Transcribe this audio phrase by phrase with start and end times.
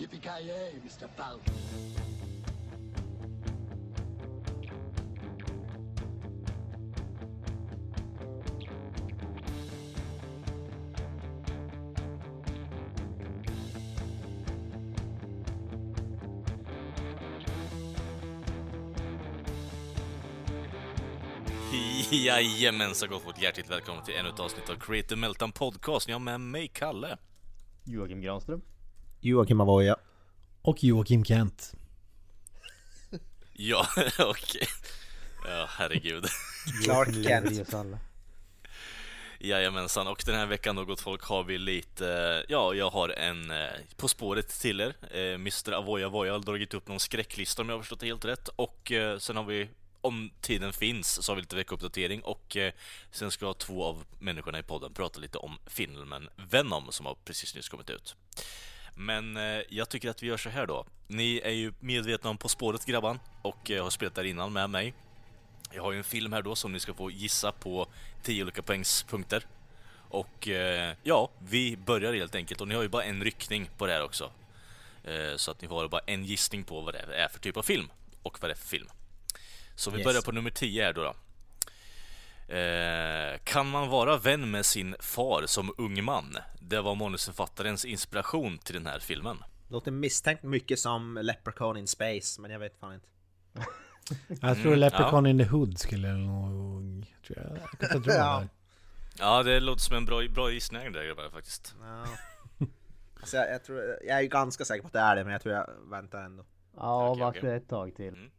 [0.00, 1.08] Yippee-ki-yay, Mr.
[1.16, 1.54] Falcon.
[22.10, 26.08] Jajamensan gott folk, hjärtligt välkomna till ännu ett avsnitt av Creative Meltdown Podcast.
[26.08, 27.18] Jag har med mig Kalle.
[27.84, 28.62] Joakim Granström.
[29.20, 29.96] Joakim Avoya.
[30.62, 31.72] Och Joakim Kent.
[33.52, 33.86] Ja,
[34.18, 34.66] okej.
[35.44, 36.24] Ja, herregud.
[36.84, 37.68] Clark Kent.
[39.38, 43.50] Jajamensan, och den här veckan då gott folk har vi lite, ja, jag har en
[43.50, 44.94] eh, På spåret till er.
[45.10, 45.72] Eh, Mr.
[45.72, 48.48] Avoya Avoya har dragit upp någon skräcklista om jag har förstått det helt rätt.
[48.48, 49.68] Och eh, sen har vi,
[50.00, 52.22] om tiden finns, så har vi lite veckouppdatering.
[52.22, 52.72] Och eh,
[53.10, 57.54] sen ska två av människorna i podden prata lite om filmen Venom som har precis
[57.54, 58.16] nyss kommit ut.
[59.00, 60.86] Men eh, jag tycker att vi gör så här då.
[61.06, 64.70] Ni är ju medvetna om På spåret grabban och eh, har spelat där innan med
[64.70, 64.94] mig.
[65.72, 67.86] Jag har ju en film här då som ni ska få gissa på
[68.22, 69.46] 10 olika poängspunkter.
[69.92, 73.86] Och eh, ja, vi börjar helt enkelt och ni har ju bara en ryckning på
[73.86, 74.30] det här också.
[75.04, 77.62] Eh, så att ni har bara en gissning på vad det är för typ av
[77.62, 77.90] film
[78.22, 78.88] och vad det är för film.
[79.74, 80.04] Så vi Yes.
[80.04, 81.02] börjar på nummer 10 här då.
[81.02, 81.14] då.
[82.50, 86.36] Eh, kan man vara vän med sin far som ung man?
[86.60, 89.36] Det var manusförfattarens inspiration till den här filmen.
[89.68, 93.06] Låter misstänkt mycket som Leprechaun in Space, men jag vet fan inte.
[94.40, 97.06] Jag tror Mm, Leprechaun in the Hood skulle nog...
[97.26, 97.58] Tror jag.
[97.80, 98.40] jag kan tro Ja.
[98.40, 98.48] det.
[99.18, 101.74] Ja, det låter som en bra, bra gissning där grabbar faktiskt.
[101.80, 102.04] Ja.
[103.20, 105.32] alltså, jag, jag, tror, jag är ju ganska säker på att det är det, men
[105.32, 106.44] jag tror jag väntar ändå.
[106.76, 108.30] Ja, vart det ett tag till.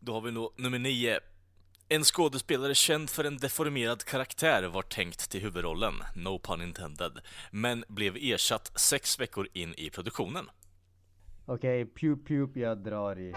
[0.00, 1.20] Då har vi nå nummer 9.
[1.94, 7.18] En skådespelare känd för en deformerad karaktär var tänkt till huvudrollen, no pun intended,
[7.50, 10.44] men blev ersatt sex veckor in i produktionen.
[11.46, 13.34] Okej, pup pup jag drar i...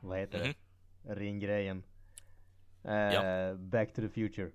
[0.00, 0.54] Vad heter Mhm.
[1.02, 1.14] det?
[1.14, 1.82] Ringgrejen.
[2.84, 3.54] Eh, Ja.
[3.54, 4.50] Back to the future.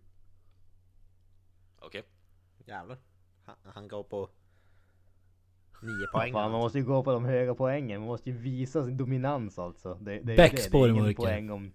[1.80, 2.04] Okej.
[2.66, 2.98] Jävlar.
[3.46, 4.30] Han, han går på
[5.82, 6.34] nio poäng.
[6.34, 8.00] Fan, man måste ju gå på de höga poängen.
[8.02, 9.94] Man måste ju visa sin dominans alltså.
[10.02, 10.94] Det, det Backspår det.
[10.94, 11.74] det är ingen poäng om...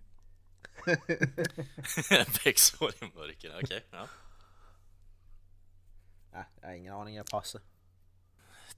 [2.44, 3.84] Bäcksår i mörken, okej.
[3.90, 4.06] ja.
[6.32, 7.60] Nej, jag har ingen aning, jag passar.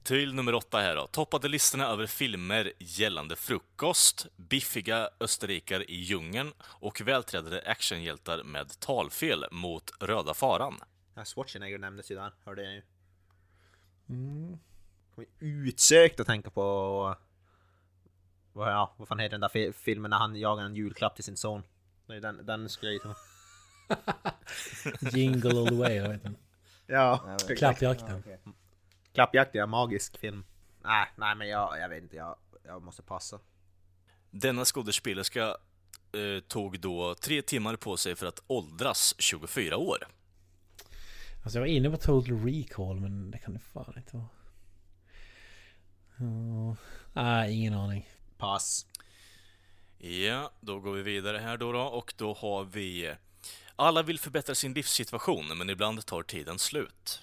[0.03, 1.07] Till nummer 8 här då.
[1.07, 9.45] Toppade listorna över filmer gällande frukost, biffiga österrikare i djungeln och vältränade actionhjältar med talfel
[9.51, 10.79] mot röda faran.
[11.13, 12.81] Ja, Schwarzenegger nämndes ju där, hörde jag ju.
[14.09, 14.57] Mm.
[15.39, 17.15] Utsökt att tänka på...
[18.53, 21.23] Vad, ja, vad fan heter den där fi- filmen när han jagar en julklapp till
[21.23, 21.63] sin son?
[22.07, 23.17] Nej, den, den skulle jag gissa på.
[25.17, 26.39] Jingle all the way, jag vet inte.
[26.87, 28.19] Ja, Klappjakten.
[28.19, 28.39] okej.
[29.13, 30.43] Klappjakt är magisk film.
[30.83, 33.39] Nej, nej men jag, jag vet inte, jag, jag måste passa.
[34.31, 35.47] Denna skådespelerska
[36.11, 39.97] eh, tog då tre timmar på sig för att åldras 24 år.
[41.43, 44.27] Alltså jag var inne på Total Recall, men det kan det fan inte vara.
[46.17, 46.75] Ja.
[47.13, 48.09] Nej, ingen aning.
[48.37, 48.85] Pass.
[49.97, 53.13] Ja, då går vi vidare här då, då och då har vi
[53.75, 57.21] alla vill förbättra sin livssituation, men ibland tar tiden slut.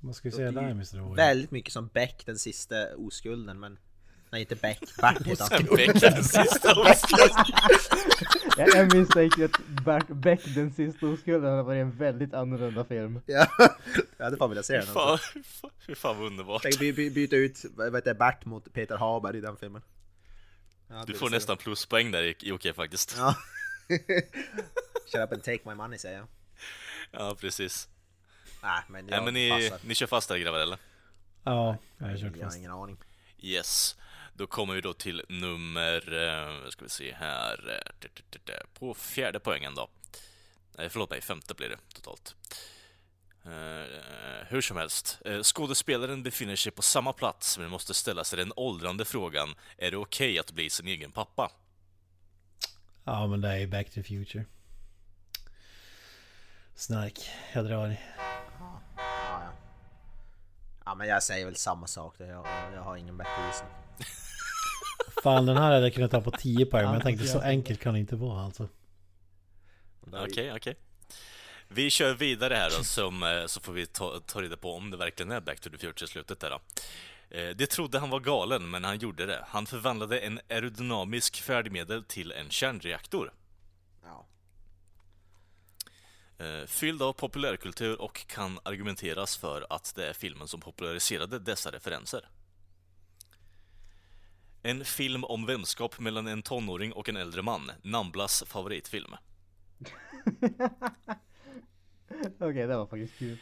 [0.00, 1.00] Vad ska vi säga där, Mr.
[1.00, 1.16] Owen?
[1.16, 3.78] Väldigt mycket som Beck, den sista oskulden, men...
[4.30, 5.64] Nej, inte Beck, Bert heter han.
[5.76, 7.44] Beck, den sista oskulden.
[8.56, 13.20] Jag, jag misstänker att Bert Beck, den sista oskulden, hade varit en väldigt annorlunda film.
[13.26, 13.46] Ja,
[14.16, 14.86] jag hade fan velat se den.
[14.86, 16.62] fan, fan, fan vad underbart.
[16.62, 19.82] Tänk by, by, byta ut vad heter Bert mot Peter Haber i den filmen.
[20.92, 23.16] Hade Du får se nästan pluspoäng där Jocke faktiskt.
[23.16, 23.24] den.
[23.24, 23.34] Ja.
[25.06, 26.26] Shut up and take my money säger jag.
[27.10, 27.88] Ja, precis.
[28.62, 29.86] Nej, men Nej jag men ni, passar.
[29.88, 30.78] ni kör fast där grabbar eller?
[31.44, 32.56] Ja, jag har kört Jag har fast.
[32.58, 32.96] ingen aning.
[33.38, 33.96] Yes.
[34.34, 36.12] Då kommer vi då till nummer,
[36.64, 37.82] eh, ska vi se här,
[38.48, 39.88] eh, på fjärde poängen då.
[40.78, 42.34] Nej, förlåt mig, femte blir det totalt.
[43.44, 48.38] Eh, hur som helst, eh, skådespelaren befinner sig på samma plats men måste ställa sig
[48.38, 51.50] den åldrande frågan, är det okej att bli sin egen pappa?
[53.04, 54.44] Ja, men det är ju Back to the Future.
[56.74, 57.18] Snark,
[57.54, 57.96] jag drar.
[58.58, 59.52] Ja, ja.
[60.84, 62.14] ja, men jag säger väl samma sak.
[62.18, 62.24] då.
[62.24, 63.70] Jag, jag har ingen bättre gissning.
[65.22, 67.80] Fan, den här hade jag kunnat ta på 10 poäng, men jag tänkte så enkelt
[67.80, 68.68] kan det inte vara alltså.
[70.12, 70.76] Okej, okej.
[71.74, 74.90] Vi kör vidare här då, som, eh, så får vi ta, ta reda på om
[74.90, 76.60] det verkligen är Back to the Future i slutet där då.
[77.36, 79.44] Eh, Det trodde han var galen, men han gjorde det.
[79.48, 83.32] Han förvandlade en aerodynamisk färdmedel till en kärnreaktor.
[84.02, 84.26] Ja.
[86.44, 91.70] Eh, Fylld av populärkultur och kan argumenteras för att det är filmen som populariserade dessa
[91.72, 92.28] referenser.
[94.62, 99.14] En film om vänskap mellan en tonåring och en äldre man, Namblas favoritfilm.
[102.42, 103.36] Okej, det var faktiskt kul.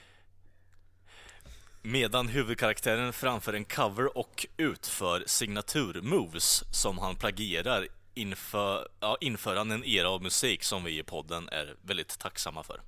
[1.83, 9.71] Medan huvudkaraktären framför en cover och utför signaturmoves som han plagierar inför, ja, inför han
[9.71, 12.81] en era av musik som vi i podden är väldigt tacksamma för.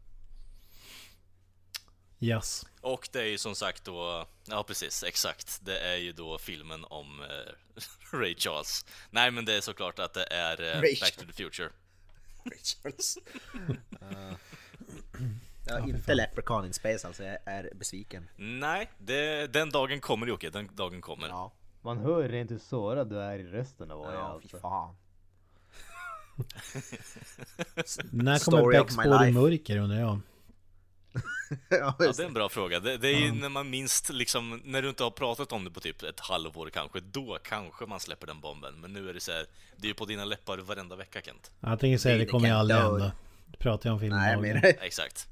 [2.20, 2.66] Yes.
[2.80, 5.58] Och det är ju som sagt då, ja precis, exakt.
[5.62, 7.52] Det är ju då filmen om eh,
[8.18, 8.86] Ray Charles.
[9.10, 11.70] Nej men det är såklart att det är eh, Ray Back to the Future.
[12.44, 13.18] Richards.
[14.02, 14.34] uh,
[15.64, 18.28] ja, inte Leprechaun in Space alltså, jag är besviken.
[18.36, 21.28] Nej, det, den dagen kommer Jocke, den dagen kommer.
[21.28, 24.58] Ja, Man hör rent hur sårad du är i rösten av Oja ja fy alltså.
[24.60, 24.94] fan.
[28.10, 30.20] När kommer Story of Becks my spår i mörker undrar jag?
[31.68, 32.80] ja, Ja, det är en bra fråga.
[32.80, 35.70] Det, det är ju när man minst liksom, när du inte har pratat om det
[35.70, 38.74] på typ ett halvår kanske, då kanske man släpper den bomben.
[38.80, 41.50] Men nu är det så här, det är ju på dina läppar varenda vecka Kent.
[41.60, 43.12] Jag tänker säga det Det kommer ju aldrig hända.
[43.58, 45.28] Pratar jag om filmen Nej, men Exakt.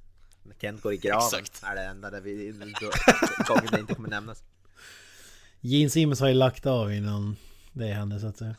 [0.60, 1.62] Kent går i graven Exakt.
[1.62, 2.52] är det enda där vi,
[3.48, 4.42] gången det inte kommer nämnas.
[5.60, 7.36] Gene Simmons har ju lagt av innan
[7.72, 8.54] det hände så att säga.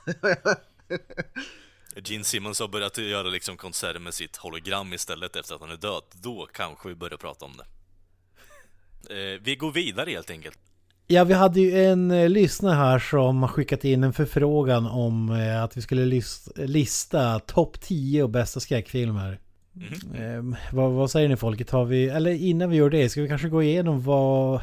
[1.95, 5.77] Gene Simmons har börjat göra liksom konserter med sitt hologram istället efter att han är
[5.77, 6.03] död.
[6.11, 7.65] Då kanske vi börjar prata om det.
[9.09, 10.59] Eh, vi går vidare helt enkelt.
[11.07, 15.31] Ja, vi hade ju en eh, lyssnare här som har skickat in en förfrågan om
[15.31, 19.39] eh, att vi skulle list, lista topp 10 och bästa skräckfilmer.
[19.73, 20.15] Mhm.
[20.15, 21.69] Eh, vad, vad säger ni folket?
[21.69, 24.61] Har vi, eller innan vi gör det, ska vi kanske gå igenom vad...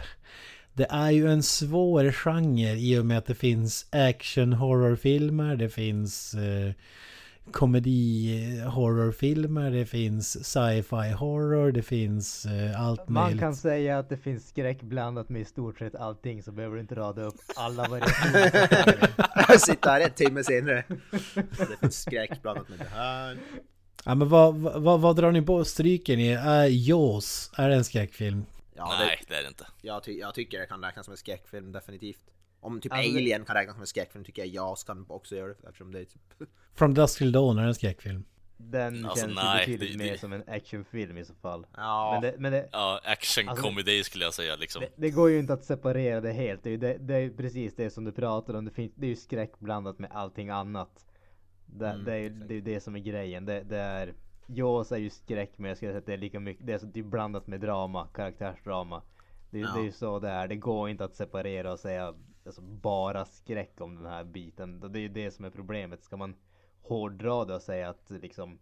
[0.73, 5.69] Det är ju en svår genre i och med att det finns action horrorfilmer, det
[5.69, 6.73] finns eh,
[7.53, 13.41] komedi horrorfilmer, det finns sci-fi horror, det finns eh, allt Man möjligt.
[13.41, 16.81] kan säga att det finns skräck blandat med i stort sett allting så behöver du
[16.81, 19.11] inte rada upp alla variationer.
[19.49, 20.85] Jag sitter här en timme senare.
[21.59, 23.37] Det finns skräck blandat med det här.
[24.05, 25.65] Ja men vad, vad, vad drar ni på?
[25.65, 26.29] Stryker ni?
[26.33, 28.45] Är Jaws, är det en skräckfilm?
[28.77, 29.67] Ja, Nej, det är det inte.
[29.83, 32.21] Jag, ty jag tycker det kan räknas som en skräckfilm definitivt.
[32.61, 35.49] Om typ Alltså Alien kan räknas som en skräckfilm tycker jag Jaws kan också göra
[35.49, 36.49] det eftersom det är typ...
[36.75, 38.25] From Dusk Till Dawn är det en skräckfilm.
[38.61, 41.67] Den Alltså, känns nej, ju betydligt det- mer det- som en actionfilm i så fall.
[41.77, 44.81] Ja, Men, det, men det, Ja, action Alltså- comedy skulle jag säga liksom.
[44.81, 46.63] det, det går ju inte att separera det helt.
[46.63, 48.65] Det är ju det, det är precis det som du pratar om.
[48.65, 51.05] Det, finns, det är ju skräck blandat med allting annat.
[51.77, 53.45] Det, Mm, det är ju det, är det som är grejen.
[53.45, 54.15] Det, det är
[54.47, 56.79] Jaws är ju skräck men jag skulle säga att det är lika mycket, det är
[56.79, 59.03] så typ blandat med drama, karaktärsdrama.
[59.51, 59.73] Det, Ja.
[59.75, 60.49] det är ju så det är.
[60.49, 62.15] Det går inte att separera och säga
[62.47, 64.81] alltså, bara skräck om den här biten.
[64.81, 66.03] Det är ju det som är problemet.
[66.03, 66.35] Ska man
[66.83, 68.59] hårdra det och säga att liksom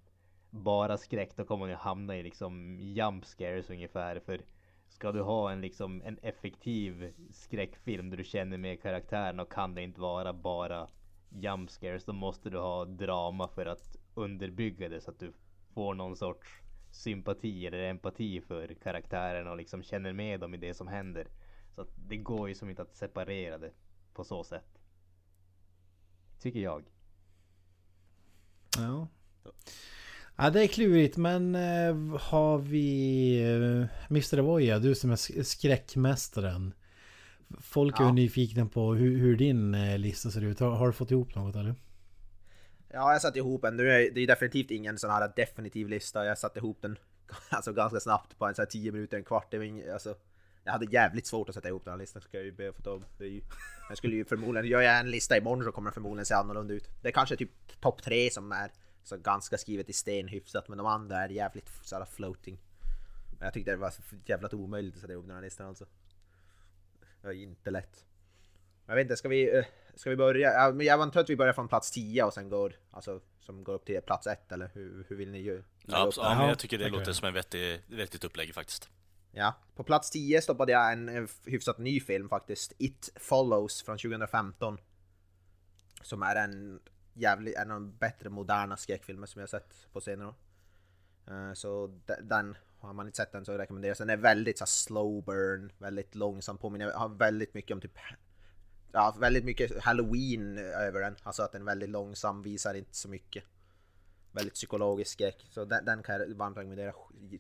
[0.51, 4.21] bara skräck då kommer man ju hamna i liksom jump scares ungefär.
[4.21, 4.41] För
[4.89, 9.75] ska du ha en liksom en effektiv skräckfilm där du känner med karaktären och kan
[9.75, 10.89] det inte vara bara
[11.31, 15.33] jump scares då måste du ha drama för att underbygga det så att du
[15.75, 16.49] får någon sorts
[16.91, 21.27] sympati eller empati för karaktären och liksom känner med dem i det som händer.
[21.75, 23.71] Så att det går ju som inte att separera det
[24.15, 24.79] på så sätt.
[26.41, 26.85] Tycker jag.
[28.79, 29.09] Ja.
[30.37, 34.39] Ja det är klurigt men eh, har vi eh, Mr.
[34.39, 36.75] Avoya, du som är skräckmästaren.
[37.61, 40.61] Folk är ju nyfikna på hur, hur din eh, lista ser ut.
[40.61, 41.75] Har, har du fått ihop något eller?
[42.97, 43.77] ja jag satte ihop en.
[43.77, 46.25] Det är, det är definitivt ingen sån här definitiv lista.
[46.25, 46.99] Jag satte ihop den
[47.51, 49.51] alltså ganska snabbt på en sån här 10 minuter, en kvart.
[49.51, 50.15] Det var ing, alltså,
[50.65, 52.23] jag hade jävligt svårt att sätta ihop den här listan.
[52.23, 53.01] Ska jag ju be att få ta
[53.89, 56.75] Jag skulle ju förmodligen, gör jag en lista imorgon så kommer den förmodligen se annorlunda
[56.75, 56.89] ut.
[57.03, 58.71] Det är kanske typ topp tre som är
[59.03, 62.59] så ganska skrivet i sten hyfsat, men de andra är jävligt såhär floating.
[63.39, 63.93] Men jag tyckte det var
[64.27, 65.85] jävla omöjligt att sätta ihop den här listan alltså.
[67.21, 68.05] Det var inte lätt.
[68.87, 70.51] Jag vet inte, ska vi, eh, ska vi börja?
[70.83, 73.85] Jag antar att vi börjar från plats 10 och sen går, alltså, som går upp
[73.87, 75.63] till plats 1 eller hur, hur vill ni göra?
[75.87, 78.91] Ja, ja, men jag tycker det låter som ett vettig, vettigt upplägg faktiskt.
[79.33, 82.73] Ja, på plats 10 stoppade jag en hyfsat ny film faktiskt.
[82.79, 84.79] It Follows från 2015.
[86.03, 86.81] Som är en
[87.15, 90.35] jävligt, en av de bättre moderna skräckfilmer som jag sett på senare år.
[91.29, 94.07] Eh, Så de- den, har man inte sett den så rekommenderas den.
[94.07, 97.99] Den är väldigt så här, slow burn, väldigt långsam påminner, har väldigt mycket om typ
[98.93, 101.17] Ja, väldigt mycket halloween över den.
[101.23, 103.45] Alltså att den är väldigt långsam, visar inte så mycket.
[104.33, 105.47] Väldigt psykologisk skräck.
[105.51, 106.93] Så den, den kan jag varmt rekommendera.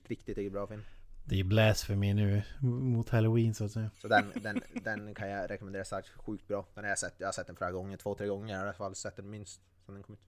[0.04, 0.82] Riktigt, bra film.
[1.24, 3.90] Det är blasphemy nu mot halloween så att säga.
[3.98, 6.66] Så den, den, den kan jag rekommendera starkt, sjukt bra.
[6.74, 8.72] Den har jag sett, jag har sett den flera gånger, två, tre gånger i alla
[8.72, 8.94] fall.
[8.94, 10.20] Sett den minst sen den kom ut.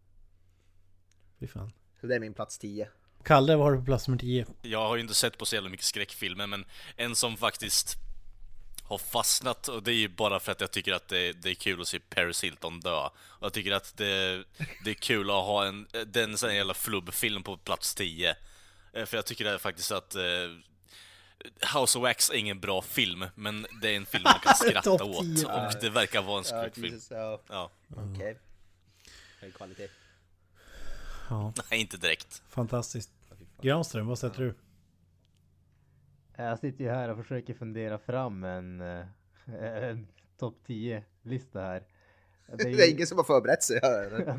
[1.38, 1.73] Fy fan.
[2.00, 2.88] Så det är min plats 10.
[3.25, 4.46] Kalle, vad har du på plats nummer 10?
[4.62, 6.64] Jag har ju inte sett på så jävla mycket skräckfilmer, men
[6.96, 7.96] en som faktiskt
[8.82, 11.54] har fastnat och det är ju bara för att jag tycker att det, det är
[11.54, 12.96] kul att se Paris Hilton dö.
[13.06, 14.44] Och jag tycker att det,
[14.84, 18.37] det är kul att ha en, den sån jävla flubbfilm på plats 10.
[18.92, 20.22] Eh, För jag tycker det är faktiskt att eh,
[21.78, 25.04] House of Wax är ingen bra film, men det är en film man kan skratta
[25.04, 25.46] åt 10.
[25.46, 26.94] och det verkar vara en Ja, skräckfilm.
[26.94, 27.40] Jesus, ja.
[27.48, 28.38] Ja, Okej.
[29.40, 29.88] Hög kvalitet.
[31.28, 32.42] Ja, nej inte direkt.
[32.49, 33.11] fantastiskt.
[33.61, 34.54] Granström, vad sätter du?
[36.37, 39.04] Jag sitter ju här och försöker fundera fram en, eh,
[39.62, 40.06] en
[40.38, 41.82] topp 10 lista här.
[42.47, 43.80] Det är Det är ju, ingen som har förberett sig.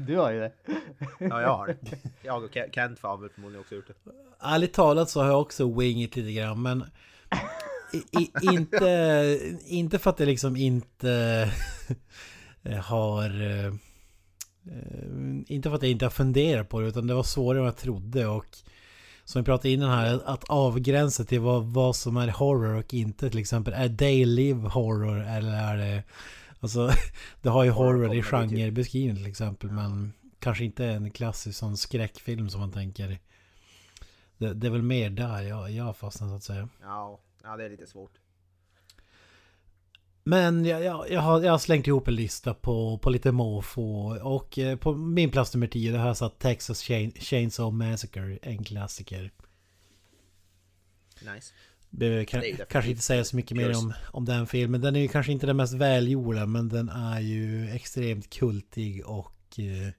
[0.07, 0.51] Du har ju det.
[1.19, 1.97] Ja, jag har det.
[2.23, 4.11] Jag och Ke- Kent har väl förmodligen också gjort det.
[4.39, 6.85] Ärligt talat så har jag också wingit lite grann men
[7.93, 11.51] i, i, inte, inte för att det liksom inte
[12.83, 13.73] har eh, eh,
[15.47, 17.77] inte för att jag inte har funderat på det utan det var svårare än jag
[17.77, 18.45] trodde och
[19.23, 23.29] som vi pratade innan här att avgränsa till vad, vad som är horror och inte
[23.29, 26.03] till exempel är Day horror eller är det
[26.59, 26.91] Alltså
[27.41, 28.25] det har ju horror i typ.
[28.25, 33.19] genrebeskrivning till exempel men kanske inte en klassisk sån skräckfilm som man tänker
[34.37, 36.69] det, det är väl mer där jag, jag har fastnat så att säga.
[36.81, 38.11] Ja, ja, det är lite svårt.
[40.29, 44.17] Men jag, jag, jag, har, jag har slängt ihop en lista på, på lite måfå
[44.21, 48.39] och eh, på min plats nummer 10 det har jag satt Texas Chain, Chainsaw Massacre,
[48.41, 49.31] en klassiker.
[51.33, 51.53] Nice.
[51.89, 54.81] Behöver kan, kanske inte säga så mycket mer om, om den filmen.
[54.81, 59.59] Den är ju kanske inte den mest välgjorda men den är ju extremt kultig och
[59.59, 59.93] eh,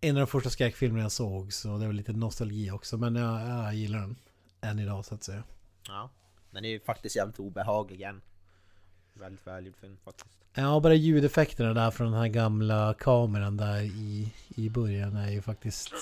[0.00, 3.40] en av de första skräckfilmerna jag såg så det var lite nostalgi också men jag,
[3.48, 4.16] jag gillar den
[4.60, 5.42] än idag så att säga.
[5.88, 6.10] Ja.
[6.50, 8.20] Den är ju faktiskt jävligt obehaglig igen.
[9.14, 10.28] Väldigt välgjord film faktiskt.
[10.54, 15.42] Ja, bara ljudeffekterna där från den här gamla kameran där i, i början är ju
[15.42, 15.92] faktiskt...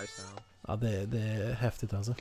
[0.00, 0.42] Nice, ja.
[0.66, 2.14] Ja, det, det är häftigt alltså.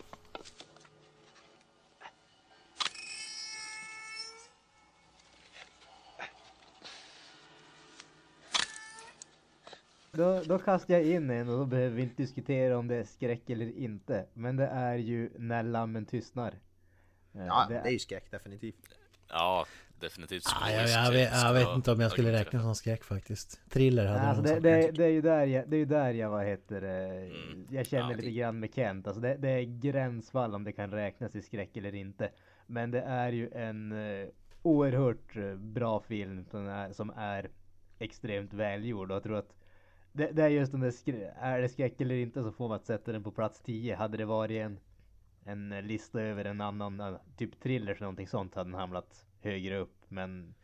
[10.11, 13.03] Då, då kastar jag in en och då behöver vi inte diskutera om det är
[13.03, 14.25] skräck eller inte.
[14.33, 16.53] Men det är ju När lammen tystnar.
[17.33, 18.75] Eh, Ja, det det är ju skräck definitivt.
[19.33, 19.65] Ja,
[19.99, 20.43] definitivt.
[20.61, 23.69] Ah, jag, jag, vet, jag vet inte om jag skulle räkna som skräck faktiskt.
[23.69, 26.13] Thriller hade alltså jag det, det, det, är ju där jag, det är ju där
[26.13, 27.67] jag, vad heter det, Mm.
[27.69, 29.07] jag känner Ja, lite det- grann med Kent.
[29.07, 32.29] Alltså det, det är gränsfall om det kan räknas till skräck eller inte.
[32.67, 34.27] Men det är ju en eh,
[34.61, 37.49] oerhört eh, bra film som är, som är
[37.99, 39.11] extremt välgjord.
[39.11, 39.55] Och jag tror att
[40.11, 42.75] det, det är just den där, skrä- är det skräck eller inte så får man
[42.75, 43.95] att sätta den på plats 10.
[43.95, 44.79] Hade det varit en,
[45.45, 49.77] en lista över en annan, eh, typ thriller eller någonting sånt hade den hamnat högre
[49.77, 49.95] upp.
[50.07, 50.55] Men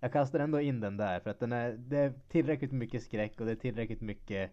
[0.00, 3.40] jag kastar ändå in den där för att den är, det är tillräckligt mycket skräck
[3.40, 4.50] och det är tillräckligt mycket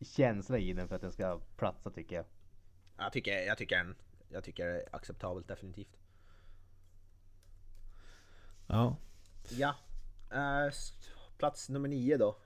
[0.00, 2.24] känsla i den för att den ska platsa tycker jag.
[2.98, 3.94] Jag tycker, jag tycker, en,
[4.28, 5.96] jag tycker det är acceptabelt definitivt.
[8.66, 8.96] Ja.
[9.50, 9.74] Ja.
[10.68, 10.92] s-
[11.38, 12.36] plats nummer nio då.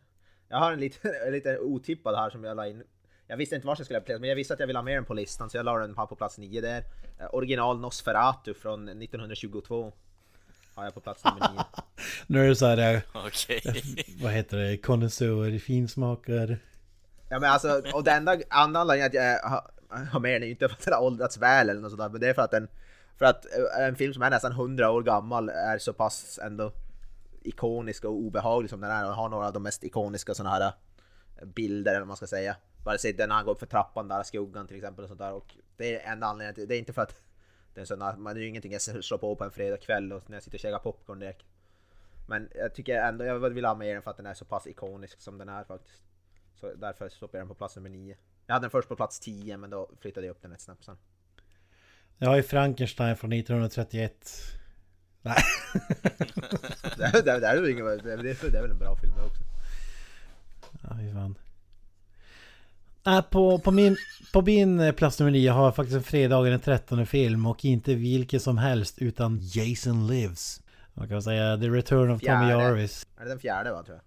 [0.48, 2.84] Jag har en lite, lite otippad här som jag la in.
[3.30, 4.96] Jag visste inte var jag skulle placera men jag visste att jag ville ha med
[4.96, 6.84] den på listan så jag la den här på plats nio där.
[7.20, 9.92] Eh, original Nosferatu från 1922.
[10.74, 11.64] Har jag på plats nummer nio.
[12.26, 13.62] Nu är det så här, eh, Okej.
[14.22, 16.58] vad heter det, kondensör, finsmakare.
[17.28, 19.70] Ja men alltså, och det enda andra anledningen att jag har,
[20.10, 22.02] har med den är ju inte för att den har åldrats väl eller något sånt
[22.02, 22.68] där, men det är för att den
[23.18, 26.72] för att eh, en film som är nästan 100 år gammal är så pass ändå
[27.42, 30.72] ikonisk och obehaglig som den är och har några av de mest ikoniska sådana här
[31.44, 32.56] bilder eller vad man ska säga.
[32.84, 35.20] Bara se den när han går upp för trappan där, skuggan till exempel och sånt
[35.20, 37.20] där och det är en anledning till, det är inte för att
[37.74, 40.30] det är här, man det är ju ingenting jag slår på på en fredagkväll och
[40.30, 41.46] när jag sitter och käkar popcorn direkt.
[42.28, 44.66] Men jag tycker ändå, jag vill ha med den för att den är så pass
[44.66, 46.02] ikonisk som den är faktiskt.
[46.54, 48.16] Så därför stoppar jag den på plats nummer 9.
[48.46, 50.84] Jag hade den först på plats 10 men då flyttade jag upp den ett snäpp
[50.84, 50.96] sen.
[52.18, 54.34] Jag har ju Frankenstein från 1931.
[55.22, 55.36] Nej.
[56.96, 59.42] det, det, det, är väl ingen- det, är väl en bra film också.
[60.82, 61.38] Ja, fy fan.
[63.06, 63.96] Äh, på, på, min,
[64.32, 67.64] på min eh, plats nummer 9 har jag faktiskt en fredagen den 13 film och
[67.64, 70.62] inte vilken som helst utan Jason Lives.
[70.94, 72.48] Man kan säga The Return of Tommy Fjärde.
[72.64, 73.06] Jarvis.
[73.16, 74.04] Är det den fjärde va tror jag?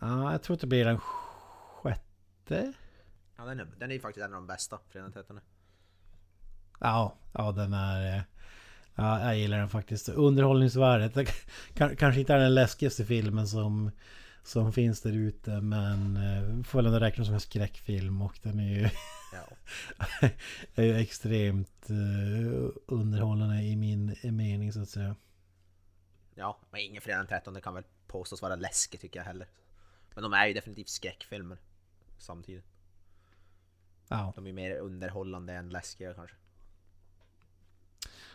[0.00, 0.98] Ja, jag tror att det blir den
[1.82, 2.72] sjätte.
[3.36, 5.40] Ja den är, den är faktiskt en av de bästa, fredag den 13.
[6.80, 8.16] Ja, ja den är...
[8.16, 8.22] eh,
[9.00, 10.08] Ja, jag gillar den faktiskt.
[10.08, 11.28] Underhållningsvärdet.
[11.98, 13.90] Kanske inte är den läskigaste filmen som,
[14.48, 15.60] som finns där ute.
[15.60, 18.22] Men eh, får väl ändå räkna som en skräckfilm.
[18.22, 18.88] Och den är ju,
[19.32, 19.56] Ja.
[20.74, 25.16] är ju extremt eh, underhållande i min mening så att säga.
[26.34, 29.48] ja, men ingen fredag den 13 kan väl påstås vara läskig tycker jag heller.
[30.14, 31.58] Men de är ju definitivt skräckfilmer
[32.18, 32.66] samtidigt.
[34.08, 34.32] Ja.
[34.36, 36.36] De är mer underhållande än läskiga kanske.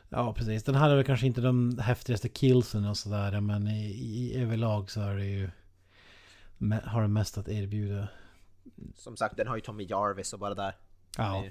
[0.10, 0.63] ja, precis.
[0.63, 3.41] Den hade väl kanske inte de häftigaste killsen och sådär.
[3.41, 5.50] Men i, i överlag så är det ju...
[6.72, 8.08] Har mest att erbjuda.
[8.96, 10.75] Som sagt, den har ju Tommy Jarvis och bara där.
[11.17, 11.46] Ja.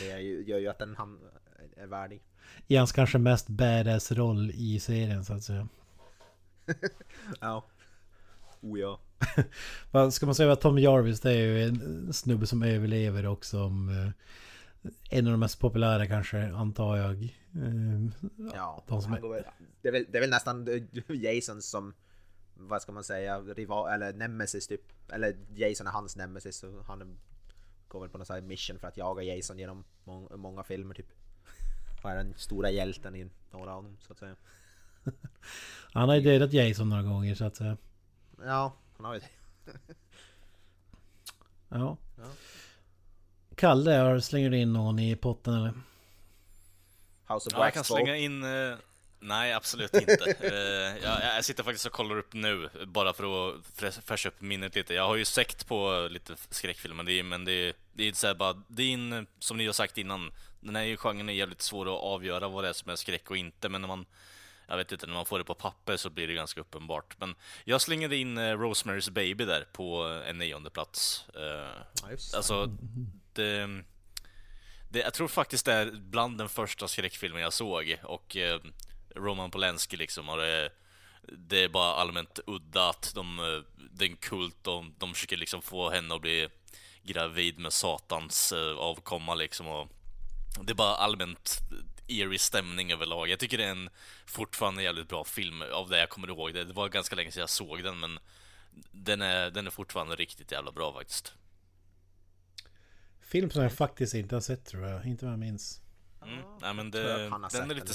[0.00, 1.18] Det, ju- gör ju att den han
[1.76, 2.22] är värdig.
[2.66, 5.68] I hans kanske mest badass roll i serien så att säga.
[7.40, 7.64] Ja.
[8.60, 9.00] Oh ja.
[10.10, 13.88] Ska man säga att Tom Jarvis det är ju en snubbe som överlever och som
[13.88, 14.10] eh,
[15.18, 17.22] en av de mest populära kanske antar jag.
[17.54, 19.44] Eh, Ja, De som är-
[19.82, 20.68] det, är väl, det är väl nästan
[21.08, 21.94] Jason som,
[22.58, 25.12] vad ska man säga, rival, eller nemesis typ.
[25.12, 27.18] Eller Jason är hans nemesis så han
[27.88, 30.94] går väl på någon sån här mission för att jaga Jason genom mång, många filmer
[30.94, 31.06] typ.
[32.02, 34.36] Och är den stora hjälten i några av dem så att säga.
[35.92, 37.76] han har ju dödat Jason några gånger så att säga.
[38.44, 39.28] Ja, han har ju det.
[41.68, 41.96] Ja.
[42.18, 42.24] Ja.
[43.54, 45.72] Kalle, har- slänger du in någon i potten eller?
[47.28, 48.14] House of Ja, jag kan slänga 2.
[48.14, 48.42] in...
[48.42, 48.76] eh,
[49.20, 50.34] nej, absolut inte.
[50.48, 54.74] Eh, jag, sitter faktiskt och kollar upp nu, bara för att fräs- fräscha upp minnet
[54.74, 54.94] lite.
[54.94, 58.62] Jag har ju sett på lite skräckfilmer, men det är, det är så här bara...
[58.68, 62.02] Det är en, som ni har sagt innan, den här genren är jävligt svår att
[62.02, 64.06] avgöra vad det är som är skräck och inte, men när man...
[64.70, 67.16] Jag vet inte, när man får det på papper så blir det ganska uppenbart.
[67.20, 67.34] Men
[67.64, 71.24] jag slängde in eh, Rosemary's Baby där på en nionde plats.
[71.34, 72.10] Eh.
[72.34, 72.66] Alltså,
[73.32, 73.82] det,
[74.90, 78.36] det, jag tror faktiskt det är bland den första skräckfilmen jag såg och
[79.18, 80.70] Roman Polanski liksom och det,
[81.22, 83.36] det är bara allmänt udda att de,
[83.92, 86.48] det är en kult de, de försöker liksom få henne att bli
[87.02, 89.88] gravid med satans eh, avkomma liksom och
[90.62, 91.58] det är bara allmänt
[92.08, 93.28] eerie stämning överlag.
[93.28, 93.90] Jag tycker det är en
[94.26, 96.54] fortfarande jävligt bra film av det jag kommer ihåg.
[96.54, 98.18] Det, det var ganska länge sedan jag såg den men
[98.90, 101.34] den är, den är fortfarande riktigt jävla bra faktiskt.
[103.20, 105.06] Film som jag faktiskt inte har sett tror jag.
[105.06, 105.80] Inte vad jag minns.
[106.22, 106.40] Mm.
[106.60, 107.02] Nej men det,
[107.52, 107.94] den, är lite,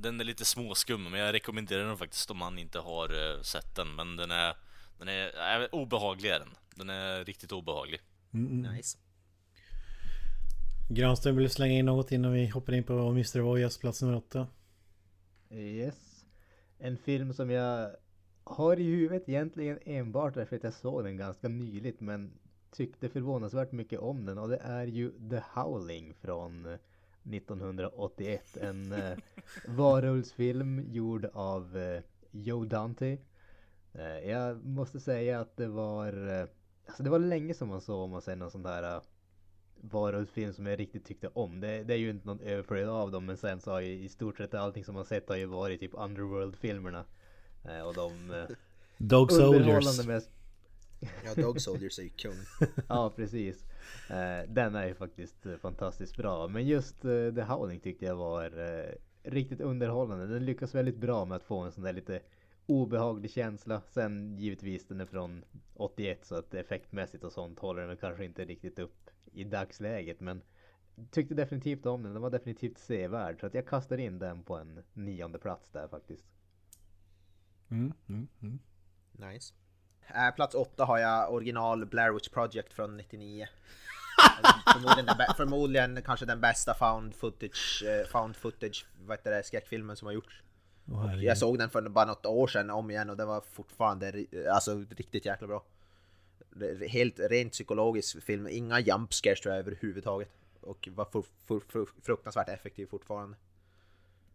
[0.00, 3.74] den är lite småskum, men jag rekommenderar den faktiskt om man inte har eh, sett
[3.74, 3.94] den.
[3.94, 4.54] Men den är,
[4.98, 6.54] den är äh, obehaglig är den.
[6.74, 8.00] Den är riktigt obehaglig.
[8.30, 8.98] Nice.
[10.88, 13.40] Granström vill du slänga in något innan vi hoppar in på Mr.
[13.40, 14.46] Voyas plats nummer åtta?
[15.50, 16.24] Yes.
[16.78, 17.90] En film som jag
[18.44, 22.32] har i huvudet egentligen enbart därför att jag såg den ganska nyligt men
[22.70, 26.78] tyckte förvånansvärt mycket om den och det är ju The Howling från
[27.24, 28.56] 1981.
[28.60, 29.18] En eh,
[29.66, 33.18] varulvsfilm gjord av eh, Joe Dante.
[33.92, 36.46] Eh, jag måste säga att det var, eh,
[36.86, 39.02] alltså det var länge som man såg om man säger någon sån där eh,
[39.80, 41.60] varulvsfilm som jag riktigt tyckte om.
[41.60, 44.08] Det, det är ju inte någon överflöd av dem men sen så har ju i
[44.08, 47.04] stort sett allting som man sett har ju varit typ Underworld-filmerna.
[47.64, 48.44] Eh, och de eh,
[48.98, 50.06] Dog Soldiers.
[50.06, 50.22] med
[51.24, 52.36] Ja, Dog Soldiers är ju kung.
[52.88, 53.64] Ja precis.
[54.10, 56.48] Eh, den är ju faktiskt eh, fantastiskt bra.
[56.48, 58.52] Men just eh, The Howling tyckte jag var
[59.22, 60.26] riktigt underhållande.
[60.26, 62.20] Den lyckas väldigt bra med att få en sån där lite
[62.66, 63.82] obehaglig känsla.
[63.88, 68.24] Sen givetvis den är från 81 så att effektmässigt och sånt håller den väl kanske
[68.24, 70.20] inte riktigt upp i dagsläget.
[70.20, 70.42] Men
[71.10, 72.12] tyckte definitivt om den.
[72.12, 73.40] Den var definitivt sevärd.
[73.40, 76.24] Så att jag kastar in den på en nionde plats där faktiskt.
[77.70, 78.58] Mm, mm, mm.
[79.12, 79.54] Nice.
[80.14, 83.46] Eh, plats åtta har jag original Blair Witch Project från 99.
[84.72, 89.42] förmodligen, den, bä- förmodligen kanske den bästa found footage, eh, found footage vad heter det,
[89.42, 90.42] skräckfilmen som har gjorts.
[90.94, 91.24] Herregud.
[91.24, 94.48] Jag såg den för bara något år sedan om igen och den var fortfarande ri-
[94.48, 95.64] alltså, riktigt jäkla bra.
[96.88, 100.28] Helt rent psykologisk film, inga jump scares tror jag överhuvudtaget.
[100.60, 103.36] Och var fu- fu- fu- fruktansvärt effektiv fortfarande.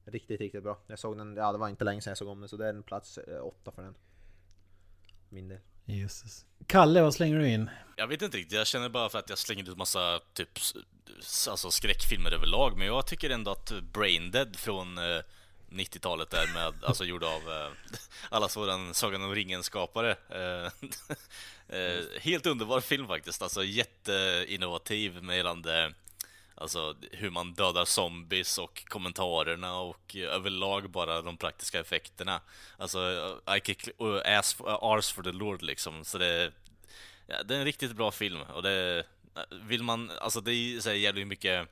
[0.06, 0.78] Riktigt, riktigt bra.
[0.88, 2.66] Jag såg den, ja det var inte länge sedan jag såg om den så det
[2.66, 3.96] är en plats eh, åtta för den.
[5.30, 5.60] Min del.
[5.86, 6.46] Jesus.
[6.68, 7.70] Kalle, vad slänger du in?
[7.96, 10.50] Jag vet inte riktigt, jag känner bara för att jag slänger ut massa typ
[11.50, 15.22] alltså skräckfilmer överlag, men jag tycker ändå att Braindead från eh,
[15.70, 17.72] 90-talet där med, alltså gjord av eh,
[18.30, 20.16] allas våran Sagan om ringen-skapare.
[20.30, 20.72] Eh,
[21.78, 25.94] eh, helt underbar film faktiskt, alltså jätteinnovativ med gällande
[26.56, 32.42] Alltså hur man dödar zombies och kommentarerna och överlag bara de praktiska effekterna.
[32.78, 33.00] Alltså,
[33.58, 36.06] I kick och ass for, arse for the Lord liksom.
[36.06, 36.52] Så det,
[37.28, 39.06] ja, det är en riktigt bra film och det
[39.64, 41.68] vill man, alltså det är så här jävligt mycket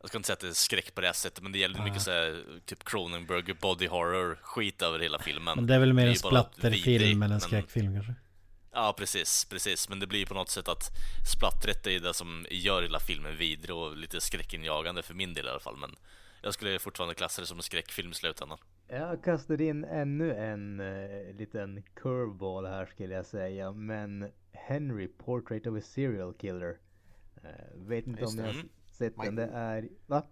[0.00, 1.60] jag ska inte säga att det är skräck på det här sättet, men det är
[1.60, 5.56] jävligt mycket så här, typ Cronenberg body horror skit över hela filmen.
[5.56, 8.14] Men det är väl mer en splatterfilm än en skräckfilm kanske?
[8.74, 9.88] Ja, precis, precis.
[9.88, 10.90] Men det blir på något sätt att
[11.26, 15.48] splattret är det som gör hela filmen vidrig och lite skräckinjagande för min del i
[15.48, 15.76] alla fall.
[15.76, 15.96] Men
[16.42, 18.58] jag skulle fortfarande klassa det som en skräckfilm i slutändan.
[18.88, 23.72] Jag kastar in ännu en uh, liten curveball här skulle jag säga.
[23.72, 26.78] Men Henry, Portrait of a Serial Killer.
[27.44, 29.34] Uh, vet inte Just om ni har sett den.
[29.34, 29.88] Det är...
[30.06, 30.26] Va?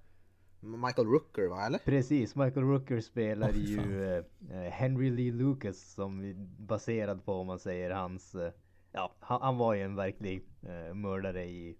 [0.60, 1.78] Michael Rooker va, eller?
[1.78, 7.58] Precis, Michael Rooker spelar ju eh, eh, Henry Lee Lucas som baserad på om man
[7.58, 8.52] säger hans eh,
[8.92, 11.76] Ja, han, han var ju en verklig eh, mördare i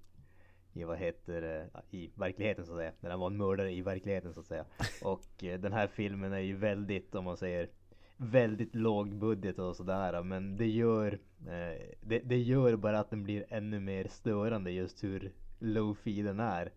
[0.73, 2.93] i vad heter det, i verkligheten så att säga.
[3.01, 4.65] När han var en mördare i verkligheten så att säga.
[5.03, 7.69] Och eh, den här filmen är ju väldigt, om man säger
[8.17, 10.23] väldigt låg budget och sådär.
[10.23, 15.05] Men det gör, eh, det, det gör bara att den blir ännu mer störande just
[15.05, 16.73] hur low-fi den är.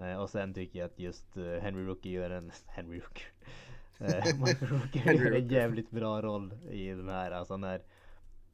[0.00, 3.26] Eh, och sen tycker jag att just eh, Henry Rooker gör en, Henry Rooker.
[3.98, 7.30] Eh, Michael Rooker Henry gör en jävligt bra roll i den här.
[7.30, 7.82] Alltså när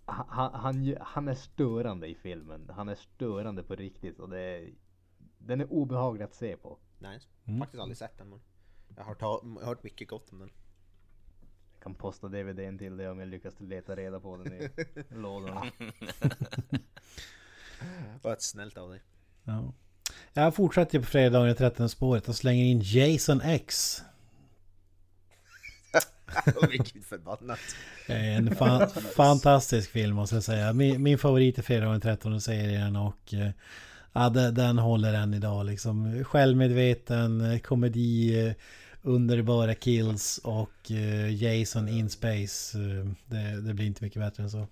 [0.04, 2.70] han, han, han är störande i filmen.
[2.74, 4.74] Han är störande på riktigt och det är,
[5.38, 6.78] den är obehaglig att se på.
[6.98, 7.28] Nice.
[7.44, 7.60] Mm.
[7.60, 8.40] Faktiskt aldrig sett den men
[8.96, 10.50] jag har hört, jag har hört mycket gott om den.
[11.72, 14.70] Jag kan posta DVDn till dig om jag lyckas leta reda på den i
[15.08, 15.62] lådorna.
[18.22, 19.02] Vad snällt av dig.
[19.44, 19.72] Ja.
[20.38, 24.02] Jag fortsätter på fredagen i 13 spåret och slänger in Jason X.
[26.70, 27.58] Vilket förbannat.
[28.06, 30.72] En fa fantastisk film måste jag säga.
[30.72, 33.50] Min, min favorit är fredagen den 13 serien och eh,
[34.12, 36.24] ja, den, håller än idag liksom.
[36.24, 38.54] Självmedveten, eh, komedi, eh,
[39.02, 40.90] underbara kills och
[41.30, 42.78] Jason in space.
[43.26, 44.66] Det, det blir inte mycket bättre än så.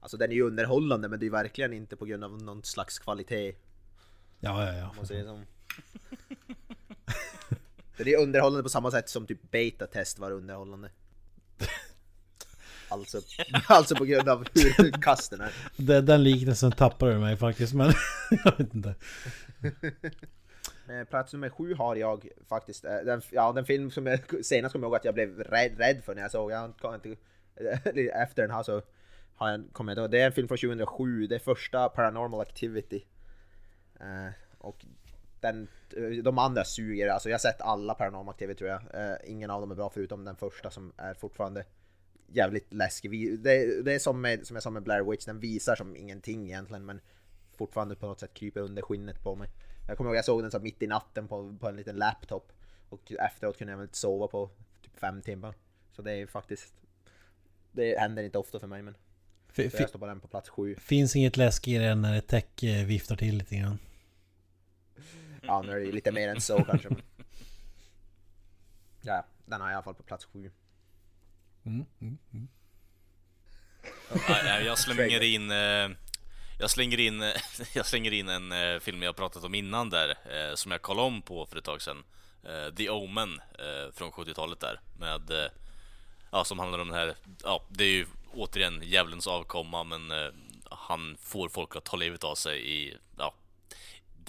[0.00, 2.98] Alltså den är ju underhållande men det är verkligen inte på grund av någon slags
[2.98, 3.54] kvalitet.
[4.40, 4.90] Ja, ja, ja.
[4.90, 5.40] Om man säger så.
[8.04, 10.90] Det är underhållande på samma sätt som typ beta-test var underhållande.
[12.88, 13.20] Alltså,
[13.68, 15.52] alltså på grund av hur kass den är.
[15.76, 17.92] Den, den liknelsen tappade mig faktiskt men
[18.44, 18.94] jag vet inte.
[20.88, 24.72] Eh, Plats nummer sju har jag faktiskt, eh, den, ja den film som jag senast
[24.72, 27.16] kommer ihåg att jag blev rädd, rädd för när jag såg, jag kan inte,
[28.14, 28.82] efter den här så
[29.34, 33.04] har jag kommit ihåg, det är en film från 2007, det är första Paranormal Activity.
[34.00, 34.84] Eh, och
[35.40, 39.16] den, eh, de andra suger, alltså jag har sett alla Paranormal Activity tror jag, eh,
[39.24, 41.64] ingen av dem är bra förutom den första som är fortfarande
[42.32, 43.38] jävligt läskig.
[43.40, 46.46] Det, det är som, med, som jag sa med Blair Witch, den visar som ingenting
[46.46, 47.00] egentligen men
[47.56, 49.48] fortfarande på något sätt kryper under skinnet på mig.
[49.88, 52.52] Jag kommer ihåg jag såg den så mitt i natten på, på en liten laptop
[52.88, 54.50] och efteråt kunde jag väl inte sova på
[54.82, 55.54] typ fem timmar.
[55.92, 56.74] Så det är faktiskt
[57.72, 58.96] det händer inte ofta för mig men
[59.56, 60.74] F- jag står på den på plats sju.
[60.78, 63.78] finns inget läskigare än när ett täcke viftar till lite grann.
[65.42, 66.88] Ja nu är det ju lite mer än så kanske.
[66.88, 67.02] Men...
[69.02, 70.50] Ja, den har jag i alla fall på plats sju.
[71.64, 72.48] Mm, mm, mm.
[74.28, 75.50] Nej, nej, jag slänger in...
[75.50, 75.90] eh,
[76.58, 77.20] Jag slänger in,
[77.74, 81.06] jag slänger in en eh, film jag pratat om innan där, eh, som jag kollade
[81.06, 82.04] om på för ett tag sedan.
[82.42, 85.30] Eh, The Omen eh, från 70-talet där, med...
[85.30, 85.50] eh,
[86.32, 87.14] Ja, som handlar om den här...
[87.44, 90.28] Ja, det är ju återigen djävulens avkomma, men eh,
[90.70, 92.96] han får folk att ta livet av sig i...
[93.18, 93.34] Ja,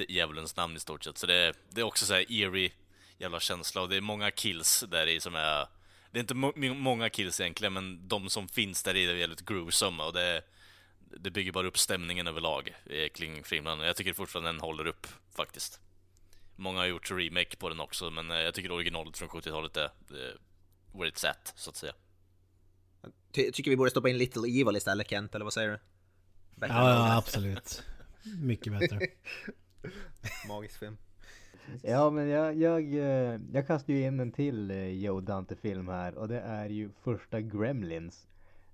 [0.10, 1.17] djävulens namn i stort sett.
[1.17, 2.71] Så det, är- det är också så här eerie
[3.17, 5.67] jävla känsla och det är många kills där i som är...
[6.12, 9.45] Det är inte må många kills egentligen, men de som finns där i är väldigt
[9.45, 10.41] gruesome och det,
[10.99, 13.80] det bygger bara upp stämningen överlag eh, kring filmen.
[13.80, 15.80] Jag tycker fortfarande den håller upp faktiskt.
[16.56, 19.84] Många har gjort remake på den också, men eh, jag tycker originalet från 70-talet är
[19.86, 20.36] eh,
[20.99, 21.93] where it's at, så att säga.
[23.32, 25.80] Ty tycker vi borde stoppa in Little Evil istället Kent, eller vad säger du?
[26.56, 27.84] Back Ja, ja, absolut.
[28.41, 28.99] Mycket bättre.
[30.48, 30.98] Magisk film.
[31.82, 36.15] Ja men jag, jag, eh, jag kastar ju in en till eh, Joe Dante-film här
[36.15, 38.28] och det är ju första Gremlins.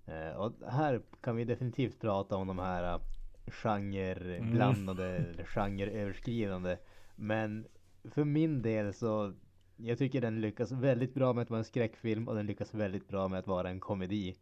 [0.05, 2.99] Eh, Och här kan vi definitivt prata om de här
[3.47, 6.77] genreblandade, eller genreöverskridande.
[7.15, 7.67] Men
[8.11, 9.33] för min del så
[9.77, 13.07] jag tycker den lyckas väldigt bra med att vara en skräckfilm och den lyckas väldigt
[13.07, 14.35] bra med att vara en komedi.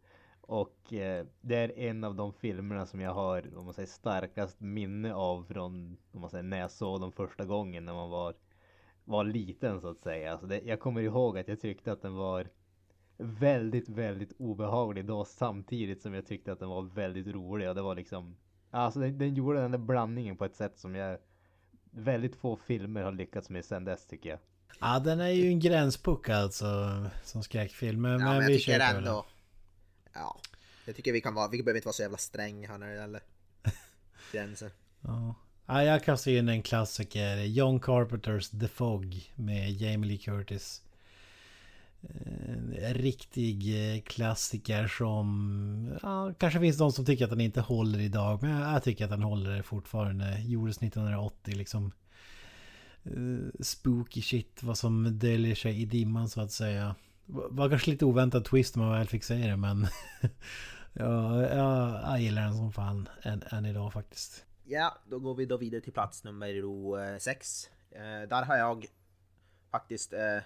[0.46, 4.60] Och eh, det är en av de filmerna som jag har, om man säger starkast
[4.60, 8.34] minne av från, om man säger när jag såg dem första gången när man var,
[9.04, 10.32] var liten så att säga.
[10.32, 12.48] Alltså det, jag kommer ihåg att jag tyckte att den var
[13.18, 17.82] väldigt, väldigt obehaglig då samtidigt som jag tyckte att den var väldigt rolig och det
[17.82, 18.36] var liksom,
[18.70, 21.18] alltså den, den gjorde den där blandningen på ett sätt som jag
[21.90, 24.38] väldigt få filmer har lyckats med sen dess tycker jag.
[24.80, 26.66] Ja, den är ju en gränspuck alltså
[27.24, 28.02] som skräckfilm.
[28.02, 29.24] Men, Ja, men jag vi tycker ändå...
[30.18, 30.40] Ja,
[30.84, 32.94] jag tycker vi kan vara, vi behöver inte vara så jävla sträng här när det
[32.94, 33.22] gäller
[34.32, 34.70] gränser.
[35.00, 35.34] Ja.
[35.68, 37.36] Ja, jag kastar in en klassiker.
[37.36, 40.82] John Carpenters The Fog med Jamie Lee Curtis.
[42.78, 45.98] En riktig eh, klassiker som...
[46.02, 48.42] Ja, kanske finns de som tycker att den inte håller idag.
[48.42, 50.40] Men jag tycker att den håller fortfarande.
[50.40, 51.92] Gjordes 1980 liksom.
[53.04, 56.94] eh, spooky shit, vad som döljer sig i dimman så att säga.
[57.26, 59.86] Var kanske lite oväntad twist när man väl fick se det men
[60.92, 64.44] ja, ja, jag gillar den som fan än, än idag faktiskt.
[64.64, 67.70] Ja, då går vi då vidare till plats nummer 6.
[67.90, 68.86] Eh, där har jag
[69.70, 70.38] faktiskt eh,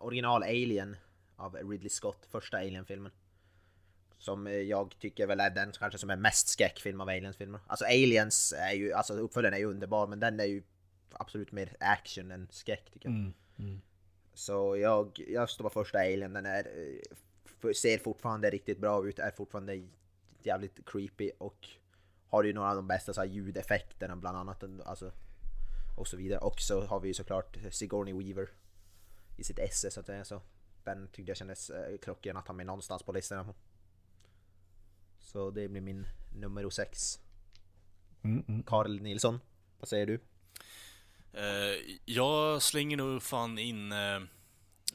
[0.00, 0.96] original Alien
[1.36, 3.12] av Ridley Scott, första Alien-filmen.
[4.18, 7.60] Som eh, jag tycker väl är den kanske som är mest skräckfilm av Aliens-filmer.
[7.66, 10.62] Alltså Aliens är ju, alltså uppföljaren är ju underbar men den är ju
[11.12, 13.16] absolut mer action än skräck tycker jag.
[13.16, 13.80] Mm, mm.
[14.36, 16.66] Så jag, jag står på första Alien, den är,
[17.64, 19.82] eh, ser fortfarande riktigt bra ut, är fortfarande
[20.42, 21.68] jävligt creepy och
[22.28, 24.64] har ju några av de bästa så här, ljudeffekterna bland annat.
[24.84, 25.12] Alltså,
[25.96, 26.40] och så vidare.
[26.40, 28.48] Och så har vi ju såklart Sigourney Weaver
[29.36, 30.24] i sitt esse så att säga.
[30.24, 30.42] Så
[30.84, 33.54] den tyckte jag kändes eh, klockren att ha med någonstans på listan.
[35.18, 37.20] Så det blir min nummer sex.
[38.22, 38.62] Mm, mm.
[38.62, 39.40] Karl Nilsson,
[39.78, 40.20] vad säger du?
[41.36, 44.16] Eh, jag slänger nog fan in eh,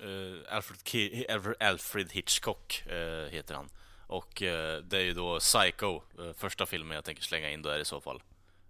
[0.02, 3.70] eh Alfred, Ki- Alfred- Hitchcock, eh, heter han.
[4.08, 7.80] Och eh, det är ju då Psycho, eh, första filmen jag tänker slänga in där
[7.80, 8.24] i så fall.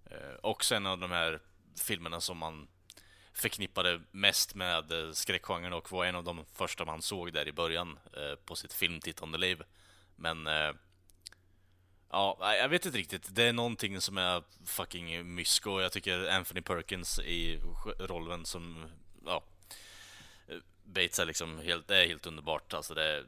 [0.06, 1.40] Eh, också en av de här
[1.82, 2.68] filmerna som man
[3.34, 8.00] förknippade mest med skräckgenren och var en av de första man såg där i början
[8.46, 9.64] på sitt filmtittande liv.
[10.16, 10.48] Men
[12.12, 13.36] Ja, jag vet inte riktigt.
[13.36, 15.82] Det är någonting som är fucking mysko.
[15.82, 17.60] Jag tycker Anthony Perkins i
[18.00, 18.86] rollen som,
[19.26, 19.44] ja,
[20.84, 22.74] Bates är liksom helt, det är helt underbart.
[22.74, 23.26] Alltså det, är,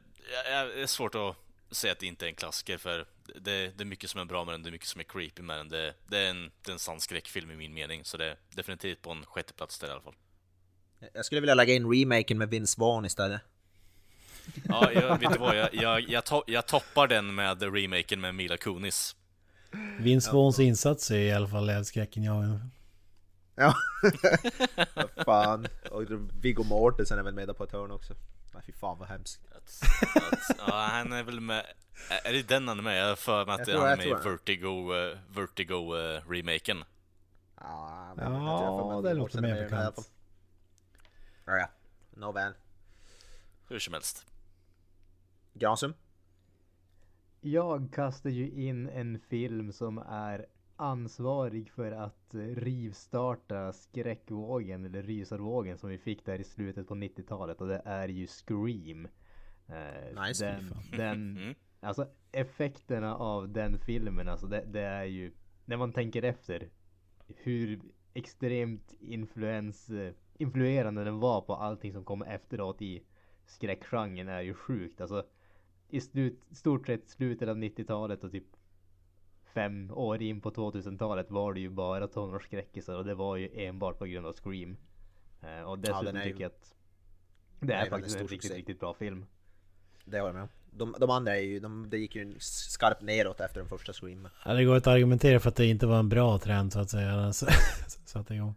[0.66, 1.36] det är svårt att
[1.70, 4.44] säga att det inte är en klassiker för det, det är mycket som är bra
[4.44, 5.68] med den, det är mycket som är creepy med den.
[5.68, 8.36] Det, det är en, det är en sann skräckfilm i min mening, så det är
[8.50, 10.14] definitivt på en sjätteplats där i alla fall.
[11.12, 13.40] Jag skulle vilja lägga in remaken med Vince Vaughn istället.
[14.68, 15.56] Ja, jag, vet du vad?
[15.56, 19.16] Jag, jag, jag, to, jag toppar den med remaken med Mila Kunis.
[19.98, 22.58] Vince Vaughns insats är i alla fall lädskräcken jag...
[23.56, 23.74] Ja,
[24.94, 25.66] Vad fan.
[25.90, 26.02] Och
[26.40, 28.14] Viggo Mortensen är väl med på ett hörn också.
[28.54, 29.40] Nej fy fan vad hemskt.
[29.56, 29.82] Att,
[30.32, 31.66] att, ja, han är väl med...
[32.24, 33.10] Är det den han är med?
[33.10, 34.10] Jag för mig att han är med i.
[34.10, 36.84] Vertigo, uh, Vertigo uh, remaken.
[37.60, 40.10] Ja, men Ja, det låter mer bekant.
[41.44, 41.68] Ja, ja.
[42.10, 42.52] Nåväl.
[43.68, 44.26] Hur som helst.
[45.54, 45.94] Granström?
[47.40, 55.78] Jag kastar ju in en film som är ansvarig för att rivstarta skräckvågen eller rysarvågen
[55.78, 59.08] som vi fick där i slutet på 90-talet och det är ju Scream.
[59.66, 60.46] Eh, Nice.
[60.46, 61.54] Den, den, Mm.
[61.80, 65.32] alltså effekterna av den filmen alltså det, det är ju
[65.64, 66.68] när man tänker efter
[67.26, 67.80] hur
[68.14, 69.90] extremt influens,
[70.36, 73.02] influerande den var på allting som kom efteråt i
[73.46, 75.00] skräckgenren är ju sjukt.
[75.00, 75.26] Alltså
[75.94, 78.44] i slut, stort sett slutet av 90-talet och typ
[79.44, 83.98] fem år in på 2000-talet var det ju bara tonårsskräckisar och det var ju enbart
[83.98, 84.76] på grund av Scream.
[85.42, 86.74] Eh, och dessutom ju- tycker jag att
[87.60, 89.26] det är är faktiskt en riktigt, riktigt bra film.
[90.04, 90.48] Det håller jag med.
[90.76, 94.28] De, de andra är ju, de, det gick ju skarpt neråt efter den första Scream.
[94.44, 96.90] Ja, det går att argumentera för att det inte var en bra trend så att
[96.90, 97.32] säga.
[97.32, 97.46] Så,
[98.04, 98.54] så att det går.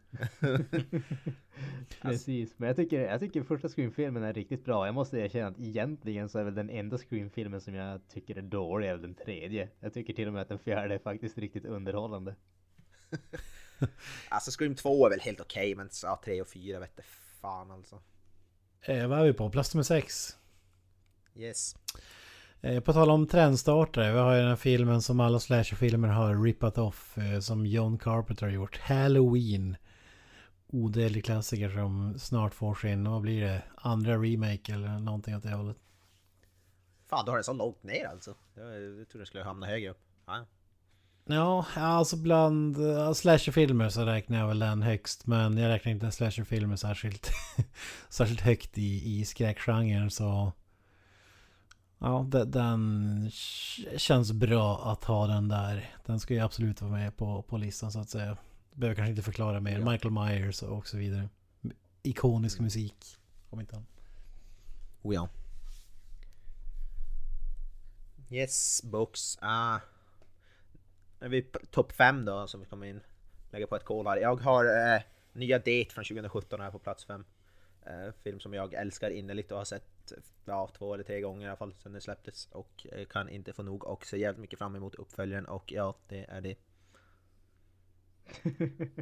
[2.02, 4.86] Precis, men jag tycker, jag tycker första Scream-filmen är riktigt bra.
[4.86, 8.42] Jag måste erkänna att egentligen så är väl den enda Scream-filmen som jag tycker är
[8.42, 9.70] dålig är den tredje.
[9.80, 12.36] Jag tycker till och med att den fjärde är faktiskt riktigt underhållande.
[14.30, 17.06] Alltså Scream 2 är väl helt okej men ja, 3 och 4 vet jag
[17.42, 18.02] fan alltså.
[18.82, 19.50] Eh, vad är vi på?
[19.50, 20.38] Plats nummer sex.
[21.38, 21.76] Yes.
[22.62, 24.12] Eh, på tal om trendstartare.
[24.12, 27.18] Vi har ju den här filmen som alla slasherfilmer har rippat off.
[27.18, 28.78] Eh, som John Carpenter har gjort.
[28.78, 29.76] Halloween.
[30.68, 33.62] Odödlig klassiker som snart får sin, vad blir det?
[33.76, 35.78] Andra remake eller någonting åt det hållet.
[37.10, 38.36] Fan, du har den så långt ner alltså.
[38.56, 40.00] Jag, jag trodde den skulle hamna högre upp.
[40.26, 40.46] Ja.
[41.30, 45.28] Ja, alltså bland uh, slasherfilmer så räknar jag väl den högst.
[45.28, 47.32] Men jag räknar inte slasherfilmer särskilt,
[48.10, 50.54] särskilt högt i, i skräckgenren så...
[52.00, 55.96] Ja, de- den k- känns bra att ha den där.
[56.06, 58.38] Den ska ju absolut vara med på, på listan så att säga.
[58.74, 59.80] Behöver kanske inte förklara mer.
[59.80, 59.92] Ja.
[59.92, 61.30] Michael Myers och så vidare.
[62.04, 63.18] Ikonisk musik.
[63.50, 63.88] Om inte annat.
[65.02, 65.30] Oh ja.
[68.30, 69.38] Yes, box.
[69.42, 69.80] Ah.
[71.20, 73.00] Är vi topp 5 då som vi kommer in.
[73.52, 74.18] Lägga på ett kol här.
[74.18, 75.02] Jag har eh,
[75.34, 77.26] nya Date från 2017 här på plats 5.
[77.86, 79.88] Eh, film som jag älskar innerligt och har sett
[80.46, 82.48] ja, två eller tre gånger i alla fall sedan den släpptes.
[82.52, 85.96] Och eh, kan inte få nog och ser jävligt mycket fram emot uppföljaren och ja,
[86.08, 86.56] det är det.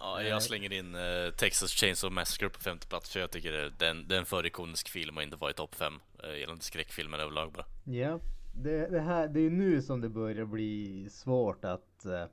[0.00, 3.70] Ja, jag slänger in eh, Texas Chainsaw Massacre på femte plats för jag tycker det,
[3.70, 5.94] det, är en, det är en för ikonisk film och inte vara i topp fem
[6.24, 7.64] uh, gällande skräckfilmer överlag bara.
[7.84, 8.20] Ja,
[8.54, 12.24] det, det, här, det är ju nu som det börjar bli svårt att, eh,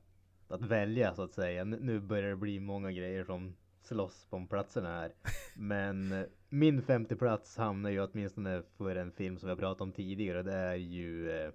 [0.48, 1.63] att välja så att säga.
[1.63, 5.12] Nu- börjar det bli många grejer som slåss på platserna här.
[5.56, 9.91] Men eh, min femte plats hamnar ju åtminstone för en film som jag pratat om
[9.91, 10.44] tidigare.
[10.44, 11.52] Det är ju eh,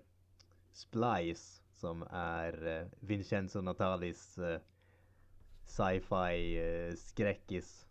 [0.73, 4.61] Splice som är eh, Vincenzo Natalis eh,
[5.67, 7.87] sci-fi eh, skräckis.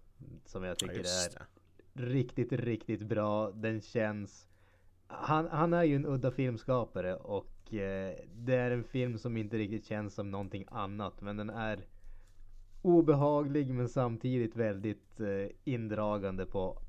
[0.45, 1.47] Som jag tycker är
[1.93, 3.51] riktigt, riktigt bra.
[3.51, 4.47] Den känns...
[5.07, 9.57] Han, han är ju en udda filmskapare och eh, det är en film som inte
[9.57, 11.21] riktigt känns som någonting annat.
[11.21, 11.85] Men den är
[12.81, 16.81] obehaglig men samtidigt väldigt eh, indragande på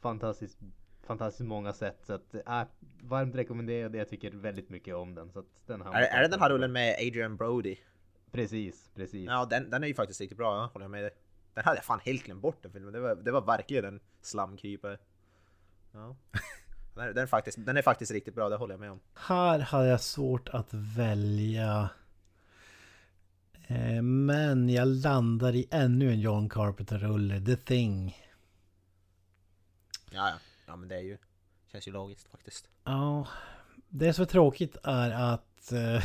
[0.00, 0.58] fantastiskt,
[1.02, 1.98] fantastiskt många sätt.
[2.06, 2.62] Så att, äh,
[3.02, 3.94] varmt rekommenderad.
[3.96, 5.32] Jag tycker väldigt mycket om den.
[5.32, 7.76] Så att den Är, är det den här rullen med Adrian Brody?
[8.32, 9.26] Precis, precis.
[9.26, 11.10] Ja, den, den är ju faktiskt riktigt bra, ja, håller jag med dig.
[11.54, 12.92] Den hade jag fan helt glömt bort den filmen.
[12.92, 14.98] Det var, det var verkligen en slamkrypare.
[15.92, 16.16] Ja.
[16.94, 19.00] Den, är- den, är faktiskt, den är faktiskt riktigt bra, det håller jag med om.
[19.14, 21.90] Här hade jag svårt att välja.
[23.66, 28.16] Eh, Men jag landar i ännu en John Carpenter-rulle, The Thing.
[30.10, 30.38] Ja, ja.
[30.66, 31.18] Ja, men det är ju...
[31.72, 32.68] Känns ju logiskt faktiskt.
[32.84, 33.26] Ja,
[33.88, 36.02] det som är tråkigt är att eh,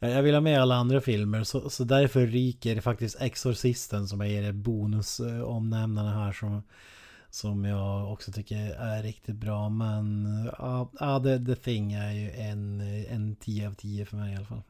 [0.10, 4.30] jag vill ha med alla andra filmer så, så därför ryker faktiskt Exorcisten som jag
[4.30, 6.62] ger bonusomnämnarna här som,
[7.30, 9.68] som jag också tycker är riktigt bra.
[9.68, 10.26] Men
[10.58, 14.36] ja, ja the, the Thing är ju en, en 10 av 10 för mig i
[14.36, 14.62] alla fall.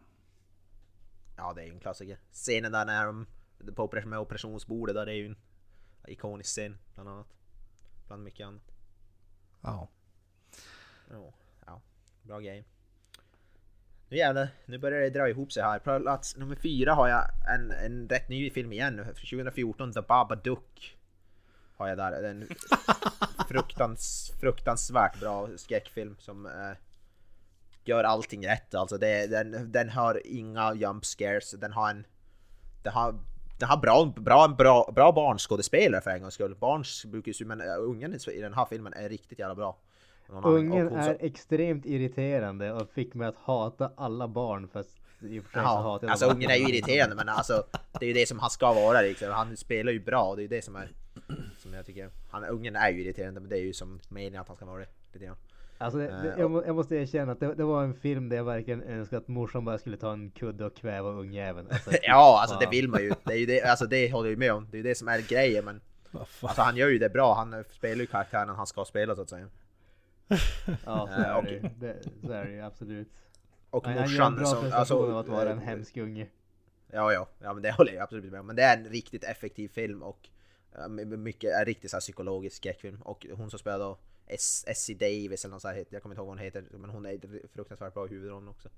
[1.37, 2.19] Ja, det är ju en klassiker.
[2.33, 3.27] Scenen där när de...
[3.75, 5.37] På operation, med operationsbordet där, det är ju en
[6.09, 7.40] ikonisk scen, bland annat.
[8.11, 8.63] Bland mycket annat.
[9.61, 9.89] Ja.
[11.11, 11.33] Ja,
[11.67, 11.81] ja.
[12.23, 12.65] Bra grej.
[14.09, 15.79] Nu jävlar, nu börjar det dra ihop sig här.
[15.79, 19.05] På plats nummer fyra har jag en, en rätt ny film igen nu.
[19.05, 20.99] 2014, The Babadook.
[21.77, 22.23] Har jag där.
[22.23, 22.49] En
[23.49, 26.77] fruktans, fruktansvärt bra skräckfilm som eh,
[27.85, 28.75] gör allting rätt.
[28.75, 31.51] Alltså det, den, den har inga jump scares.
[31.51, 32.07] Den har en...
[32.83, 33.15] Den har,
[33.61, 36.55] den har bra, bra, bra, bra barnskådespelare för en gångs skull.
[36.55, 37.45] Barns brukar ju...
[37.45, 39.77] Men äh, ungen i den här filmen är riktigt jävla bra.
[40.45, 45.51] Ungen är extremt irriterande och fick mig att hata alla barn fast i och för
[45.51, 46.37] sig så Ja, hatar jag alltså dem.
[46.37, 47.65] ungen är ju irriterande men alltså
[48.01, 49.31] det är ju det som han ska vara liksom.
[49.31, 50.91] Han spelar ju bra och det är ju det som är
[51.59, 52.11] som jag tycker.
[52.31, 54.81] Han, ungen är ju irriterande men det är ju som meningen att han ska vara
[54.81, 54.89] det.
[55.13, 55.37] Lite grann.
[55.81, 58.29] Alltså, det, Eh, det, jag, må, jag måste erkänna att det, det var en film
[58.29, 61.69] där jag verkligen önskade att morsan bara skulle ta en kudde och kväva ungjäveln.
[61.71, 63.13] Alltså, Ja, alltså det vill man ju.
[63.25, 64.67] Det är ju det, alltså det håller jag ju med om.
[64.71, 65.81] Det är ju det som är grejen men
[66.43, 67.35] alltså han gör ju det bra.
[67.35, 69.49] Han spelar ju karaktären han ska spela så att säga.
[70.87, 71.61] Ja, så Eh, är och- det ju.
[71.79, 73.09] Det, så är det ju absolut.
[73.71, 74.73] Och Han, han gör en morsan bra som...
[74.79, 76.27] Alltså, av att vara en eh, hemsk unge.
[76.93, 78.47] Ja, ja, ja, men det håller jag absolut med om.
[78.47, 80.29] Men det är en riktigt effektiv film och
[80.79, 83.03] eh, mycket, är riktigt så här psykologisk skräckfilm.
[83.03, 83.99] Och hon som spelar då
[84.67, 87.07] Essie Davis eller något sånt, heter- jag kommer inte ihåg vad hon heter, men hon
[87.07, 88.69] är fruktansvärt bra i huvudrollen också.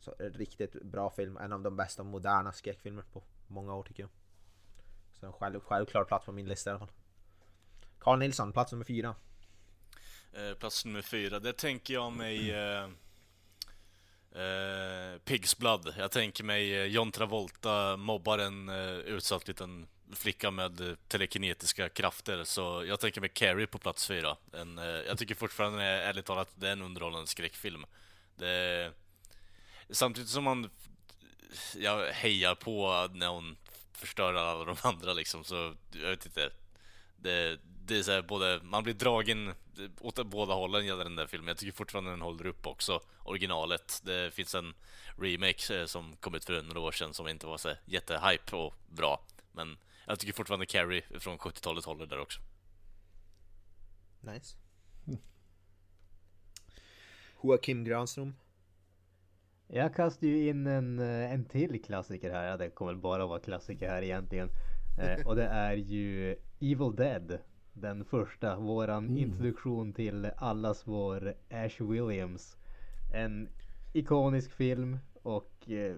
[0.00, 4.02] Så eh, riktigt bra film, en av de bästa moderna skräckfilmer på många år tycker
[4.02, 4.10] jag.
[5.20, 6.92] Så en själv, självklar plats på min lista i alla fall.
[7.98, 9.14] Carl Nilsson, plats nummer fyra.
[10.32, 12.50] Eh, plats nummer fyra, det tänker jag mig...
[12.50, 12.84] Eh,
[14.32, 15.94] eh, Pigs Blood.
[15.98, 21.88] Jag tänker mig eh, John Travolta mobbar en eh, utsatt liten flicka med eh, telekinetiska
[21.88, 22.44] krafter.
[22.44, 24.36] Så jag tänker mig Carrie på plats fyra.
[24.52, 27.86] En, eh, jag tycker fortfarande, ärligt talat, det är en underhållande skräckfilm.
[28.36, 28.92] Det,
[29.90, 30.70] samtidigt som man...
[31.76, 33.56] Jag hejar på när hon
[33.92, 36.50] förstör alla de andra liksom, så jag vet inte.
[37.16, 39.54] Det, det är så här, både, man blir dragen
[40.00, 41.48] åt båda hållen gäller den där filmen.
[41.48, 44.00] Jag tycker fortfarande den håller upp också, originalet.
[44.04, 44.74] Det finns en
[45.18, 48.74] remake eh, som kom ut för några år sedan som inte var så jättehype och
[48.88, 49.20] bra.
[49.52, 52.40] Men jag tycker fortfarande Carrie från 70-talet håller där också.
[54.20, 54.56] Nice.
[57.42, 58.34] Joakim Granström.
[59.68, 62.48] Jag kastar ju in en, eh, en till klassiker här.
[62.48, 64.48] Ja, det kommer väl bara vara klassiker här egentligen.
[64.98, 67.38] Eh, och det är ju Evil Dead.
[67.72, 72.56] Den första, våran introduktion till allas vår Ash Williams.
[73.14, 73.48] En
[73.92, 75.96] ikonisk film och eh,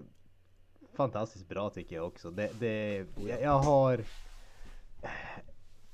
[0.99, 2.31] fantastiskt bra tycker jag också.
[2.31, 3.99] Det, det, jag, jag har...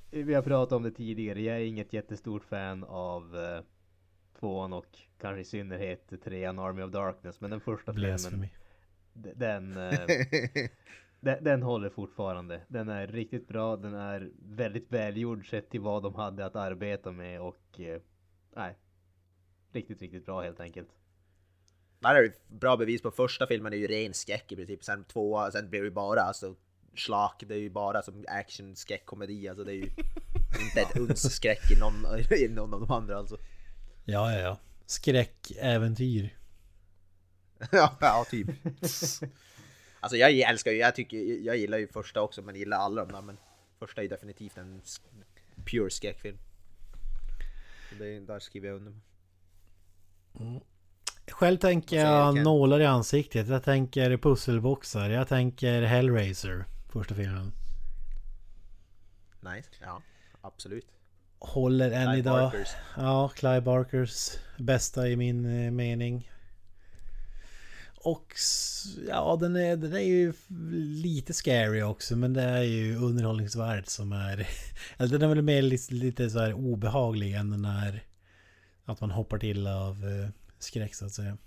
[0.10, 1.41] Vi har pratat om det tidigare.
[1.41, 3.63] Jag är inget jättestort fan av eh,
[4.39, 7.41] tvåan och kanske i synnerhet trean Army of Darkness.
[7.41, 8.50] Men den första filmen,
[9.13, 10.00] den, eh,
[11.20, 12.62] den, den håller fortfarande.
[12.68, 13.78] Den är riktigt bra.
[13.78, 18.01] Den är väldigt välgjord sett till vad de hade att arbeta med och eh,
[18.56, 18.78] nej.
[19.72, 20.89] Riktigt, riktigt bra helt enkelt.
[22.06, 24.84] Det här är ett bra bevis på första filmen är ju ren skräck i princip.
[24.84, 26.56] Sen tvåa, sen blir det ju bara alltså
[26.95, 27.43] slak.
[27.47, 29.49] Det är ju bara som action skräckkomedi.
[29.49, 29.84] Alltså det är ju
[30.62, 33.38] inte ett uns skräck i någon, i någon av de andra alltså.
[34.06, 34.58] Ja, ja, ja.
[34.86, 36.38] Skräckäventyr.
[37.72, 38.47] ja, ja, typ.
[39.99, 43.12] Alltså jag älskar ju, jag tycker, jag gillar ju första också men gillar alla de
[43.12, 43.38] där men
[43.80, 44.82] Första är ju definitivt en
[45.66, 46.38] pure skräckfilm.
[47.99, 48.93] Det, där skriver jag under.
[51.28, 53.47] Själv tänker jag nålar i ansiktet.
[53.47, 55.09] Jag tänker pusselboxar.
[55.09, 56.65] Jag tänker Hellraiser.
[56.89, 57.51] Första filmen.
[59.39, 60.01] Nice, ja
[60.41, 60.86] absolut.
[61.39, 62.51] Håller än Clive idag.
[62.51, 62.69] Barkers.
[62.97, 66.32] Ja, Clive Barkers bästa i min eh, mening.
[67.95, 68.34] Och
[69.07, 70.34] ja, den är, den är ju
[71.01, 74.47] lite scary också men det är ju underhållningsvärd som är...
[74.97, 78.03] Eller den är väl mer lite, lite så här obehaglig än den är...
[78.86, 80.30] Att man hoppar till av eh,
[80.66, 81.38] skräck så att säga.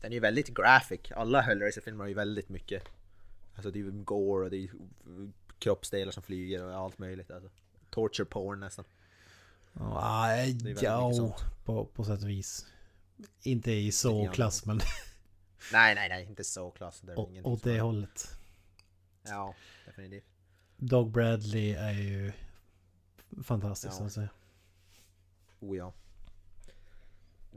[0.00, 1.00] Den är ju väldigt graphic.
[1.16, 2.82] Alla Hellraiser-filmer har ju väldigt mycket.
[3.54, 4.70] Alltså det är ju gore och det är
[5.58, 7.30] kroppsdelar som flyger och allt möjligt.
[7.30, 7.50] Alltså.
[7.90, 8.84] Torture porn nästan.
[10.64, 12.66] Mycket ja på, på sätt och vis.
[13.42, 14.80] Inte i så klass men
[15.72, 17.00] Nej, nej, nej, inte så klass.
[17.00, 18.38] Det ingenting åt det hållet.
[19.22, 19.54] Ja,
[19.86, 20.24] definitivt.
[20.76, 22.32] Dog Bradley är ju
[23.42, 23.98] fantastisk Ja.
[23.98, 24.28] så att säga.
[25.60, 25.92] Oh ja.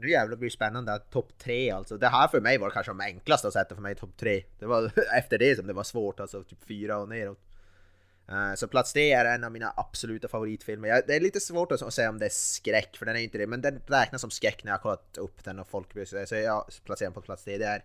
[0.00, 1.96] Nu jävlar blir det spännande topp tre alltså.
[1.98, 4.44] Det här för mig var kanske de enklaste att sätta för mig topp tre.
[4.58, 7.38] Det var efter det som det var svårt, alltså typ fyra och neråt.
[8.28, 10.88] Eh, så plats tre är en av mina absoluta favoritfilmer.
[10.88, 13.38] Jag- Det är lite svårt att säga om det är skräck, för den är inte
[13.38, 13.46] det.
[13.46, 16.26] Men den räknas som skräck när jag kollat upp den och folk bryr sig.
[16.26, 17.58] Så jag placerar den på plats tre.
[17.58, 17.84] Det är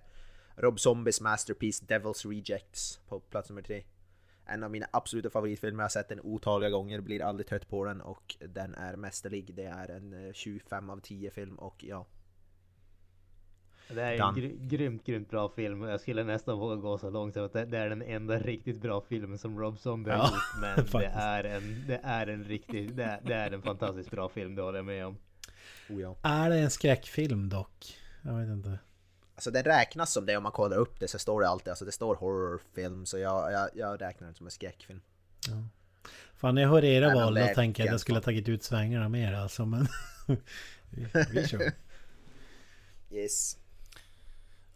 [0.55, 3.83] Rob Zombies masterpiece Devil's Rejects på plats nummer tre.
[4.47, 7.85] En av mina absoluta favoritfilmer, jag har sett den otaliga gånger, blir aldrig trött på
[7.85, 9.55] den och den är mästerlig.
[9.55, 12.05] Det är en eh, 25 av 10 film och ja,
[13.89, 15.81] Det är en gry grymt, grymt bra film.
[15.81, 19.01] Jag skulle nästan våga gå så långt att det, det är den enda riktigt bra
[19.01, 20.61] filmen som Rob Zombie har Ja, gjort.
[20.91, 24.29] Men det är en, det är en riktigt, det är, det är en fantastiskt bra
[24.29, 25.17] film, det håller jag med om.
[25.89, 26.15] oh ja.
[26.23, 27.97] Är det en skräckfilm dock?
[28.21, 28.79] Jag vet inte.
[29.35, 31.85] Alltså den räknas som det om man kollar upp det så står det alltid, alltså
[31.85, 35.01] det står horrorfilm så jag, jag, jag räknar den som en skräckfilm.
[36.35, 38.23] Fan när jag hör era Nej, val det då tänker jag att jag skulle ha
[38.23, 39.87] tagit ut svängarna mer alltså men...
[40.89, 41.71] vi, vi kör.
[43.11, 43.57] Yes.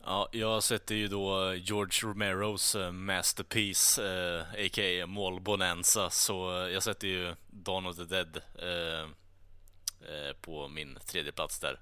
[0.04, 5.08] Ja, jag sätter ju då George Romeros eh, masterpiece, eh, a.k.a.
[5.08, 9.04] Mall Bonanza, så jag sätter ju Dawn of the Dead eh,
[10.10, 11.80] eh, på min tredje plats där.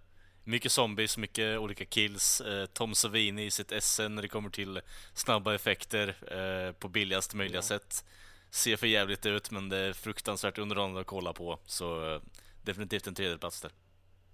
[0.49, 4.81] Mycket zombies, mycket olika kills, eh, Tom Savini i sitt esse när det kommer till
[5.13, 8.05] snabba effekter eh, på billigaste möjliga sätt.
[8.49, 12.21] Ser för jävligt ut men det är fruktansvärt underhållande att kolla på, så eh,
[12.63, 13.71] definitivt en tredje plats där.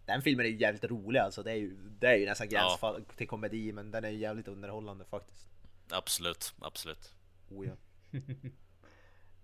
[0.06, 3.06] Den filmen är ju jävligt rolig alltså, det är ju, det är ju nästan gränsfall
[3.18, 5.48] till komedi men den är ju jävligt underhållande faktiskt.
[5.90, 7.14] Absolut, absolut.
[7.50, 7.74] Oh ja.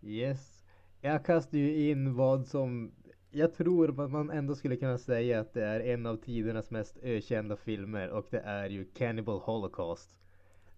[0.01, 0.63] Yes.
[1.01, 2.91] Jag kastar ju in vad som
[3.31, 6.97] jag tror att man ändå skulle kunna säga att det är en av tidernas mest
[7.03, 10.15] ökända filmer och det är ju Cannibal Holocaust.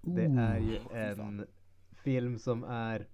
[0.02, 1.46] Det är ju en
[1.92, 3.08] film som är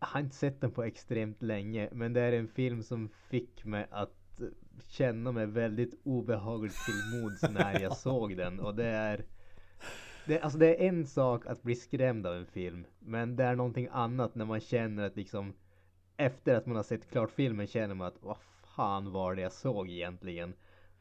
[0.00, 3.64] jag har inte sett den på extremt länge men det är en film som fick
[3.64, 4.40] mig att
[4.88, 8.60] känna mig väldigt obehagligt till mods när jag såg den.
[8.60, 9.24] Och det är
[10.26, 13.54] det, alltså det är en sak att bli skrämd av en film men det är
[13.54, 15.52] någonting annat när man känner att liksom
[16.16, 18.36] efter att man har sett klart filmen känner man att vad
[18.76, 20.54] fan var det jag såg egentligen?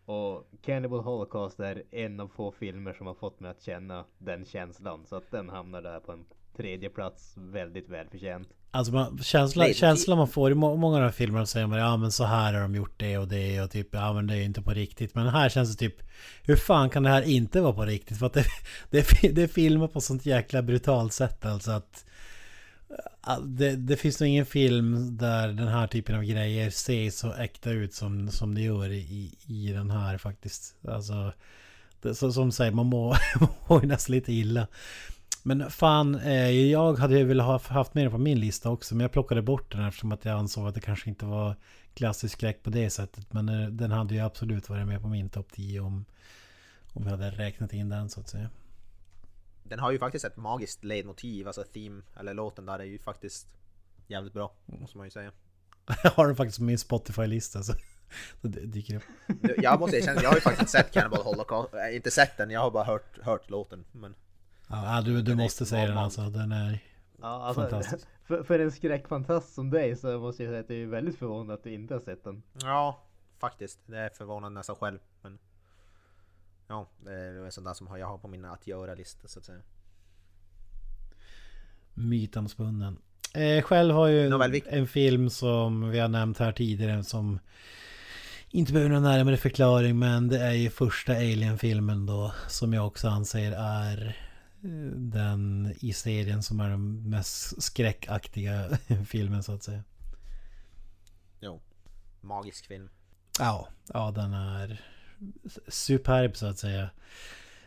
[0.05, 4.45] Och Cannibal Holocaust är en av få filmer som har fått mig att känna den
[4.45, 6.25] känslan så att den hamnar där på en
[6.57, 8.47] tredje plats väldigt välförtjänt.
[8.71, 11.79] Alltså man, det- känslan man får i må, många av de här filmerna säger man
[11.79, 14.33] ja men så här har de gjort det och det och typ ja men det
[14.33, 15.15] är ju inte på riktigt.
[15.15, 15.95] Men här känns det typ
[16.43, 18.19] hur fan kan det här inte vara på riktigt?
[18.19, 18.45] För att det,
[18.89, 22.05] det, det är filmat på sånt jäkla brutalt sätt alltså att
[23.43, 27.69] det, det finns nog ingen film där den här typen av grejer ser så äkta
[27.69, 30.75] ut som, som det gör i, i den här faktiskt.
[30.87, 31.33] Alltså
[32.01, 33.17] det, så, som säger man mår,
[33.69, 34.67] mår nästan lite illa.
[35.43, 38.95] Men fan, eh, jag hade ju velat ha haft med den på min lista också.
[38.95, 41.55] Men jag plockade bort den eftersom att jag ansåg att det kanske inte var
[41.93, 43.33] klassisk skräck på det sättet.
[43.33, 46.05] Men eh, den hade ju absolut varit med på min topp 10 om,
[46.93, 48.49] om jag hade räknat in den så att säga.
[49.69, 53.47] Den har ju faktiskt ett magiskt ledmotiv, alltså theme, eller låten där är ju faktiskt
[54.07, 55.31] jävligt bra, måste man ju säga.
[56.03, 57.73] Jag har den faktiskt på min Spotify-lista så,
[58.41, 59.03] så det dyker upp.
[59.57, 62.59] Jag måste erkänna, jag har ju faktiskt sett Cannibal Holocaust, äh, inte sett den, jag
[62.59, 63.85] har bara hört, hört låten.
[63.91, 64.15] Men
[64.69, 66.21] Ja, du, du måste säga den alltså.
[66.21, 66.79] Den är...
[67.21, 68.07] Ja, alltså, Fantastiskt.
[68.23, 71.53] för, för en skräckfantast som dig så måste jag säga att det är väldigt förvånande
[71.53, 72.43] att du inte har sett den.
[72.61, 73.03] ja,
[73.39, 74.99] faktiskt, det är förvånande nästan själv.
[75.21, 75.39] Men
[76.67, 79.61] ja, det är sånt där som jag har på min att göra-lista så att säga.
[81.93, 82.97] mytomspunnen.
[83.33, 87.39] Eh, själv har ju Nåväl, en film som vi har nämnt här tidigare som
[88.49, 93.07] inte behöver någon närmare förklaring men det är ju första Alien-filmen då som jag också
[93.07, 94.17] anser är
[94.63, 99.83] eh, den i serien som är den mest skräckaktiga filmen så att säga.
[102.21, 102.89] magisk film.
[103.39, 104.81] Ja, ja den är
[105.67, 106.89] superb så att säga.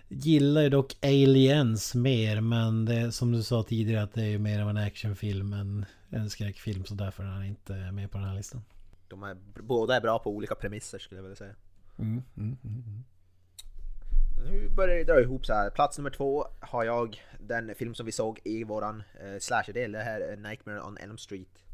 [0.08, 4.38] Gillar ju dock Aliens mer men det som du sa tidigare att det är ju
[4.38, 8.26] mer av en actionfilm än en skräckfilm så därför är han inte med på den
[8.26, 8.62] här listan.
[9.08, 11.54] De är, båda är bra på olika premisser skulle jag vilja säga.
[11.98, 13.04] Mm, mm, mm.
[14.50, 15.70] Nu börjar det dra ihop så här.
[15.70, 19.92] Plats nummer två har jag den film som vi såg i våran eh, slasherdel.
[19.92, 21.64] Det här är Nightmare on Elm Street.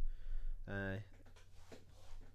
[0.69, 1.01] Eh,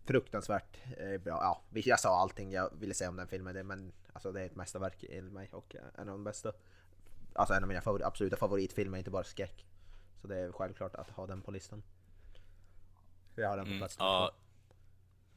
[0.10, 1.40] fruktansvärt eh, bra.
[1.42, 3.68] Ja, jag sa allting jag ville säga om den filmen.
[3.68, 6.54] Men alltså, det är ett mästerverk enligt mig och en av de bästa.
[7.34, 9.66] Alltså en av mina favor absoluta favoritfilmer, inte bara skräck.
[10.22, 11.84] Så det är självklart att ha den på listan.
[13.36, 14.32] Jag har den på Mm, plats nummer ja,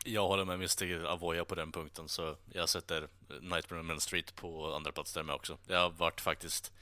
[0.05, 1.05] jag håller med Mr.
[1.07, 3.09] Avoya på den punkten, så jag sätter
[3.41, 5.59] Nightmare on Elm Street på andra plats där med också.
[5.66, 6.73] Det har varit faktiskt...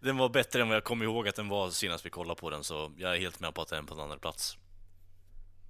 [0.00, 2.50] Den var bättre än vad jag kom ihåg att den var senast vi kollade på
[2.50, 4.58] den, så jag är helt med på att den är på en andra plats.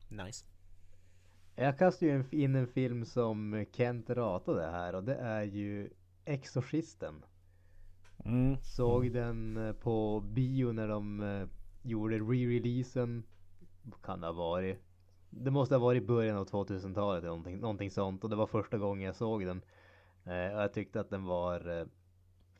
[0.08, 0.44] Nice.
[1.58, 5.90] Jag kastar ju in en film som Kent ratade här och det är ju
[6.24, 7.24] Exorcisten.
[8.24, 8.56] Mm.
[8.56, 11.48] Såg den eh, på bio när de eh,
[11.82, 13.22] gjorde re-releasen.
[14.02, 14.78] Kan det ha varit.
[15.30, 18.24] Det måste ha varit i början av 2000-talet eller någonting, någonting sånt.
[18.24, 19.62] Och det var första gången jag såg den.
[20.24, 21.88] Eh, och jag tyckte att den var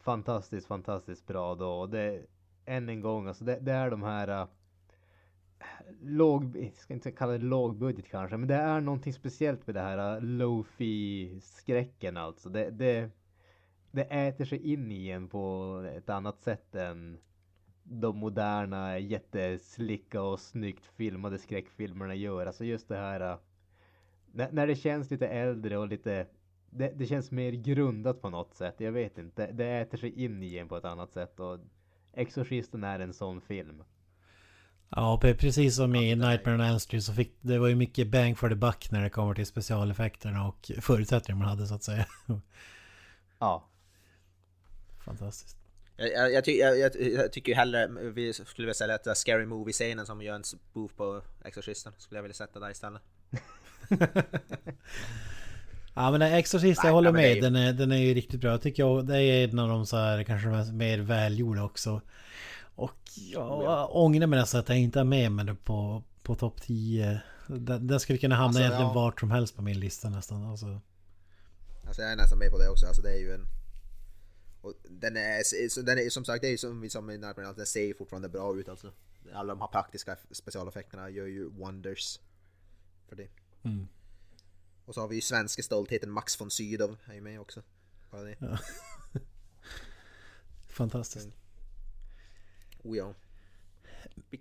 [0.01, 1.70] fantastiskt, fantastiskt bra då.
[1.70, 2.26] Och det,
[2.64, 4.47] än en gång, alltså det, det är de här
[6.02, 10.16] låg, ska inte kalla det lågbudget kanske, men det är någonting speciellt med det här
[10.16, 12.48] äh, low-fi skräcken alltså.
[12.48, 13.11] Det, det,
[13.90, 17.18] det äter sig in i en på ett annat sätt än
[17.82, 22.46] de moderna jätteslicka och snyggt filmade skräckfilmerna gör.
[22.46, 23.38] Alltså just det här äh,
[24.32, 26.26] när, när det känns lite äldre och lite
[26.70, 28.74] det, det känns mer grundat på något sätt.
[28.78, 29.52] Jag vet inte.
[29.52, 31.59] Det äter sig in i en på ett annat sätt och
[32.12, 33.82] Exorcisten är en sån film.
[34.91, 38.09] Ja, pre- precis som i Nightmare on Elm Street så fick det var ju mycket
[38.09, 41.82] bang for the buck när det kommer till specialeffekterna och förutsättningar man hade så att
[41.82, 42.07] säga.
[43.39, 43.68] Ja,
[45.05, 45.57] Fantastiskt.
[45.97, 49.47] Jag, jag, ty, jag, jag, tycker hellre, vi skulle vilja säga att det är Scary
[49.47, 51.93] Movie-scenen som gör en spoof på Exorcisten.
[51.99, 53.03] Skulle jag vilja sätta där istället.
[55.95, 57.34] Ja men Exorcist, Nej, jag håller är med.
[57.34, 58.51] ju- Den är, den är ju riktigt bra.
[58.51, 62.01] Jag tycker jag, det är en av de så här kanske mest- mer välgjorda också.
[62.76, 63.86] Och jag ja.
[63.86, 67.20] ångrar mig nästan att jag inte har med mig det på, på topp 10.
[67.46, 68.94] Den, den skulle kunna hamna Alltså, egentligen ja.
[68.94, 70.44] vart som helst på min lista nästan.
[70.44, 70.80] Alltså.
[71.86, 72.86] Alltså jag är nästan med på det också.
[72.86, 73.46] Alltså det är ju en...
[74.60, 77.66] Och den är, den är som sagt, det är ju som vi sa med den
[77.66, 78.92] ser ju fortfarande bra ut alltså.
[79.34, 82.20] Alla de här praktiska specialeffekterna gör ju wonders.
[83.08, 83.28] För det.
[83.62, 83.88] Mm.
[84.84, 87.62] Och så har vi ju svenska stoltheten Max von Sydow är ju med också.
[88.10, 88.36] Bara det.
[90.66, 91.28] Fantastiskt.
[92.87, 93.14] Oh ja.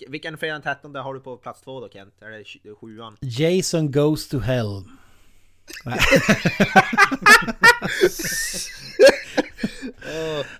[0.07, 2.13] Vilken, fredag den 13 har du på plats två då Kent?
[2.21, 3.17] Är det sjuan?
[3.21, 4.83] Jason Goes to Hell.
[5.85, 5.99] Nej.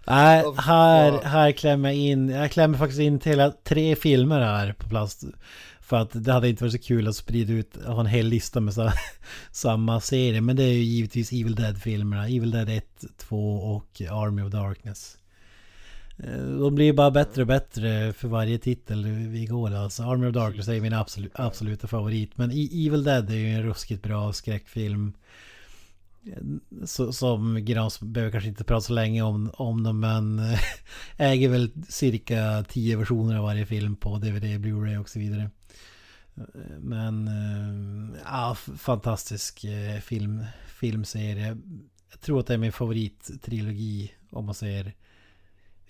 [0.06, 2.30] Nej, här, här klämmer jag in.
[2.30, 5.26] Jag klämmer faktiskt in till hela tre filmer här på plats.
[5.80, 8.60] För att det hade inte varit så kul att sprida ut, ha en hel lista
[8.60, 8.92] med så,
[9.52, 10.42] samma serie.
[10.42, 12.28] Men det är ju givetvis Evil Dead-filmerna.
[12.28, 15.18] Evil Dead 1, 2 och Army of Darkness.
[16.18, 20.03] Eh, de blir ju bara bättre och bättre för varje titel vi går alltså.
[20.03, 22.38] Army of Darkness är min absolut, absoluta favorit.
[22.38, 25.13] Men e- Evil Dead är ju en ruskigt bra skräckfilm.
[26.26, 30.59] Eh, så, som Grans behöver kanske inte prata så länge om, om dem men eh,
[31.18, 35.49] äger väl cirka tio versioner av varje film på DVD, Blu-ray och så vidare.
[36.80, 37.30] Men
[38.26, 39.66] ja, fantastisk
[40.01, 41.57] film, filmserie.
[42.11, 44.93] Jag tror att det är min favorittrilogi om man säger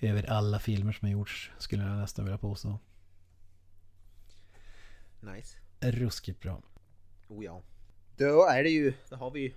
[0.10, 2.80] över alla filmer som har gjorts skulle jag nästan vilja påstå.
[5.20, 5.58] Nice.
[5.80, 6.62] Ruskigt bra.
[7.28, 7.62] Oh ja.
[8.18, 9.52] Då är det ju, då har vi ju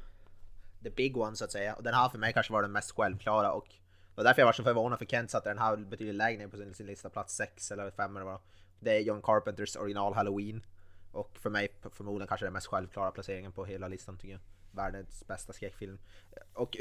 [0.82, 1.74] the big one så att säga.
[1.74, 4.46] Och den här för mig kanske var den mest självklara och det var därför jag
[4.46, 7.10] var så förvånad för Kent satte den här betydligt lägre ner på sin, sin lista,
[7.10, 8.40] plats 6 eller 5 eller vad.
[8.80, 10.62] Det är John Carpenters original Halloween.
[11.12, 14.40] Och för mig förmodligen kanske den mest självklara placeringen på hela listan tycker jag.
[14.72, 15.98] Världens bästa skräckfilm.
[16.52, 16.76] Och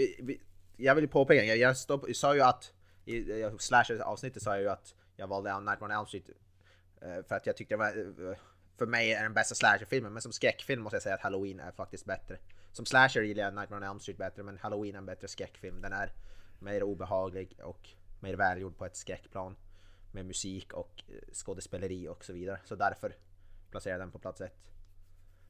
[0.78, 2.74] jag vill påpeka, jag, jag, jag sa ju att
[3.08, 6.30] i eh, slasher avsnittet sa jag ju att jag valde Nightmare on Elm Street
[7.02, 8.38] eh, för att jag tyckte det var eh,
[8.78, 11.72] för mig är den bästa slasherfilmen, men som skräckfilm måste jag säga att Halloween är
[11.72, 12.38] faktiskt bättre.
[12.72, 15.82] Som slasher gillar jag Nightmare on Elm Street bättre, men Halloween är en bättre skräckfilm.
[15.82, 16.12] Den är
[16.60, 17.90] mer obehaglig och
[18.20, 19.56] mer välgjord på ett skräckplan.
[20.12, 21.04] Med musik och
[21.34, 22.60] skådespeleri och så vidare.
[22.66, 23.16] Så därför
[23.72, 24.68] placerar jag den på plats ett.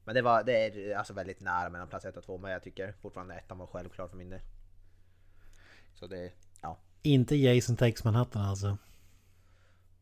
[0.04, 2.62] Men det, var, det är alltså väldigt nära mellan plats ett och två, men jag
[2.62, 4.40] tycker fortfarande ettan var självklar för min del.
[5.94, 6.32] Så det,
[6.62, 6.78] ja.
[7.02, 8.78] Inte Jason Takes Manhattan alltså.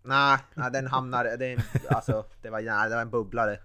[0.03, 3.59] Nej, nej den hamnar, det, alltså, det var, nej, det var en bubblare.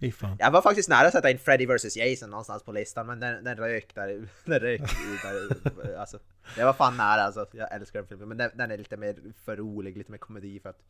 [0.00, 0.36] Fy fan.
[0.38, 3.44] Jag var faktiskt nära att sätta in Freddy vs Jason någonstans på listan men den,
[3.44, 4.08] den rök där,
[4.44, 4.80] den rök
[5.22, 6.18] där, alltså.
[6.56, 9.16] Det var fan nära alltså, jag älskar den filmen men den, den är lite mer
[9.44, 10.82] för rolig, lite mer komedi för att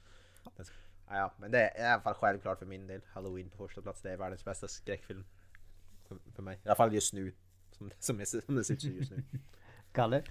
[0.45, 0.65] ja,
[1.09, 3.01] ja, men det är i alla fall självklart för min del.
[3.13, 5.25] Halloween på första plats, det är världens bästa skräckfilm.
[6.09, 7.33] För, för mig, i alla fall just nu.
[7.73, 9.23] Som, som, är, som det ser ut just nu.
[9.93, 10.23] Kalle?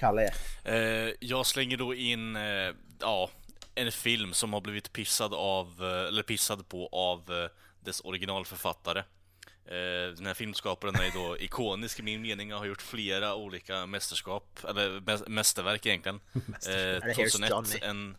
[0.00, 0.32] Kalle,
[0.64, 2.70] Eh, jag slänger då in, eh,
[3.00, 3.30] ja,
[3.74, 7.50] en film som har blivit pissad av, eh, eller pissad på av eh,
[7.84, 8.98] dess originalförfattare.
[9.66, 13.86] Eh, den här filmskaparen är då ikonisk i min mening och har gjort flera olika
[13.86, 16.20] mästerskap, eller mä- mästerverk egentligen.
[16.32, 17.78] Eh, det Here's 2001, Johnny?
[17.82, 18.16] en,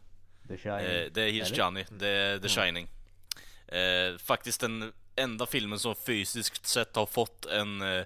[0.47, 0.85] The Shining?
[0.85, 1.57] Eh, det är Here's?
[1.57, 2.87] Johnny, det är The Shining.
[3.67, 8.05] Eh, faktiskt den enda filmen som fysiskt sett har fått en eh,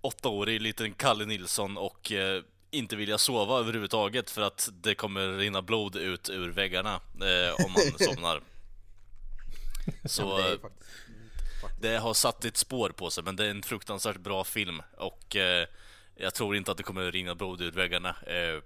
[0.00, 2.42] åttaårig liten Kalle Nilsson och eh,
[2.72, 7.72] inte vilja sova överhuvudtaget för att det kommer rinna blod ut ur väggarna eh, om
[7.72, 8.42] man somnar.
[10.04, 10.90] Så det faktiskt...
[11.80, 15.36] det har satt ett spår på sig, men det är en fruktansvärt bra film och
[15.36, 15.66] eh,
[16.14, 18.60] jag tror inte att det kommer rinna blod ur väggarna eh,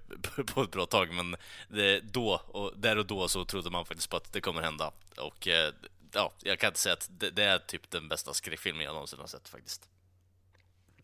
[0.54, 1.36] på ett bra tag, men
[1.68, 4.92] det, då, och där och då så trodde man faktiskt på att det kommer hända.
[5.16, 5.72] Och eh,
[6.12, 9.18] ja, jag kan inte säga att det, det är typ den bästa skräckfilmen jag någonsin
[9.18, 9.88] har sett faktiskt.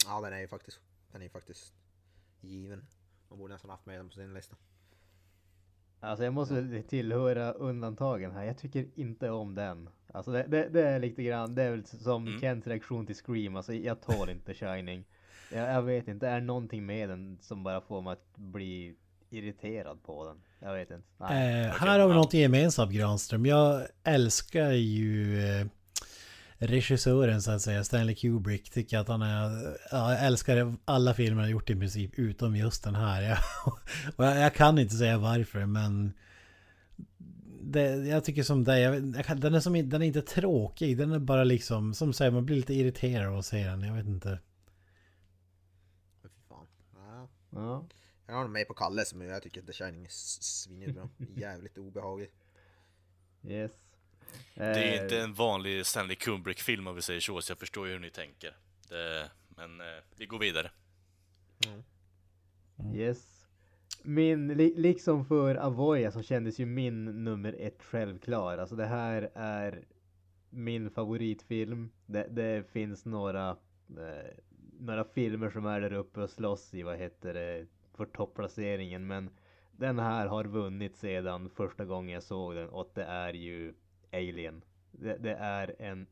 [0.06, 0.80] Ja den är ju faktiskt,
[1.12, 1.72] den är faktiskt
[2.44, 2.86] given.
[3.28, 4.56] Man borde nästan haft med den på sin lista.
[6.00, 8.44] Alltså jag måste tillhöra undantagen här.
[8.44, 9.88] Jag tycker inte om den.
[10.12, 12.40] Alltså det, det, det är lite grann, det är väl som Mm.
[12.40, 13.56] Kents reaktion till Scream.
[13.56, 15.04] Alltså jag tål inte Shining.
[15.52, 18.94] Jag, jag vet inte, det är någonting med den som bara får mig att bli
[19.30, 20.42] irriterad på den.
[20.58, 21.06] Jag vet inte.
[21.18, 21.64] Nej.
[21.66, 23.46] Eh, här har vi något gemensamt Granström.
[23.46, 25.66] Jag älskar ju eh,
[26.66, 28.70] regissören så att säga, Stanley Kubrick.
[28.70, 29.76] Tycker att han är...
[29.90, 33.22] Ja, jag älskar alla filmer han har gjort i princip, utom just den här.
[33.28, 33.38] Jag,
[34.16, 36.12] och jag, jag kan inte säga varför, men...
[37.64, 39.00] Det, jag tycker som dig,
[39.36, 42.56] den, är som, den är inte tråkig, den är bara liksom, som säger, man blir
[42.56, 43.82] lite irriterad av att se den.
[43.82, 44.38] Jag vet inte.
[46.48, 47.28] Ja.
[47.50, 47.86] Ja.
[48.26, 51.08] Jag har med på Kalle som jag tycker The Shining är s- svinbra.
[51.36, 52.30] Jävligt obehaglig.
[53.48, 53.70] Yes.
[54.54, 57.86] Det är Eh, inte en vanlig Stanley Kubrick-film om vi säger så, så jag förstår
[57.86, 58.56] ju hur ni tänker.
[58.88, 60.70] Det, men eh, vi går vidare.
[62.94, 63.46] Yes.
[64.02, 68.58] Min, li, liksom för Avoya så kändes ju min nummer ett självklar.
[68.58, 69.84] Alltså det här är
[70.50, 71.90] min favoritfilm.
[72.06, 73.50] Det, det finns några,
[73.88, 74.34] eh,
[74.80, 79.06] några filmer som är där uppe och slåss i, vad heter det, för topplaceringen.
[79.06, 79.30] Men
[79.72, 83.74] den här har vunnit sedan första gången jag såg den och det är ju
[84.12, 84.64] Alien.
[84.90, 86.06] Det, det är en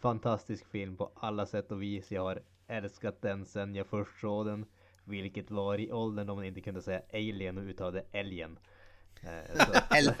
[0.00, 2.12] fantastisk film på alla sätt och vis.
[2.12, 4.66] Jag har älskat den sen jag först såg den.
[5.04, 8.58] Vilket var i åldern då man inte kunde säga alien och uttalade älgen.
[9.22, 9.28] Eh,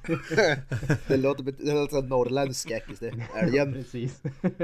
[1.08, 3.28] det låter, det låter som norrländsk skräckis det.
[3.36, 3.72] Älgen.
[3.72, 4.22] Precis.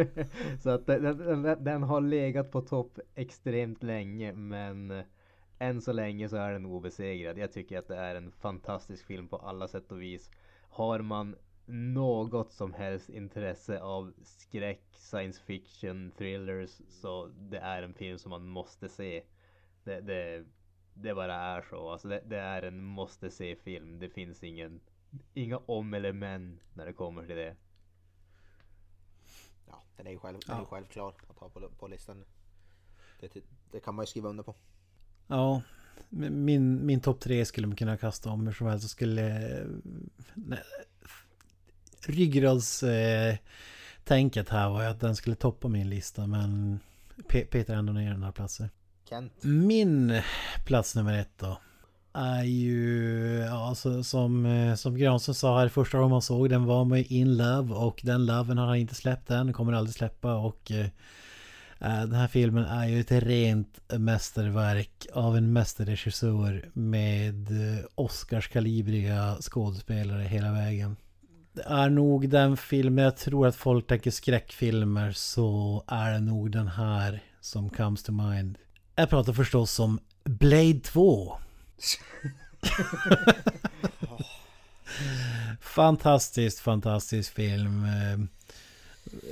[0.62, 5.02] så att den, den, den, har legat på topp extremt länge men
[5.58, 7.38] än så länge så är den obesegrad.
[7.38, 10.30] Jag tycker att det är en fantastisk film på alla sätt och vis.
[10.68, 11.36] Har man
[11.66, 18.30] något som helst intresse av skräck, science fiction, thrillers så det är en film som
[18.30, 19.22] man måste se.
[19.84, 20.44] Det, det,
[20.94, 21.90] det bara är så.
[21.90, 23.98] Alltså det, det är en måste se film.
[23.98, 24.80] Det finns ingen,
[25.34, 27.56] inga om eller men när det kommer till det.
[29.66, 32.24] Ja, den är ju själv, den är självklar att ha på, på listan.
[33.20, 34.54] Det, det kan man ju skriva under på.
[35.26, 35.62] Ja,
[36.08, 38.82] min, min topp tre skulle man kunna kasta om hur som helst.
[38.82, 39.22] Så skulle...
[40.34, 40.62] Nej,
[42.08, 42.82] ryggrads...
[42.82, 43.36] Eh,
[44.06, 46.80] tänket här var ju att den skulle toppa min lista men
[47.28, 48.68] Pe- Peter ändå ner den här platsen.
[49.08, 49.32] Kent.
[49.44, 50.20] Min
[50.66, 51.58] plats nummer ett då
[52.12, 56.64] är ju, ja, alltså, som, eh, som Granström sa här första gången man såg den
[56.64, 59.94] var man ju in love och den loven har han inte släppt än, kommer aldrig
[59.94, 60.86] släppa och eh,
[61.80, 67.48] eh, den här filmen är ju ett rent mästerverk av en mästerregissör med
[67.94, 70.96] Oscarskalibriga skådespelare hela vägen.
[71.64, 76.68] Är nog den filmen, jag tror att folk tänker skräckfilmer så är det nog den
[76.68, 78.58] här som comes to mind.
[78.94, 81.38] Jag pratar förstås om Blade 2.
[85.60, 87.86] Fantastiskt, fantastisk film.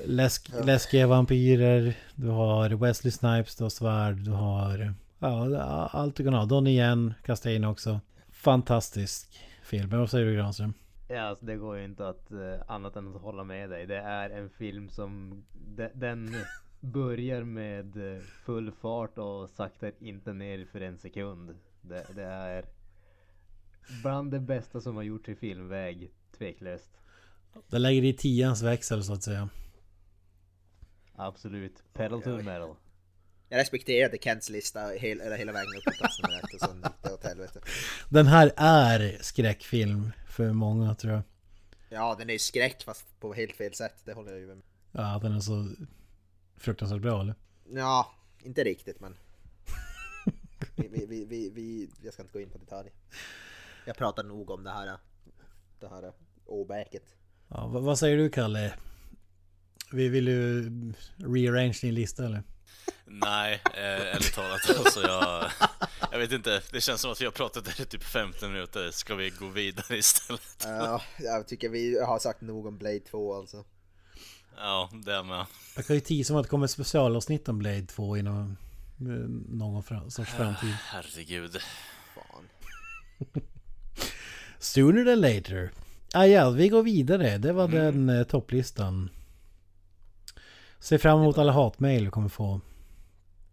[0.05, 1.95] Läsk, läskiga vampyrer.
[2.15, 4.95] Du har Wesley Snipes, du har svärd, du har...
[5.19, 6.45] Ja, allt du kan ha.
[6.45, 8.01] Donnie Yen, kasta in också.
[8.33, 9.91] Fantastisk film.
[9.91, 10.75] Vad säger du Granström?
[11.15, 13.87] Ja, alltså det går ju inte att eh, annat än att hålla med dig.
[13.87, 16.35] Det är en film som de, den
[16.81, 21.57] börjar med eh, full fart och saktar inte ner för en sekund.
[21.81, 22.65] Det, det är
[24.03, 26.91] bland det bästa som har gjorts i filmväg, tveklöst.
[27.71, 29.49] Det lägger i tians växel så att säga.
[31.17, 31.83] Absolut.
[31.93, 32.77] Pedal to the metal.
[33.49, 36.77] Jag respekterade Kents lista hel, eller hela vägen upp på plats nummer ett och sen
[36.77, 37.61] gick det åt helvete.
[38.09, 41.23] Den här är skräckfilm för många tror jag.
[41.89, 44.63] Ja, den är ju skräck fast på helt fel sätt, det håller jag ju med
[44.93, 45.69] Ja, den är så
[46.57, 47.35] fruktansvärt bra eller?
[47.73, 49.17] Ja, inte riktigt men...
[50.77, 52.93] Vi, vi, vi, vi, vi, jag ska inte gå in på detaljer.
[53.87, 54.99] Jag pratar nog om det här,
[55.81, 56.13] det här
[56.47, 57.15] åbäket.
[57.49, 58.75] Ja, vad, vad säger du Kalle?
[59.93, 60.63] Vi vill du
[61.17, 62.43] rearrange din lista eller?
[63.07, 65.51] Nej, eh, ärligt talat alltså jag...
[66.11, 68.91] Jag vet inte, det känns som att vi har pratat där i typ 15 minuter.
[68.91, 70.65] Ska vi gå vidare istället?
[70.65, 73.65] Ja, jag tycker vi har sagt nog om Blade 2 alltså.
[74.57, 75.47] Ja, det med.
[75.77, 78.57] Jag kan ju tisa om att det kommer specialavsnitt om Blade 2 inom
[79.01, 79.07] eh,
[79.59, 80.75] någon sorts framtid.
[80.83, 81.57] Herregud.
[82.15, 82.49] Fan.
[84.59, 85.71] Sooner than later.
[86.13, 87.39] Ah, ja, vi går vidare.
[87.39, 89.11] Det var den eh, topplistan.
[90.85, 92.61] Se fram emot alla hatmejl vi kommer få.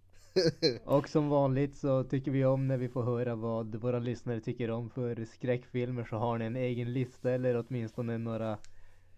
[0.86, 4.72] Och som vanligt så tycker vi om när vi får höra vad våra lyssnare tycker
[4.72, 8.58] om för skräckfilmer så har ni en egen lista eller åtminstone några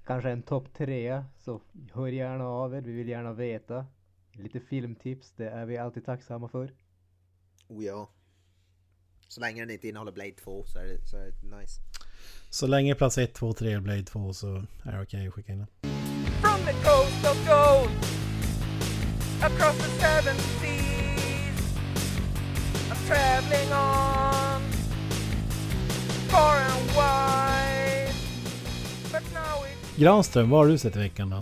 [0.05, 1.61] Kanske en topp tre så
[1.93, 3.85] hör gärna av er, vi vill gärna veta
[4.31, 6.73] Lite filmtips, det är vi alltid tacksamma för
[7.67, 8.09] Oh ja.
[9.27, 11.81] Så länge den inte innehåller Blade 2 så är det, så är det nice.
[12.49, 14.47] Så länge plats 1, 2, 3 Blade 2 så
[14.83, 16.02] är det okej att skicka in den.
[16.43, 17.89] From the coast of gold
[19.41, 21.57] across the seven seas,
[22.91, 24.61] I'm traveling on
[26.29, 28.13] far and wide.
[29.11, 31.41] But now it's Granström, vad har du sett i veckan då?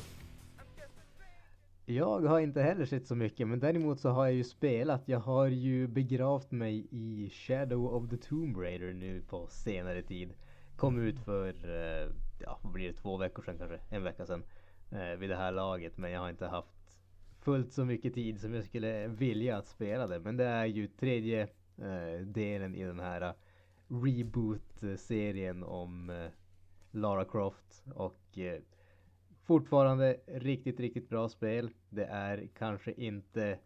[1.85, 5.01] Jag har inte heller sett så mycket men däremot så har jag ju spelat.
[5.05, 10.33] Jag har ju begravt mig i Shadow of the Tomb Raider nu på senare tid.
[10.77, 13.79] Kom ut för, eh, ja vad blir det, två veckor sedan kanske?
[13.89, 14.43] En vecka sedan.
[14.91, 16.99] Eh, vid det här laget men jag har inte haft
[17.39, 20.19] fullt så mycket tid som jag skulle vilja att spela det.
[20.19, 21.41] Men det är ju tredje
[21.77, 23.33] eh, delen i den här eh,
[23.87, 26.29] reboot-serien om
[26.91, 28.37] Lara Croft och
[29.43, 31.69] fortfarande riktigt, riktigt bra spel.
[31.89, 33.59] Det är kanske inte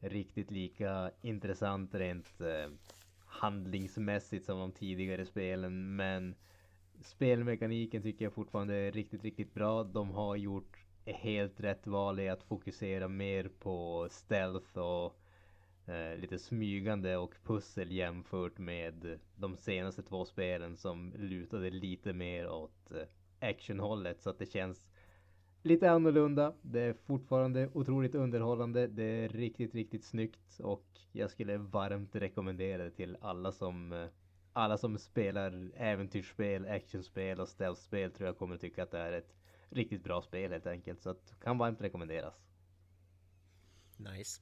[0.00, 2.40] riktigt lika intressant rent
[3.26, 6.34] handlingsmässigt som de tidigare spelen men
[7.00, 9.84] spelmekaniken tycker jag fortfarande är riktigt, riktigt bra.
[9.84, 15.16] De har gjort helt rätt val i att fokusera mer på stealth och
[15.86, 22.48] eh, lite smygande och pussel jämfört med de senaste två spelen som lutade lite mer
[22.48, 24.88] åt eh, actionhållet så att det känns
[25.62, 26.54] lite annorlunda.
[26.62, 28.86] Det är fortfarande otroligt underhållande.
[28.86, 34.06] Det är riktigt, riktigt snyggt och jag skulle varmt rekommendera det till alla som eh,
[34.56, 39.34] alla som spelar äventyrsspel, actionspel och stealthspel tror jag kommer tycka att det är ett
[39.70, 41.02] riktigt bra spel helt enkelt.
[41.02, 42.34] Så att kan varmt rekommenderas.
[43.96, 44.40] Nice.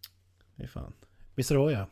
[0.56, 0.92] Det är fan.
[1.34, 1.86] Visst är det jag?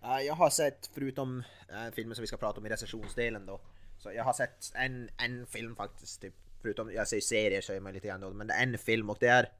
[0.00, 3.60] Ja, jag har sett, förutom äh, filmen som vi ska prata om i recensionsdelen då,
[3.98, 7.80] så jag har sett en, en film faktiskt, typ, förutom jag säger serier så är
[7.80, 9.52] man lite grann då, men det är en film och det är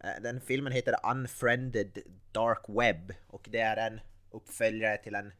[0.00, 1.98] äh, den filmen heter Unfriended
[2.32, 4.00] Dark Web och det är en
[4.30, 5.32] uppföljare till en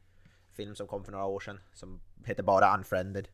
[0.52, 3.28] film som kom för några år sedan som heter bara Unfriended.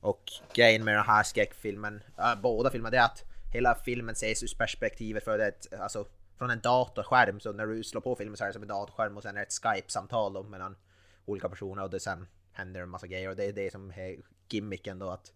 [0.00, 0.22] Och
[0.54, 4.58] grejen med den här skräckfilmen, äh, båda filmerna, det är att hela filmen ses ur
[4.58, 6.06] perspektivet för det, alltså
[6.38, 7.40] från en datorskärm.
[7.40, 9.40] Så när du slår på filmen så är det som en datorskärm och sen är
[9.40, 10.76] det ett Skype-samtal mellan
[11.24, 13.28] olika personer och det sen händer en massa grejer.
[13.28, 14.16] Och det är det som är
[14.48, 15.32] gimmicken då att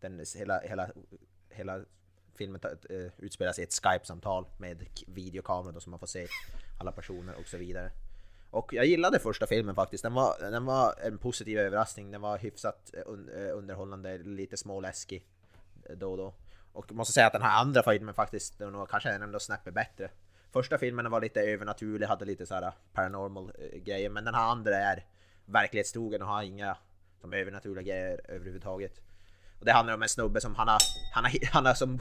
[0.00, 0.90] den, hela, hela,
[1.50, 1.80] hela
[2.34, 2.60] filmen
[2.90, 6.26] uh, utspelar sig i ett Skype-samtal med videokamera då så man får se
[6.80, 7.90] alla personer och så vidare.
[8.50, 10.02] Och jag gillade första filmen faktiskt.
[10.02, 12.10] Den var, den var en positiv överraskning.
[12.10, 15.26] Den var hyfsat eh, un, eh, underhållande, lite småläskig
[15.84, 16.34] eh, då och då.
[16.72, 20.10] Och måste säga att den här andra filmen faktiskt, den var kanske ändå snäppet bättre.
[20.52, 24.76] Första filmen var lite övernaturlig, hade lite så här paranormal grejer, men den här andra
[24.76, 25.04] är
[25.44, 26.76] verklighetstrogen och har inga
[27.20, 29.00] som övernaturliga grejer överhuvudtaget.
[29.58, 30.78] Och det handlar om en snubbe som han har,
[31.14, 32.00] han har, han har som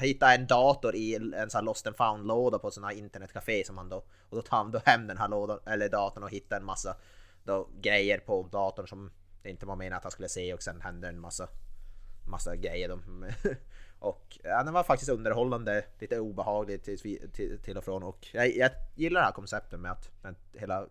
[0.00, 3.64] hittat en dator i en sån här lost and found låda på sån här internetcafé
[3.66, 3.96] som han då
[4.28, 6.96] och då tar han då hem den här lådan eller datorn och hittar en massa
[7.44, 9.10] då, grejer på datorn som
[9.42, 11.48] det inte var meningen att han skulle se och sen händer en massa
[12.30, 12.88] massa grejer.
[12.88, 12.98] Då.
[14.08, 18.56] och ja, den var faktiskt underhållande, lite obehaglig till, till, till och från och jag,
[18.56, 20.86] jag gillar det här konceptet med att den, hela,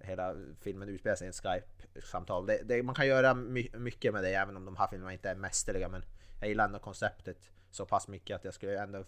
[0.00, 2.46] hela filmen utspelar sig i ett Skype-samtal.
[2.46, 5.30] Det, det, man kan göra my, mycket med det även om de här filmerna inte
[5.30, 6.04] är mästerliga men
[6.40, 9.04] jag gillar ändå konceptet så pass mycket att jag skulle ändå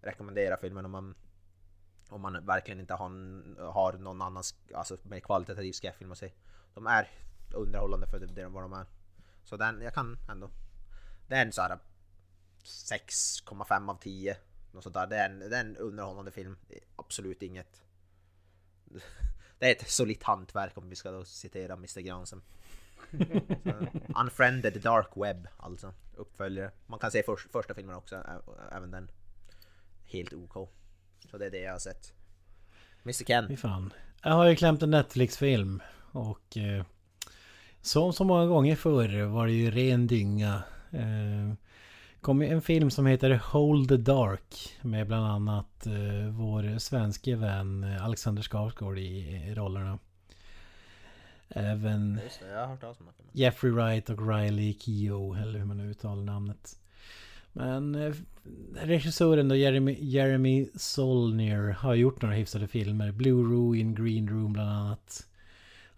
[0.00, 1.14] rekommendera filmen om man
[2.08, 3.10] om man verkligen inte har,
[3.72, 4.42] har någon annan
[4.74, 6.32] alltså, mer kvalitativ skräckfilm att se.
[6.74, 7.08] De är
[7.54, 8.86] underhållande för det, det vad de är.
[9.44, 10.50] Så den, jag kan ändå
[11.30, 11.78] det är en sån här
[12.64, 14.36] 6,5 av 10.
[14.72, 15.06] Något sånt där.
[15.06, 16.56] Det, är en, det är en underhållande film.
[16.96, 17.82] Absolut inget...
[19.60, 22.42] Det är ett solitt hantverk om vi ska då citera Mr Granström.
[24.20, 25.94] Unfriended Dark Web alltså.
[26.16, 26.70] Uppföljare.
[26.86, 28.16] Man kan se för, första filmen också,
[28.72, 29.10] även den.
[30.06, 30.70] Helt OK.
[31.30, 32.12] Så det är det jag har sett.
[33.04, 33.48] Mr Ken.
[33.48, 33.92] Fy fan.
[34.22, 35.82] Jag har ju klämt en Netflix-film.
[36.12, 36.56] Och...
[36.56, 36.84] Eh,
[37.80, 40.62] som så många gånger förr var det ju ren dynga.
[40.90, 41.52] Eh,
[42.20, 44.78] kom ju en film som heter Hold the Dark.
[44.82, 49.18] Med bland annat eh, vår svenske vän eh, Alexander Skarsgård i,
[49.48, 49.98] i rollerna.
[51.48, 53.40] Även det.
[53.40, 56.78] Jeffrey Wright och Riley Keough, eller hur man nu uttalar namnet.
[57.52, 58.14] Men eh,
[58.74, 63.12] regissören då, Jeremy, Jeremy Solnier, har gjort några hyfsade filmer.
[63.12, 65.26] Blue Ruin, Green Room bland annat.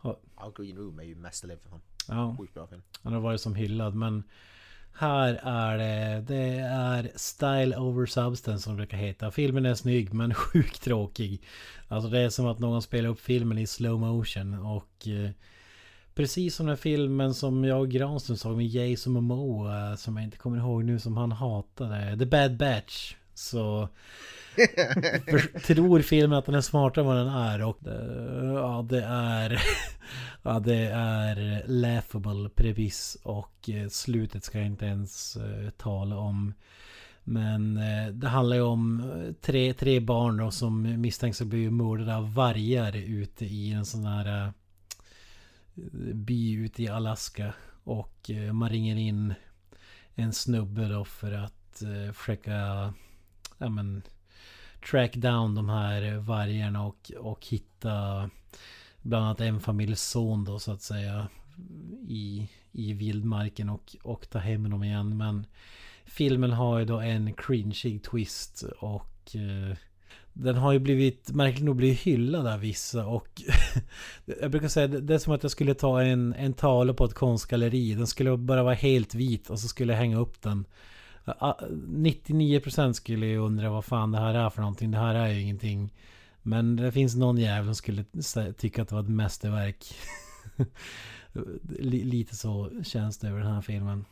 [0.03, 1.81] Ja, Green Room är ju mästerlig för fan.
[2.09, 2.83] Ja, Sjukt bra film.
[3.03, 4.25] han har varit som hyllad men
[4.95, 9.31] här är det, det är Style over Substance som det brukar heta.
[9.31, 11.43] Filmen är snygg men sjukt tråkig.
[11.89, 15.31] Alltså det är som att någon spelar upp filmen i slow motion och eh,
[16.15, 20.37] Precis som den filmen som jag och Granström såg med Jason Momoa som jag inte
[20.37, 22.19] kommer ihåg nu som han hatade.
[22.19, 23.15] The Bad Batch.
[23.35, 23.89] Så
[25.27, 29.03] för, tror filmen att den är smartare än vad den är och det, ja det
[29.05, 29.63] är
[30.43, 36.55] Ja det är laughable previs och eh, slutet ska jag inte ens eh, tala om.
[37.25, 41.73] Men eh, det handlar ju om eh, tre, tre barn då som misstänks ha blivit
[41.73, 44.53] mördade av vargar ute i en sån här eh,
[46.15, 47.55] by ute i Alaska
[47.85, 49.35] och eh, man ringer in
[50.15, 52.93] en snubbe då för att eh, försöka
[53.63, 54.03] ja men
[54.91, 58.31] track down de här vargarna och, och hitta
[59.03, 61.29] bland annat en familjs son då så att säga
[62.09, 65.17] i, i vildmarken och, och ta hem dem igen.
[65.17, 65.47] Men
[66.05, 69.77] filmen har ju då en cringeig twist och eh,
[70.33, 73.43] den har ju blivit, märkligt nog blivit hyllad av vissa och
[74.41, 77.15] Jag brukar säga det är som att jag skulle ta en, en tavla på ett
[77.15, 77.95] konstgalleri.
[77.95, 80.65] Den skulle bara vara helt vit och så skulle jag hänga upp den.
[81.25, 84.91] Ah, 99% skulle ju undra vad fan det här är för någonting.
[84.91, 85.95] Det här är ju ingenting.
[86.43, 88.05] Men det finns någon jävel som skulle
[88.57, 89.95] tycka att det var ett mästerverk.
[91.79, 94.05] Li- Lite så känns det över den här filmen.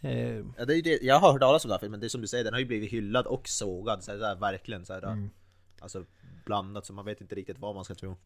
[0.00, 0.98] Eh, Ja, det är det.
[1.02, 2.60] Jag har hört talas om den här filmen, det är som du säger, den har
[2.60, 4.04] ju blivit hyllad och sågad.
[4.04, 5.30] Så här, verkligen så här, Mm.
[5.80, 6.04] Alltså
[6.46, 8.16] blandat så man vet inte riktigt vad man ska tro.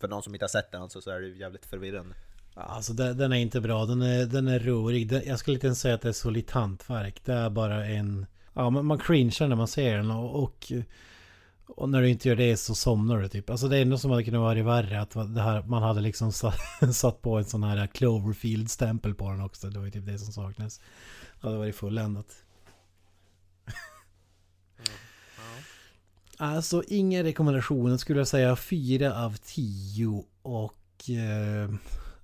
[0.00, 2.14] För någon som inte har sett den alltså, så är det jävligt förvirrande.
[2.54, 3.86] Alltså den, är inte bra.
[3.86, 5.12] Den är, den är rolig.
[5.26, 7.24] Jag skulle inte ens säga att det är solitt hantverk.
[7.24, 8.26] Det är bara en...
[8.54, 10.72] Ja, man, man cringear när man ser den och, och...
[11.76, 13.50] Och när du inte gör det så somnar du typ.
[13.50, 15.00] Alltså det är ändå som det kunde varit värre.
[15.00, 16.60] Att det här, man hade liksom satt,
[16.94, 19.70] satt på en sån här Cloverfield-stämpel på den också.
[19.70, 20.80] Det var ju typ det som saknades.
[21.40, 22.26] Det hade varit fulländat.
[26.36, 28.56] Alltså inga rekommendationer skulle jag säga.
[28.56, 31.10] Fyra av tio och...
[31.10, 31.70] Eh,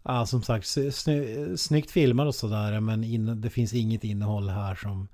[0.06, 4.48] ja som sagt sny, sny, snyggt filmad och sådär men in, det finns inget innehåll
[4.48, 5.08] här som...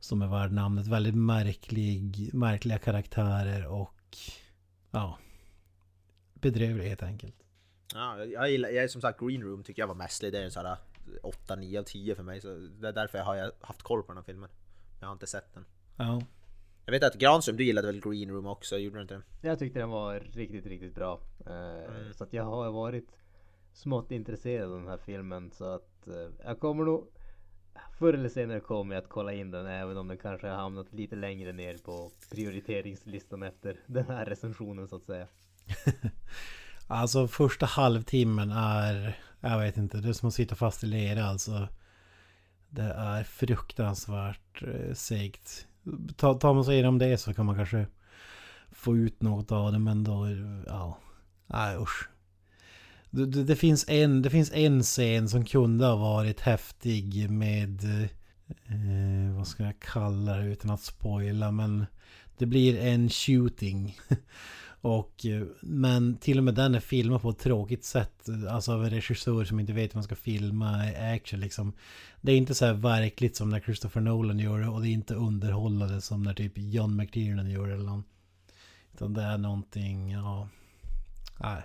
[0.00, 0.86] Som är värd namnet.
[0.86, 4.16] Väldigt märklig, märkliga karaktärer och...
[4.90, 5.18] Ja.
[6.34, 7.34] Bedrövlig helt enkelt.
[7.94, 10.44] Ja, jag, gillar, jag är som sagt Green Room tycker jag var mästerlig, det är
[10.44, 10.76] en sån här
[11.22, 12.40] 8-9 av 10 för mig.
[12.40, 12.48] Så
[12.80, 14.50] det är därför jag har jag haft koll på den här filmen.
[15.00, 15.64] Jag har inte sett den.
[15.96, 16.22] Ja.
[16.84, 19.48] Jag vet att Granström, du gillade väl Green Room också, gjorde du inte det?
[19.48, 21.20] Jag tyckte den var riktigt, riktigt bra.
[21.46, 23.08] Eh, Så att jag har varit
[23.72, 25.50] smått intresserad av den här filmen.
[25.50, 27.06] Så att eh, jag kommer nog
[27.98, 30.92] Förr eller senare kommer jag att kolla in den även om den kanske har hamnat
[30.92, 35.26] lite längre ner på prioriteringslistan efter den här recensionen så att säga.
[36.86, 39.18] Alltså första halvtimmen är...
[39.40, 41.68] Jag vet inte, det är som att sitta fast i lera alltså.
[42.68, 45.66] Det är fruktansvärt eh, segt.
[46.16, 47.86] Ta- Tar man sig igenom det så kan man kanske
[48.70, 50.26] få ut något av det men då...
[50.66, 50.98] Ja.
[51.46, 52.08] Nej usch.
[53.14, 57.84] Det, det, det, finns en, det finns en scen som kunde ha varit häftig med...
[58.66, 61.86] Eh, vad ska jag kalla det utan att spoila men...
[62.38, 63.98] Det blir en shooting.
[64.80, 65.26] Och,
[65.60, 68.28] men till och med den är filmad på ett tråkigt sätt.
[68.50, 70.76] Alltså av en regissör som inte vet hur man ska filma
[71.14, 71.72] action liksom.
[72.20, 74.68] Det är inte så här verkligt som när Christopher Nolan gör det.
[74.68, 78.04] Och det är inte underhållande som när typ John McTiernan gör det eller någon.
[78.94, 80.48] Utan det är någonting, ja...
[81.40, 81.62] Nej.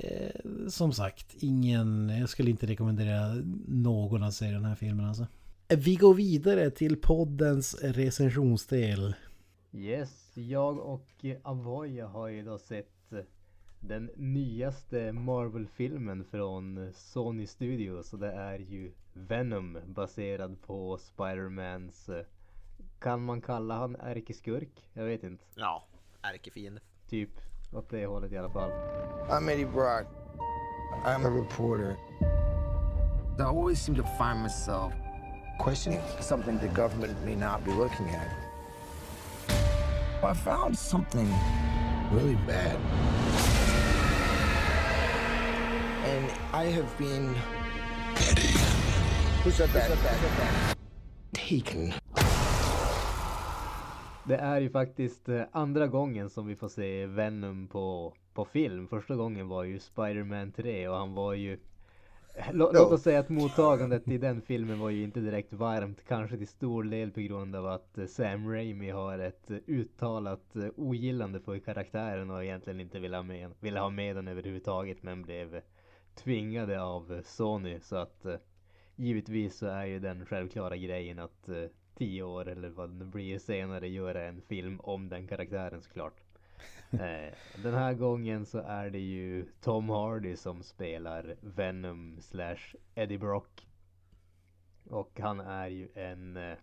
[0.00, 2.08] Eh, som sagt, ingen...
[2.08, 3.34] Jag skulle inte rekommendera
[3.66, 5.26] någon att se den här filmen alltså.
[5.68, 9.14] Vi går vidare till poddens recensionsdel.
[9.72, 13.18] Yes, jag och Avoya har ju då sett eh,
[13.80, 22.24] den nyaste Marvel-filmen från Sony Studios och det är ju Venom baserad på Spider-Mans eh,
[22.98, 24.88] Kan man kalla han ärkeskurk?
[24.92, 25.44] Jag vet inte.
[25.54, 25.84] Ja,
[26.22, 26.80] ärkefiende.
[27.08, 27.30] Typ
[27.72, 28.70] åt det hållet i alla fall.
[29.30, 30.06] I'm Eddie Brock.
[31.04, 31.96] I'm a reporter.
[33.38, 34.92] I always seem to find myself
[35.58, 38.28] questioning something the government may not be looking at.
[40.22, 41.28] I found something
[42.12, 42.76] really bad.
[46.04, 47.34] And I have been.
[48.16, 48.58] Eddie.
[49.44, 49.90] Who said that?
[49.90, 50.76] Who said that?
[51.34, 51.94] Taken.
[54.24, 58.88] Det är ju faktiskt eh, andra gången som vi får se Venom på, på film.
[58.88, 61.58] Första gången var ju Spider-Man 3 och han var ju
[62.52, 66.04] Lå, Låt oss säga att mottagandet i den filmen var ju inte direkt varmt.
[66.08, 70.56] Kanske till stor del på grund av att eh, Sam Raimi har ett eh, uttalat
[70.76, 75.22] ogillande för karaktären och egentligen inte ville ha med, ville ha med den överhuvudtaget men
[75.22, 75.60] blev
[76.14, 77.80] tvingade av Sony.
[77.80, 78.26] Så att
[78.96, 81.48] givetvis så är ju den självklara grejen att
[81.98, 86.20] tio år eller vad det blir senare göra en film om den karaktären såklart.
[86.90, 93.18] eh, den här gången så är det ju Tom Hardy som spelar Venom slash Eddie
[93.18, 93.66] Brock.
[94.90, 96.56] Och han är ju en eh,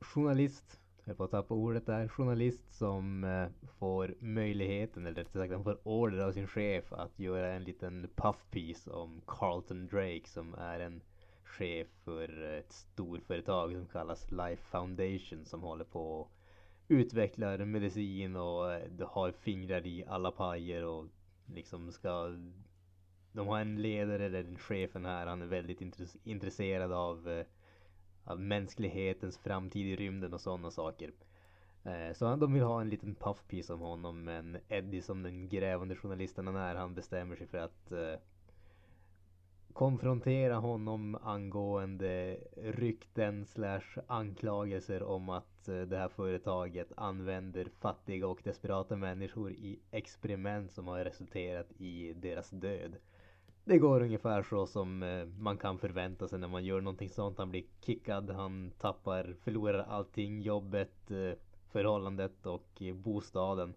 [0.00, 3.48] journalist, jag får tappa ordet där, journalist som eh,
[3.78, 8.08] får möjligheten, eller rättare sagt han får order av sin chef att göra en liten
[8.16, 11.02] puffpiece om Carlton Drake som är en
[11.58, 16.30] chef för ett storföretag som kallas Life Foundation som håller på och
[16.88, 21.06] utvecklar medicin och eh, har fingrar i alla pajer och
[21.46, 22.36] liksom ska
[23.32, 25.80] de har en ledare, eller den chefen här, han är väldigt
[26.24, 27.46] intresserad av, eh,
[28.24, 31.12] av mänsklighetens framtid i rymden och sådana saker.
[31.84, 35.96] Eh, så de vill ha en liten puffpiece om honom men Eddie som den grävande
[35.96, 37.92] journalisten han är, han bestämmer sig för att
[39.74, 48.40] konfrontera honom angående rykten slash anklagelser om att eh, det här företaget använder fattiga och
[48.44, 52.96] desperata människor i experiment som har resulterat i deras död.
[53.64, 57.38] Det går ungefär så som eh, man kan förvänta sig när man gör någonting sånt.
[57.38, 61.38] Han blir kickad, han tappar, förlorar allting, jobbet, eh,
[61.72, 63.74] förhållandet och bostaden.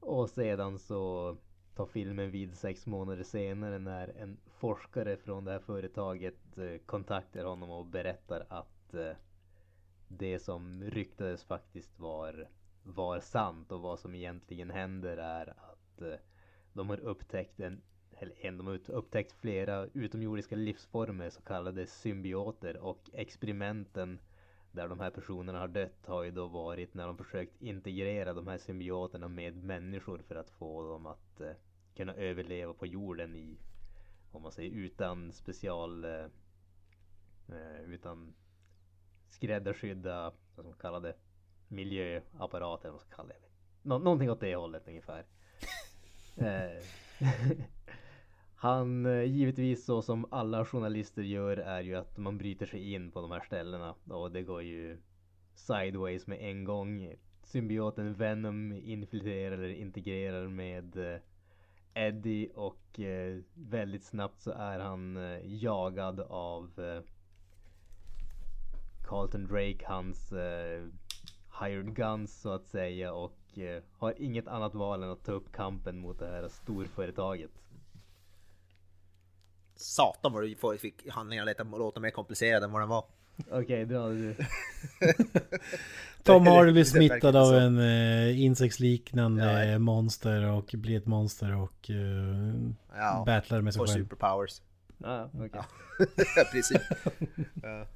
[0.00, 1.36] Och sedan så
[1.74, 7.44] tar filmen vid sex månader senare när en forskare från det här företaget eh, kontaktar
[7.44, 9.16] honom och berättar att eh,
[10.08, 12.48] det som ryktades faktiskt var,
[12.82, 16.18] var sant och vad som egentligen händer är att eh,
[16.72, 17.82] de har upptäckt en
[18.20, 24.18] eller de har upptäckt flera utomjordiska livsformer, så kallade symbioter och experimenten
[24.72, 28.46] där de här personerna har dött har ju då varit när de försökt integrera de
[28.46, 31.56] här symbioterna med människor för att få dem att eh,
[31.96, 33.58] kunna överleva på jorden i
[34.32, 36.24] om man säger utan special eh,
[37.48, 38.34] eh utan
[39.28, 41.14] skräddarsydda vad man kallar det
[41.68, 43.48] miljöapparater vad ska kalla det.
[43.82, 45.26] Nå någonting åt det hållet ungefär.
[46.36, 46.82] eh,
[48.54, 53.10] han eh, givetvis så som alla journalister gör är ju att man bryter sig in
[53.10, 54.98] på de här ställena och det går ju
[55.54, 57.14] sideways med en gång.
[57.42, 61.20] Symbioten Venom infiltrerar eller integrerar med
[61.94, 67.02] Eddie och eh, väldigt snabbt så är han eh, jagad av eh,
[69.04, 70.86] Carlton Drake, hans eh,
[71.62, 75.52] hired guns så att säga och eh, har inget annat val än att ta upp
[75.52, 77.50] kampen mot det här storföretaget.
[79.76, 83.04] Satan vad du fick handlingarna låta mer komplicerade än vad den var.
[83.46, 84.34] Okej, okay, dra du.
[86.22, 91.90] Tom Hardy blir smittad av en uh, insektsliknande ja, monster och blir ett monster och
[91.90, 94.02] uh, ja, battlar med sig själv.
[94.02, 94.62] Och superpowers.
[94.98, 95.62] Ja, okay.
[96.36, 96.80] ja, precis.
[97.62, 97.86] ja.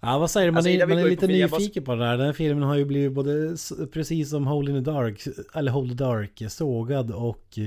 [0.00, 0.52] Ja vad säger du?
[0.52, 2.16] Man, alltså, är, man är lite nyfiken på det här.
[2.16, 3.56] Den här filmen har ju blivit både
[3.92, 5.22] precis som Hole in the Dark,
[5.54, 7.58] eller Hold the Dark, sågad och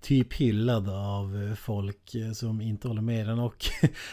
[0.00, 3.66] typ hyllad av eh, folk eh, som inte håller med den och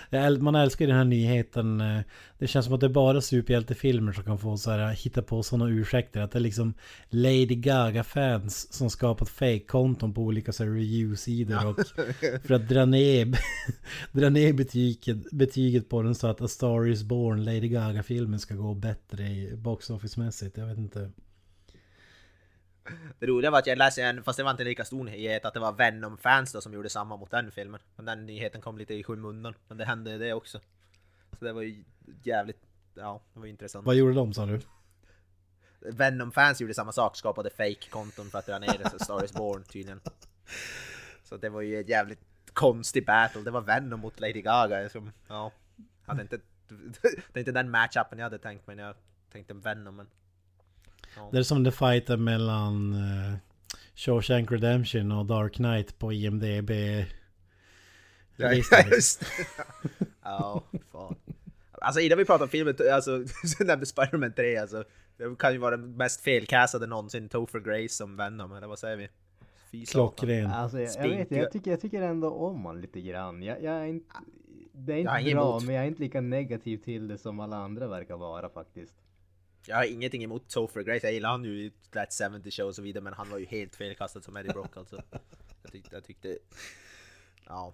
[0.39, 1.81] man älskar den här nyheten.
[1.81, 1.99] Eh,
[2.39, 5.43] det känns som att det är bara superhjältefilmer som kan få så här hitta på
[5.43, 6.21] sådana ursäkter.
[6.21, 6.73] Att det är liksom
[7.09, 11.79] Lady Gaga-fans som skapat fake-konton på olika så review-sidor och
[12.45, 13.39] för att dra ner,
[14.11, 18.55] dra ner betyget, betyget på den så att A Star Is Born, Lady Gaga-filmen ska
[18.55, 20.57] gå bättre i box office-mässigt.
[20.57, 21.11] Jag vet inte.
[23.19, 25.53] Det roliga var att jag läste en, fast det var inte lika stor nyhet, att
[25.53, 27.79] det var Venom-fans som gjorde samma mot den filmen.
[27.95, 29.53] Men den nyheten kom lite i skymundan.
[29.67, 30.59] Men det hände det också.
[31.39, 31.83] Så det var ju
[32.23, 32.61] jävligt,
[32.95, 33.85] ja, det var intressant.
[33.85, 34.59] Vad gjorde de sa du?
[35.79, 40.01] Venom-fans gjorde samma sak, skapade fake-konton för att dra ner Star is Born tydligen.
[41.23, 42.19] Så det var ju ett jävligt
[42.53, 44.89] konstig battle, det var Venom mot Lady Gaga.
[44.89, 45.51] Som, ja,
[46.05, 46.39] hade inte,
[47.07, 48.95] det är inte den matchupen jag hade tänkt men jag
[49.31, 49.95] tänkte Venom.
[49.95, 50.07] Men,
[51.15, 51.29] ja.
[51.31, 53.35] Det är som det fighten mellan uh,
[53.95, 56.71] Shawshank Redemption och Dark Knight på IMDB.
[58.35, 58.85] Ja, just det.
[60.23, 61.15] Ja, fan.
[61.71, 63.25] Alltså innan vi pratar om filmen, alltså,
[63.57, 64.83] så nämnde Spiderman 3, alltså.
[65.17, 68.97] Det kan ju vara den mest felkastade någonsin, Topher Grace som Venom, eller vad säger
[68.97, 69.09] vi?
[69.71, 69.85] Fy.
[69.85, 70.51] Klockren.
[70.51, 73.43] Alltså jag, jag vet jag tycker, jag tycker ändå om han lite grann.
[73.43, 74.15] Jag, jag är inte,
[74.71, 75.63] det är inte bra emot.
[75.63, 78.93] men jag är inte lika negativ till det som alla andra verkar vara faktiskt.
[79.65, 82.75] Jag har ingenting emot Topher Grace, jag gillar han ju i That 70 Show och
[82.75, 85.01] så vidare, men han var ju helt felkastad som Eddie Brock alltså.
[85.63, 86.37] Jag tyckte, jag tyckte...
[87.47, 87.73] Ja.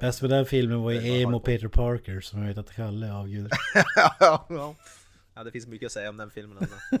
[0.00, 1.40] Bäst med den filmen var ju Emo.
[1.40, 3.58] Peter Parker som jag vet att Kalle avgudar.
[5.34, 6.76] ja, det finns mycket att säga om den filmen alltså.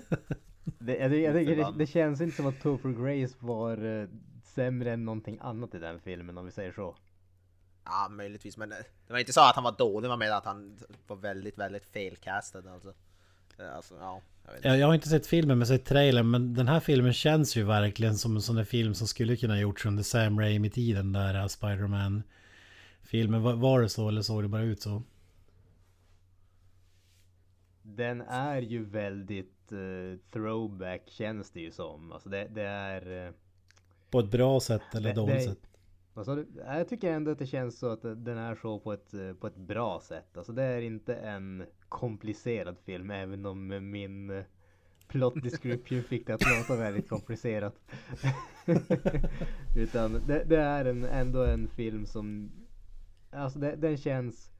[0.78, 4.08] Det, jag, jag tycker det, det känns inte som att Topher Grace var eh,
[4.44, 6.96] sämre än någonting annat i den filmen om vi säger så.
[7.84, 10.30] Ja, möjligtvis, men eh, det var inte så att han var dålig, det var mer
[10.30, 12.94] att han var väldigt, väldigt felkastad alltså.
[13.58, 14.20] Eh, Alltså, ja.
[14.62, 14.78] Jag.
[14.78, 18.14] Jag, har inte sett filmen men sett trailern men den här filmen känns ju verkligen
[18.16, 22.22] som en sån där film som skulle kunna gjorts under Sam Raimi-tiden där äh, Spider-Man
[23.02, 23.42] filmen.
[23.42, 25.02] Var, var det så eller såg det bara ut så?
[27.82, 32.12] Den är ju väldigt eh, throwback känns det ju som.
[32.12, 33.26] Alltså det, det är...
[33.26, 33.32] eh,
[34.10, 35.58] På ett bra sätt eller Det- dåligt det- sätt?
[36.14, 36.46] Vad sa du?
[36.66, 39.46] Jag tycker ändå att det känns så att den är så på ett, eh, på
[39.46, 40.36] ett bra sätt.
[40.36, 44.44] Alltså det är inte en komplicerad film även om min eh,
[45.08, 47.74] plot description fick det att låta väldigt komplicerat.
[49.76, 52.50] Utan det, det är en, ändå en film som,
[53.30, 54.50] alltså det, den känns,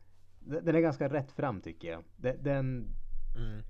[0.40, 2.02] den är ganska rätt fram tycker jag.
[2.42, 2.88] Den,
[3.36, 3.62] Mm.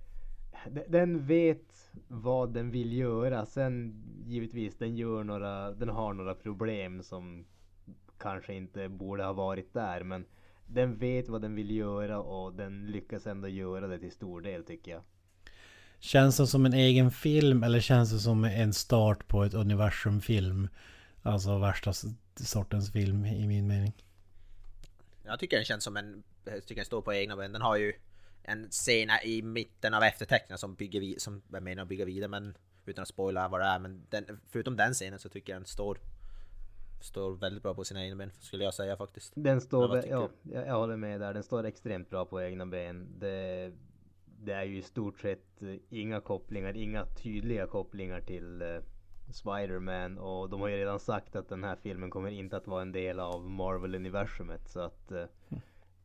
[0.70, 3.46] de- den vet vad den vill göra.
[3.46, 7.44] Sen givetvis den gör några, den har några problem som
[8.18, 10.04] kanske inte borde ha varit där.
[10.04, 10.24] Men
[10.74, 14.64] den vet vad den vill göra och den lyckas ändå göra det till stor del
[14.64, 15.02] tycker jag.
[15.98, 20.68] Känns det som en egen film eller känns det som en start på ett universumfilm?
[21.22, 21.92] Alltså värsta
[22.36, 23.92] sortens film i min mening.
[25.24, 27.52] Jag tycker den känns som en, jag tycker den står på egna ben.
[27.52, 27.92] Den har ju
[28.42, 32.54] en scen i mitten av eftertexterna som bygger vid, som jag menar bygga vidare men
[32.86, 33.78] utan att spoila vad det är.
[33.78, 35.98] Men den, förutom den scenen så tycker jag den står,
[37.05, 39.32] står väldigt bra på sina egna ben skulle jag säga faktiskt.
[39.36, 41.34] Den står, Ja, jag, jag håller med där.
[41.34, 43.07] Den står extremt bra på egna ben.
[43.18, 43.72] Det,
[44.24, 48.78] det är ju i stort sett eh, inga kopplingar, inga tydliga kopplingar till eh,
[49.32, 52.82] Spider-Man och de har ju redan sagt att den här filmen kommer inte att vara
[52.82, 55.24] en del av Marvel-universumet så att eh,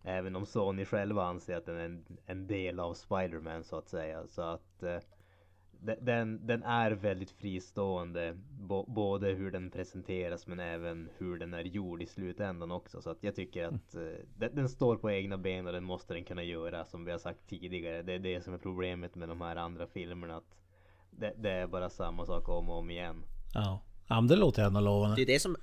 [0.03, 3.89] även om Sony själva anser att den är en, en del av Spider-Man så att
[3.89, 4.99] säga så att de-
[6.01, 11.61] den, den är väldigt fristående bo, både hur den presenteras men även hur den är
[11.63, 14.01] gjord i slutändan också så att jag tycker att eh,
[14.37, 17.19] den, den står på egna ben och den måste den kunna göra som vi har
[17.19, 20.57] sagt tidigare det är det som är problemet med de här andra filmerna att
[21.11, 23.23] det, det är bara samma sak om och om igen
[23.53, 23.81] Ja.
[24.07, 25.21] Ja men det låter ändå Det lovande.
[25.21, 25.55] är det som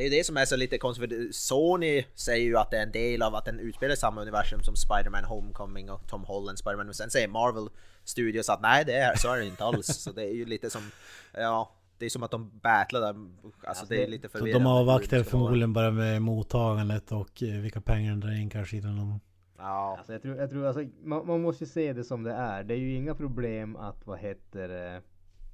[0.00, 2.92] det är det som är så lite konstigt, Sony säger ju att det är en
[2.92, 6.94] del av att den utspelar samma universum som Spider-Man Homecoming och Tom Holland Spider-Man, men
[6.94, 7.68] sen säger Marvel
[8.04, 9.86] Studios att nej det är så är det inte alls.
[10.02, 10.82] Så det är ju lite som,
[11.34, 13.14] ja, det är som att de battlar där,
[13.64, 14.64] alltså det är lite Så förvirrande.
[14.64, 15.24] de avvaktar vara.
[15.24, 19.20] förmodligen bara med mottagandet och eh, vilka pengar de drar in kanske innan de...
[19.58, 22.32] Ja, Alltså jag tror, jag tror alltså, man, man måste ju se det som det
[22.32, 22.64] är.
[22.64, 25.02] Det är ju inga problem att, vad heter det,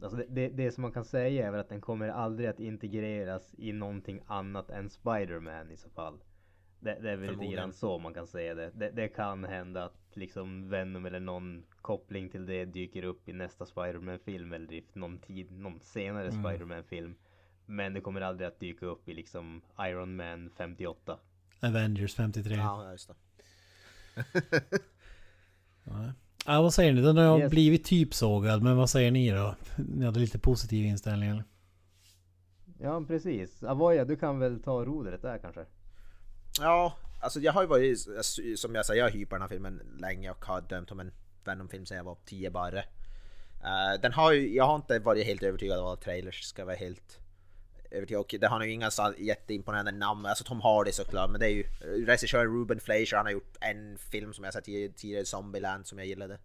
[0.01, 2.61] Alltså det, det, det som man kan säga är väl att den kommer aldrig att
[2.61, 6.19] integreras i någonting annat än Spider-Man i så fall.
[6.81, 8.71] Det, det är väl lite grann så man kan säga det.
[8.75, 8.91] det.
[8.91, 13.67] Det kan hända att liksom Venom eller någon koppling till det dyker upp i nästa
[13.67, 17.15] Spider-Man-film eller i någon tid, någon senare Spider-Man-film.
[17.67, 21.19] Men det kommer aldrig att dyka upp i liksom Iron Man 58.
[21.63, 22.55] Avengers 53.
[22.55, 22.85] Ja.
[22.85, 23.15] ja just det.
[25.89, 26.13] Ja,
[26.47, 27.01] vad säger ni?
[27.01, 27.51] Den har Yes.
[27.51, 29.55] blivit typ sågad, men vad säger ni då?
[29.77, 31.45] Ni hade lite positiv inställning eller?
[32.81, 33.63] Ja precis.
[33.63, 35.65] Avoya du kan väl ta rodret där kanske?
[36.61, 37.99] Ja, alltså jag har ju varit,
[38.59, 41.13] som jag säger, jag har hypat den här filmen länge och har dömt om en
[41.45, 42.79] Venom-film sen jag var 10 bara.
[42.79, 46.77] Eh, den har ju, jag har inte varit helt övertygad av alla trailers, ska vara
[46.77, 47.19] helt
[47.91, 48.21] övertygad.
[48.21, 51.51] Och det har ju inga så jätteimponerande namn, alltså Tom Hardy såklart, men det är
[51.51, 51.65] ju
[52.07, 56.07] regissören Ruben Fleischer, han har gjort en film som jag sett tidigare, Zombieland, som jag
[56.07, 56.39] gillade.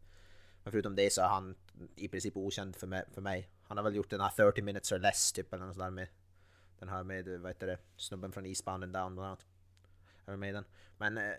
[0.63, 1.55] Men förutom det så är han
[1.95, 3.03] i princip okänd för mig.
[3.13, 3.49] För mig.
[3.63, 5.91] Han har väl gjort den här 30 minutes or less typ eller något sånt där
[5.91, 6.07] med
[6.79, 9.45] den här med, vad heter det, snubben från Eastbound and Down bland annat.
[10.25, 10.65] Är med den.
[10.97, 11.33] Men eh,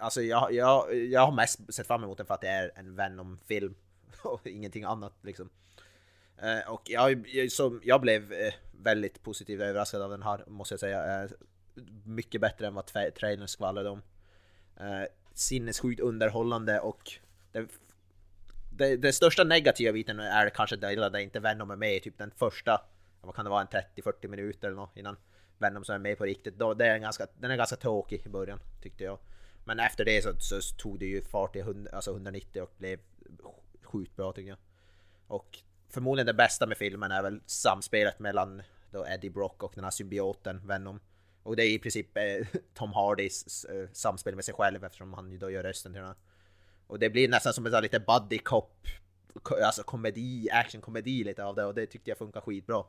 [0.00, 2.94] alltså jag, jag, jag har mest sett fram emot den för att det är en
[2.94, 3.74] Venom-film.
[4.22, 5.50] och ingenting annat liksom.
[6.38, 10.72] Eh, och jag, jag, som, jag blev eh, väldigt positivt överraskad av den här, måste
[10.72, 11.22] jag säga.
[11.22, 11.30] Eh,
[12.04, 14.02] mycket bättre än vad trailern skvallrade om.
[14.76, 15.04] Eh,
[15.34, 17.12] sinnessjukt underhållande och
[17.52, 17.66] det,
[18.70, 22.30] det, det, största negativa biten är kanske det där inte Venom är med, typ den
[22.30, 22.80] första,
[23.20, 25.16] vad kan det vara, en 30-40 minuter eller något innan
[25.58, 26.58] Venom som är med på riktigt.
[26.58, 29.18] Då, det är en ganska, den är ganska tråkig i början, tyckte jag.
[29.64, 32.98] Men efter det så, så tog det ju fart i 100, alltså 190 och blev
[33.82, 34.58] sjukt bra tycker jag.
[35.26, 35.58] Och
[35.92, 39.90] förmodligen det bästa med filmen är väl samspelet mellan då Eddie Brock och den här
[39.90, 41.00] symbioten Venom.
[41.42, 45.32] Och det är i princip eh, Tom Hardys eh, samspel med sig själv eftersom han
[45.32, 46.16] ju då gör rösten till den här.
[46.86, 48.86] Och det blir nästan som en lite buddy cop,
[49.64, 52.84] alltså komedi, actionkomedi lite av det och det tyckte jag funkar skitbra.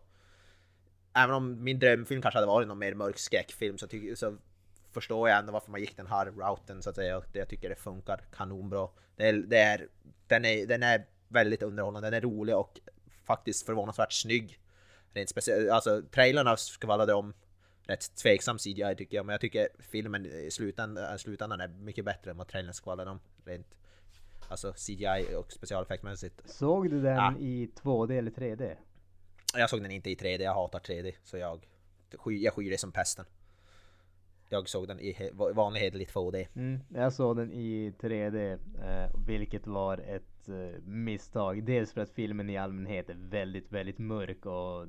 [1.14, 4.38] Även om min drömfilm kanske hade varit någon mer mörk skräckfilm så, så
[4.92, 7.18] förstår jag ändå varför man gick den här routen så att säga.
[7.18, 8.90] Och jag tycker det funkar kanonbra.
[9.16, 9.88] Det är, det är,
[10.28, 12.80] den, är, den är väldigt underhållande, den är rolig och
[13.26, 14.60] faktiskt förvånansvärt snygg.
[15.14, 17.34] Rent speciellt, alltså trailerna skvallrade om
[17.88, 22.32] rätt tveksam CGI tycker jag, men jag tycker filmen i slutändan, slutändan är mycket bättre
[22.32, 23.20] än vad trailern skvallrade om.
[23.46, 23.68] Rent
[24.50, 26.50] alltså CGI och specialeffektmässigt.
[26.50, 27.34] Såg du den ja.
[27.40, 28.76] i 2D eller 3D?
[29.56, 31.14] Jag såg den inte i 3D, jag hatar 3D.
[31.24, 31.68] Så jag,
[32.26, 33.26] jag skyr det som pesten.
[34.50, 36.48] Jag såg den i vanlig hederlig 2D.
[36.56, 41.64] Mm, jag såg den i 3D, eh, vilket var ett eh, misstag.
[41.64, 44.84] Dels för att filmen i allmänhet är väldigt, väldigt mörk och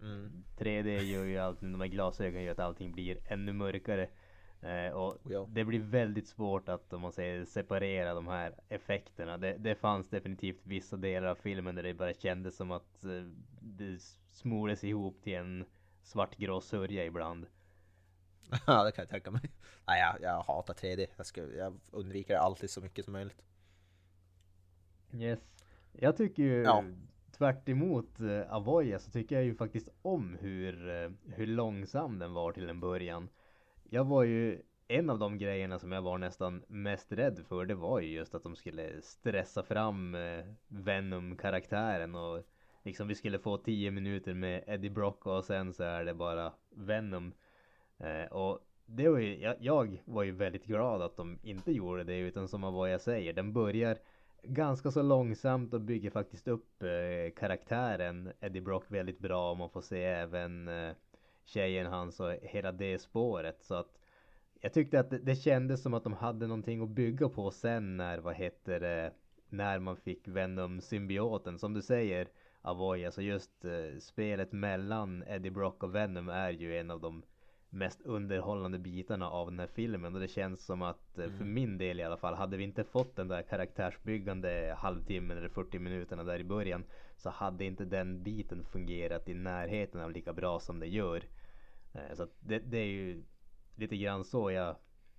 [0.00, 0.44] mm.
[0.58, 4.08] 3D gör ju alltid, de här glasögonen gör att allting blir ännu mörkare.
[4.60, 5.46] Eh, och ja.
[5.48, 9.38] det blir väldigt svårt att, om man säger, separera de här effekterna.
[9.38, 13.22] Det, det fanns definitivt vissa delar av filmen där det bara kändes som att eh,
[13.60, 15.64] det smordes ihop till en
[16.02, 17.46] svartgrå sörja ibland.
[18.66, 19.50] ja, det kan jag tänka mig.
[19.86, 21.06] Nej, jag, jag hatar 3D.
[21.16, 23.42] Jag, ska, jag undviker det alltid så mycket som möjligt.
[25.12, 25.38] Yes.
[25.92, 26.84] Jag tycker ju ja.
[27.38, 32.32] tvärt emot uh, Avoya så tycker jag ju faktiskt om hur, uh, hur långsam den
[32.32, 33.28] var till en början.
[33.90, 37.74] Jag var ju en av de grejerna som jag var nästan mest rädd för det
[37.74, 42.44] var ju just att de skulle stressa fram uh, Venom-karaktären och
[42.82, 46.52] liksom vi skulle få 10 minuter med Eddie Brock och sen så är det bara
[46.70, 47.32] Venom.
[47.98, 52.04] Eh, och det var ju, jag, jag, var ju väldigt glad att de inte gjorde
[52.04, 53.98] det utan som vad jag säger, den börjar
[54.42, 59.70] ganska så långsamt och bygger faktiskt upp eh, karaktären Eddie Brock väldigt bra och man
[59.70, 60.92] får se även eh,
[61.44, 63.98] tjejen hans och hela det spåret så att
[64.60, 67.96] jag tyckte att det, det kändes som att de hade någonting att bygga på sen
[67.96, 69.12] när, vad heter det,
[69.48, 71.58] när man fick Venom-symbioten.
[71.58, 72.28] Som du säger,
[72.62, 77.22] Avoya, så just eh, spelet mellan Eddie Brock och Venom är ju en av de
[77.70, 81.36] mest underhållande bitarna av den här filmen och det känns som att mm.
[81.38, 85.48] för min del i alla fall hade vi inte fått den där karaktärsbyggande halvtimmen eller
[85.48, 86.84] 40 minuterna där i början
[87.16, 91.22] så hade inte den biten fungerat i närheten av lika bra som det gör.
[91.92, 93.22] Eh, så det, det, är ju
[93.74, 94.76] lite grann så jag,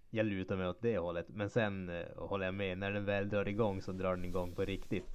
[0.10, 1.30] jag lutar mig åt det hållet.
[1.30, 4.56] Men sen eh, håller jag med, när den väl drar igång så drar den igång
[4.56, 5.08] på riktigt.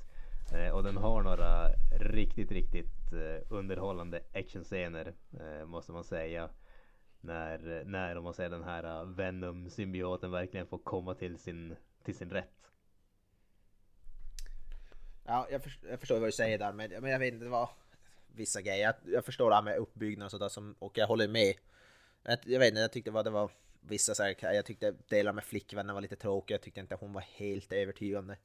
[0.52, 1.68] Eh, och den har några
[2.00, 3.12] riktigt, riktigt
[3.50, 5.14] underhållande actionscener
[5.66, 6.48] måste man säga
[7.24, 12.16] när, när om man säger den här äh, Venom-symbioten verkligen får komma till sin, till
[12.16, 12.70] sin rätt.
[15.24, 17.68] Ja, jag, förstår, jag förstår vad du säger där, men, men jag vet inte vad
[18.26, 18.82] vissa grejer.
[18.82, 21.54] Jag, jag förstår det här med uppbyggnad och sådär som, och jag håller med.
[22.22, 25.32] Jag, jag vet inte, jag tyckte vad det var vissa så här, jag tyckte delar
[25.32, 26.54] med flickvännen var lite tråkiga.
[26.54, 28.36] Jag tyckte inte hon var helt övertygande.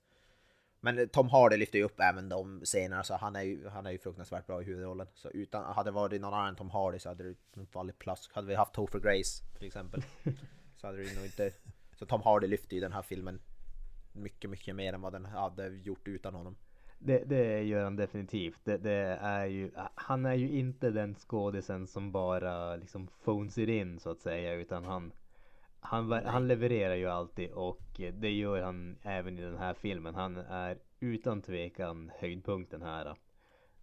[0.81, 3.91] Men Tom Hardy lyfter ju upp även de scenerna, så han är ju, han är
[3.91, 5.07] ju fruktansvärt bra i huvudrollen.
[5.13, 7.35] Så utan, hade det varit någon annan än Tom Hardy så hade det
[7.71, 8.33] fallit plask.
[8.33, 10.03] Hade vi haft Topher Grace till exempel
[10.77, 11.51] så hade det nog inte...
[11.95, 13.39] Så Tom Hardy lyfter ju den här filmen
[14.13, 16.55] mycket, mycket mer än vad den hade gjort utan honom.
[16.99, 18.59] Det, det gör han definitivt.
[18.63, 23.69] Det, det, är ju, han är ju inte den skådisen som bara liksom phones it
[23.69, 25.11] in så att säga, utan han
[25.79, 30.15] han, han levererar ju alltid och det gör han även i den här filmen.
[30.15, 33.15] Han är utan tvekan höjdpunkten här.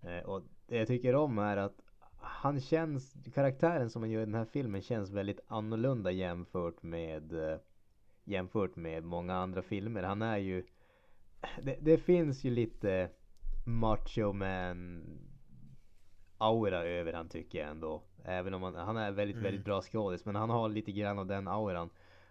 [0.02, 1.82] Eh, och det jag tycker om är att
[2.18, 7.32] han känns, karaktären som han gör i den här filmen känns väldigt annorlunda jämfört med
[7.32, 7.59] eh,
[8.24, 10.02] jämfört med många andra filmer.
[10.02, 10.64] Han är ju
[11.62, 13.10] det, det finns ju lite
[13.66, 15.05] macho man
[16.39, 18.02] aura över han tycker jag ändå.
[18.25, 19.45] Även om han, han är väldigt, mm.
[19.45, 20.25] väldigt bra skådis.
[20.25, 21.91] Men han har lite grann av den auran.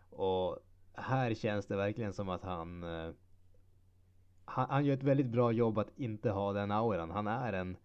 [0.10, 0.60] Och
[0.94, 3.14] här känns det verkligen som att han, uh,
[4.46, 4.70] han...
[4.70, 7.12] Han gör ett väldigt bra jobb att inte ha den auran.
[7.12, 7.78] Han är en...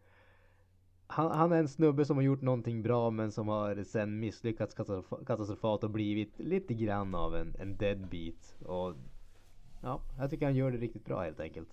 [1.06, 4.74] Han, han, är en snubbe som har gjort någonting bra men som har sen misslyckats
[5.26, 8.56] katastrofalt och blivit lite grann av en, en deadbeat.
[8.64, 8.94] Och
[9.82, 11.68] ja, jag tycker han gör det riktigt bra helt enkelt.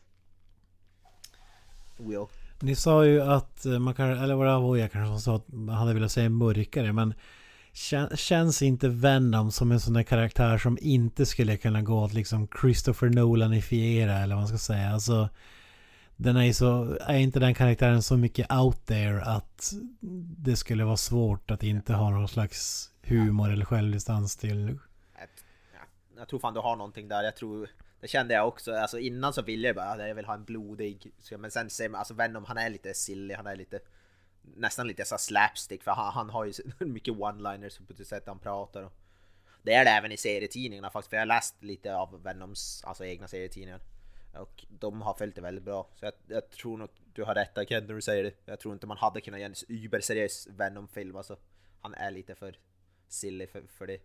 [1.98, 2.26] Will.
[2.60, 5.54] Ni sa ju att eh, man kan, eller var det Avoya kanske som sa att
[5.54, 7.14] man hade velat säga mörkare men
[8.16, 12.48] Känns inte Venom som en sån där karaktär som inte skulle kunna gå att liksom
[12.62, 14.90] Christopher Nolanifiera eller vad man ska säga.
[14.90, 15.30] Alltså
[16.16, 19.74] Den är ju så, är inte den karaktären så mycket out there att
[20.38, 24.80] det skulle vara svårt att inte ha någon slags humor eller självdistans till
[25.20, 25.28] Jag,
[26.18, 27.24] jag tror fan du har någonting där.
[27.24, 27.70] Jag tror
[28.00, 28.74] det kände jag också.
[28.74, 31.14] Alltså innan så ville jag bara ah, jag vill ha en blodig.
[31.38, 33.80] Men sen ser man alltså Venom, han är lite silly, han är lite
[34.42, 36.54] nästan lite så slapstick för han, han har ju
[36.86, 38.84] mycket one-liners på det sätt, han pratar.
[38.84, 38.94] Och
[39.64, 43.06] det är det även i serietidningarna faktiskt, för jag har läst lite av Venoms alltså
[43.06, 43.82] egna serietidningar.
[44.34, 45.90] Och de har följt det väldigt bra.
[45.96, 48.34] Så jag, jag tror nog du har rätt där när du säger det.
[48.46, 51.16] Jag tror inte man hade kunnat göra en überseriös Venom-film.
[51.16, 51.38] Alltså,
[51.82, 52.60] han är lite för
[53.08, 54.02] silly för, för det.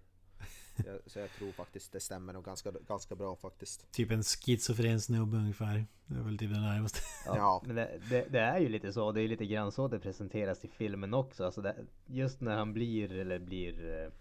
[0.77, 3.93] Jag, så jag tror faktiskt det stämmer nog ganska, ganska bra faktiskt.
[3.93, 5.87] typ en schizofren snubbe ungefär.
[6.07, 6.99] Det är väl typ det närmaste.
[7.27, 7.63] Ja, Ja.
[7.67, 9.13] Men det, det, det är ju lite så.
[9.13, 11.45] Det är lite grann så det presenteras i filmen också.
[11.45, 11.77] Alltså det,
[12.07, 14.13] just när han blir eller blir eh,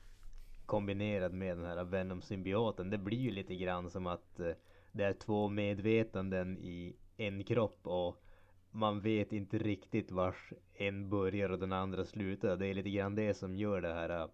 [0.65, 2.89] kombinerad med den här Venom-symbioten.
[2.89, 4.51] Det blir ju lite grann som att eh,
[4.91, 8.23] det är två medvetanden i en kropp och
[8.71, 12.57] man vet inte riktigt vars en börjar och den andra slutar.
[12.57, 14.29] Det är lite grann det som gör det här.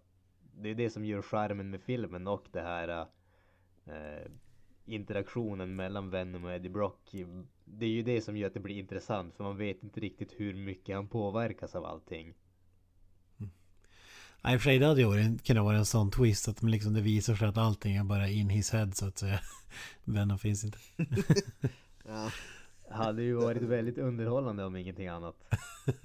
[0.58, 3.06] Eh, Det är det som gör charmen med filmen och det här
[3.86, 4.30] eh,
[4.84, 7.14] interaktionen mellan Venom och Eddie Brock.
[7.64, 10.34] Det är ju det som gör att det blir intressant för man vet inte riktigt
[10.36, 12.34] hur mycket han påverkas av allting.
[14.42, 16.94] Nej, i och för sig det hade ju kunnat vara en sån twist att liksom
[16.94, 19.40] det visar sig att allting är bara in his head så att säga.
[20.04, 20.78] Venom finns inte.
[22.10, 22.30] Ja.
[22.90, 25.36] Hade ju varit väldigt underhållande om ingenting annat.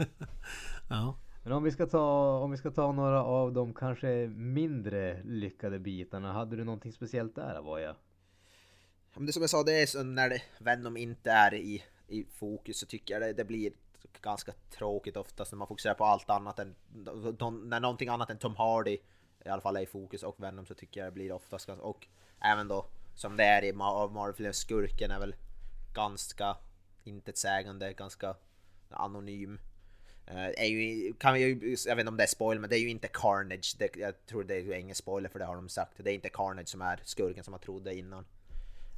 [0.90, 1.18] Ja.
[1.44, 5.80] Men om vi ska ta, om vi ska ta några av de kanske mindre lyckade
[5.80, 6.34] bitarna.
[6.34, 7.96] Hade du någonting speciellt där Avoya?
[9.14, 12.26] Men det som jag sa, det är så när det, Venom inte är i, i
[12.26, 13.72] fokus så tycker jag det, det blir
[14.22, 16.76] ganska tråkigt oftast när man fokuserar på allt annat än...
[17.64, 18.98] När någonting annat än Tom Hardy
[19.46, 21.86] i alla fall är i fokus och Venom så tycker jag det blir oftast ganska...
[21.86, 22.08] Och
[22.40, 25.36] även då som det är i Ma- Marvel, skurken är väl
[25.94, 26.58] ganska
[27.04, 28.36] intetsägande, ganska
[28.90, 29.60] anonym.
[30.26, 32.80] Eh, är ju, kan ju- jag vet inte om det är spoiler, men det är
[32.80, 33.76] ju inte Carnage.
[33.80, 35.92] Det, jag tror det är ingen spoiler för det har de sagt.
[35.98, 38.26] Det är inte Carnage som är skurken som man trodde innan.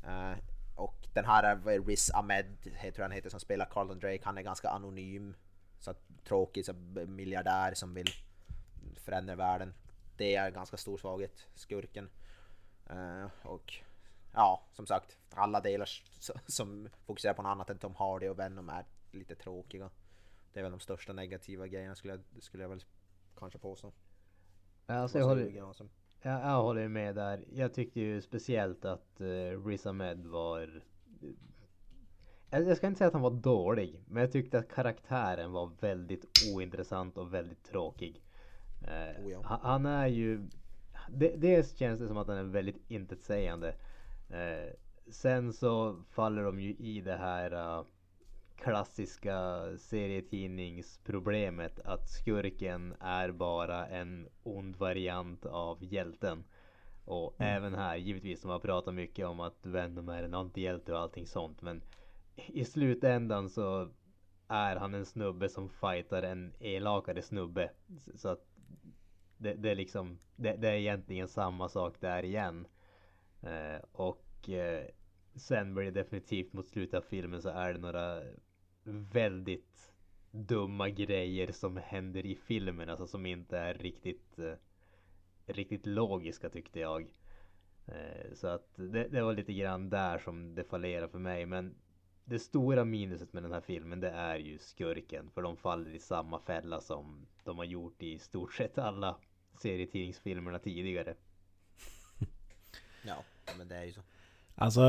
[0.07, 0.37] Uh,
[0.75, 4.21] och den här eh, är Riz Ahmed, tror jag han heter, som spelar Carlton Drake.
[4.23, 5.35] Han är ganska anonym.
[5.79, 5.93] Så
[6.23, 6.73] tråkig, så
[7.07, 8.09] miljardär som vill
[8.97, 9.73] förändra världen.
[10.17, 12.09] Det är ganska stor svaghet, skurken.
[12.91, 13.73] Uh, och
[14.33, 15.89] ja, som sagt, alla delar
[16.47, 19.89] som fokuserar på något annat än Tom Hardy och Venom är lite tråkiga.
[20.55, 22.83] Det är väl de största negativa grejerna skulle jag, skulle jag väl
[23.37, 23.93] kanske påstå.
[24.85, 25.75] Alltså jag håller, jag,
[26.21, 27.45] jag håller med där.
[27.51, 30.83] Jag tyckte ju speciellt att uh, Riz Ahmed var...
[32.49, 36.25] Jag, ska inte säga att han var dålig, men jag tyckte att karaktären var väldigt
[36.55, 38.23] ointressant och väldigt tråkig.
[38.81, 39.59] Eh, Oh ja.
[39.61, 40.49] han, är ju...
[41.09, 43.75] Det, dels känns det som att han är väldigt intetsägande.
[44.29, 44.73] Eh,
[45.11, 47.85] sen så faller de ju i det här eh,
[48.55, 56.43] klassiska serietidningsproblemet att skurken är bara en ond variant av hjälten.
[57.05, 60.99] Och även här, givetvis, de har pratat mycket om att Venom är en antihjälte och
[60.99, 61.61] allting sånt.
[61.61, 61.81] Men
[62.35, 63.89] i slutändan så
[64.47, 67.71] är han en snubbe som fightar en elakare snubbe.
[68.15, 68.45] Så att
[69.37, 72.67] det, det är liksom, det, det är egentligen samma sak där igen.
[73.41, 74.85] Eh, och eh,
[75.35, 78.21] sen blir det definitivt mot slutet av filmen så är det några
[78.85, 79.93] väldigt
[80.31, 82.89] dumma grejer som händer i filmen.
[82.89, 84.53] Alltså som inte är riktigt, eh,
[85.45, 87.07] riktigt logiska tyckte jag.
[87.85, 91.45] Eh, så att det, det var lite grann där som det fallerade för mig.
[91.45, 91.75] Men
[92.25, 95.29] det stora minuset med den här filmen det är ju skurken.
[95.33, 99.17] För de faller i samma fälla som de har gjort i stort sett alla
[99.61, 101.15] serietidningsfilmerna tidigare.
[103.07, 103.23] Ja,
[103.57, 104.01] men det är ju så.
[104.55, 104.81] Alltså,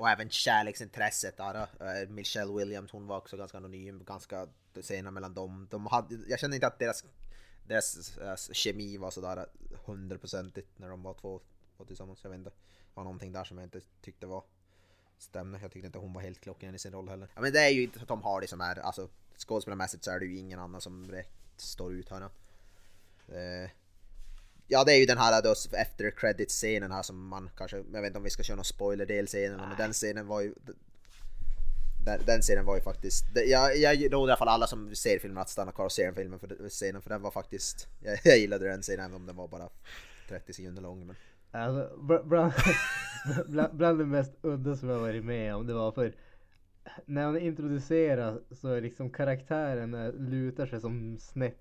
[0.00, 1.54] Och även kärleksintresset där.
[1.54, 4.46] Eh, Michelle Williams, hon var också ganska anonym, ganska
[4.80, 5.68] sena mellan dem.
[5.70, 7.04] De hade, jag kände inte att deras,
[7.66, 9.46] deras, deras kemi var sådär
[9.84, 11.40] hundraprocentigt när de var två,
[11.76, 12.20] två tillsammans.
[12.22, 12.50] Jag vet inte.
[12.50, 14.44] Det var någonting där som jag inte tyckte var
[15.18, 15.58] stämde.
[15.62, 17.28] Jag tyckte inte hon var helt klockren i sin roll heller.
[17.34, 20.26] Ja, men det är ju inte Tom Hardy som är, alltså skådespelarmässigt så är det
[20.26, 22.22] ju ingen annan som rätt står ut här.
[23.28, 23.70] Eh,
[24.72, 28.00] Ja det är ju den här då efter credit scenen här som man kanske, jag
[28.00, 30.54] vet inte om vi ska köra någon spoiler del scenen men den scenen var ju
[32.04, 35.18] den, den scenen var ju faktiskt, jag, jag råder i alla fall alla som ser
[35.18, 38.18] filmen att stanna kvar och se den filmen för scenen för den var faktiskt, jag,
[38.24, 39.68] jag gillade den scenen även om den var bara
[40.28, 41.16] 30 sekunder lång men
[41.50, 42.52] Alltså, bl- bland,
[43.46, 46.14] bland, bland det mest udda som jag varit med om det var för
[47.06, 51.58] när han introduceras så är liksom karaktären eh, lutar sig som snett.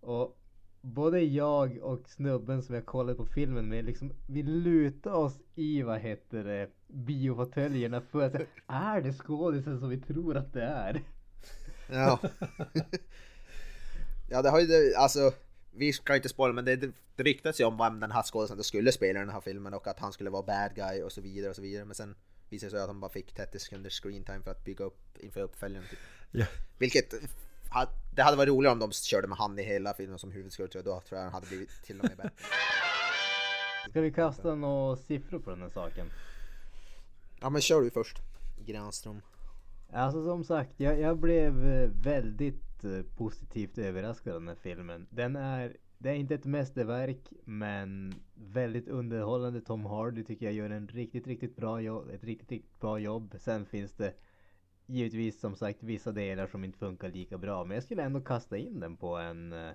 [0.00, 0.36] Och
[0.80, 5.82] både jag och snubben som jag kollade på filmen med liksom, vi lutar oss i
[5.82, 10.62] vad heter det, biofåtöljerna för att säga, är det skådisen som vi tror att det
[10.62, 11.02] är?
[11.90, 12.20] Ja.
[14.30, 15.32] ja, det har ju alltså
[15.70, 16.76] vi ska inte spoila men det,
[17.16, 19.86] det ryktas ju om vem den här skådespelaren skulle spela i den här filmen och
[19.86, 22.14] att han skulle vara bad guy och så vidare och så vidare men sen
[22.48, 25.18] visade det sig att han bara fick 30 sekunder screen time för att bygga upp
[25.18, 25.98] inför uppföljaren typ.
[26.30, 26.46] Ja.
[26.78, 27.14] Vilket
[28.10, 30.80] det hade varit roligare om de körde med han i hela filmen som huvudskurk då
[30.82, 32.44] tror jag han hade blivit till och med bättre.
[33.90, 36.10] Ska vi kasta några siffror på den här saken?
[37.40, 38.18] Ja men kör du först.
[38.66, 39.20] Granström.
[39.92, 45.06] Alltså som sagt, jag, jag blev eh, väldigt eh, positivt överraskad av den här filmen.
[45.10, 49.60] Den är, det är inte ett mästerverk men väldigt underhållande.
[49.60, 53.34] Tom Hardy tycker jag gör en riktigt, riktigt bra jobb, ett riktigt, riktigt bra jobb.
[53.38, 54.14] Sen finns det
[54.88, 57.64] givetvis som sagt vissa delar som inte funkar lika bra.
[57.64, 59.70] Men jag skulle ändå kasta in den på en eh,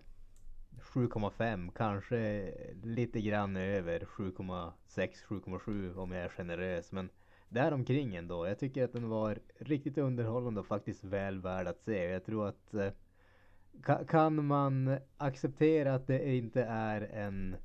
[0.81, 2.51] 7,5 kanske
[2.83, 4.71] lite grann över 7,6
[5.27, 7.09] 7,7 om jag är generös men
[7.49, 8.47] däromkring ändå.
[8.47, 12.03] Jag tycker att den var riktigt underhållande och faktiskt väl värd att se.
[12.03, 12.91] Jag tror att eh,
[14.07, 17.55] kan man acceptera att det inte är en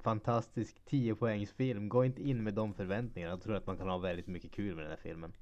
[0.00, 3.32] fantastisk 10 poängsfilm, gå inte in med de förväntningarna.
[3.32, 5.32] Jag tror att man kan ha väldigt mycket kul med den här filmen.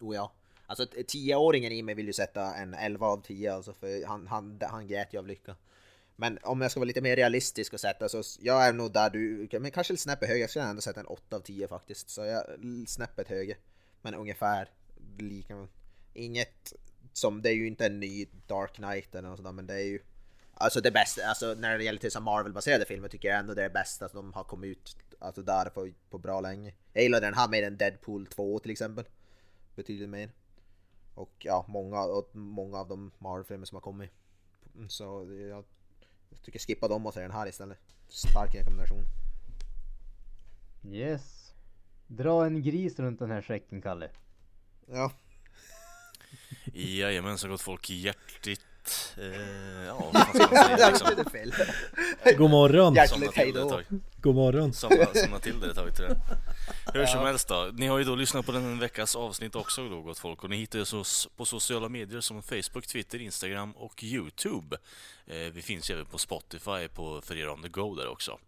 [0.00, 0.32] Oh ja.
[0.66, 4.60] Alltså tioåringen i mig vill ju sätta en 11 av 10 alltså för han, han,
[4.62, 5.56] han grät ju av lycka.
[6.16, 9.10] Men om jag ska vara lite mer realistisk och sätta så jag är nog där
[9.10, 10.40] du, men kanske lite snäppet högre.
[10.40, 12.10] Jag skulle ändå sätta en 8 av 10 faktiskt.
[12.10, 12.44] Så jag
[12.86, 13.54] snäppet högre.
[14.02, 14.68] Men ungefär
[15.18, 15.68] lika.
[16.14, 16.72] Inget
[17.12, 19.84] som, det är ju inte en ny Dark Knight eller något sånt men det är
[19.84, 20.00] ju
[20.60, 23.70] Alltså det bästa, alltså när det gäller till Marvel-baserade filmer tycker jag ändå det är
[23.70, 26.74] bäst att de har kommit ut alltså där på, på bra länge.
[26.92, 29.04] Jag gillar den här mer än Deadpool 2 till exempel.
[29.78, 30.30] Betydligt mer.
[31.14, 34.10] Och ja, många, och många av de Marvel-filmer som har kommit.
[34.88, 35.64] Så jag,
[36.30, 37.78] jag tycker skippa dem och se den här istället.
[38.08, 39.04] Stark rekommendation.
[40.84, 41.54] Yes.
[42.06, 44.10] Dra en gris runt den här säcken, Kalle.
[44.86, 45.12] Ja,
[46.72, 48.66] Jajamensan gott folk, hjärtligt...
[49.18, 51.66] Eh, ja, vad fan ska man säga liksom?
[52.38, 52.94] God morgon!
[52.94, 53.84] Hjärtligt ett tag.
[54.16, 54.72] God morgon!
[54.72, 55.06] Somna,
[55.42, 56.16] till det ett tag tror jag.
[56.94, 60.00] Hur som helst då, ni har ju då lyssnat på den veckas avsnitt också då
[60.00, 64.04] gott folk och ni hittar oss oss på sociala medier som Facebook, Twitter, Instagram och
[64.04, 64.76] Youtube.
[65.26, 68.38] Eh, vi finns ju även på Spotify på för er on the go där också.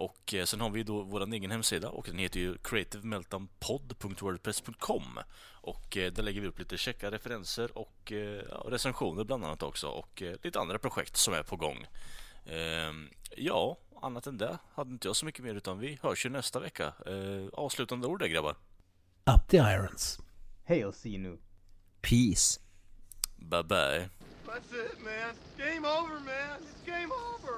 [0.00, 5.18] Och eh, sen har vi då vår egen hemsida och den heter ju creativemeltdownpod.wordpress.com
[5.52, 9.62] och eh, där lägger vi upp lite checka referenser och eh, ja, recensioner bland annat
[9.62, 11.86] också och lite andra projekt som är på gång.
[12.46, 16.30] Ehm, ja, annat än det hade inte jag så mycket mer utan vi hörs ju
[16.30, 16.92] nästa vecka.
[17.06, 18.56] Eh, avslutande ord där grabbar.
[19.24, 20.18] Up the irons!
[20.64, 21.38] Hej och see nu.
[22.00, 22.60] Peace.
[23.36, 24.08] Bye bye.
[24.46, 25.34] That's it, man.
[25.58, 26.60] Game over, man.
[26.60, 27.54] It's game over.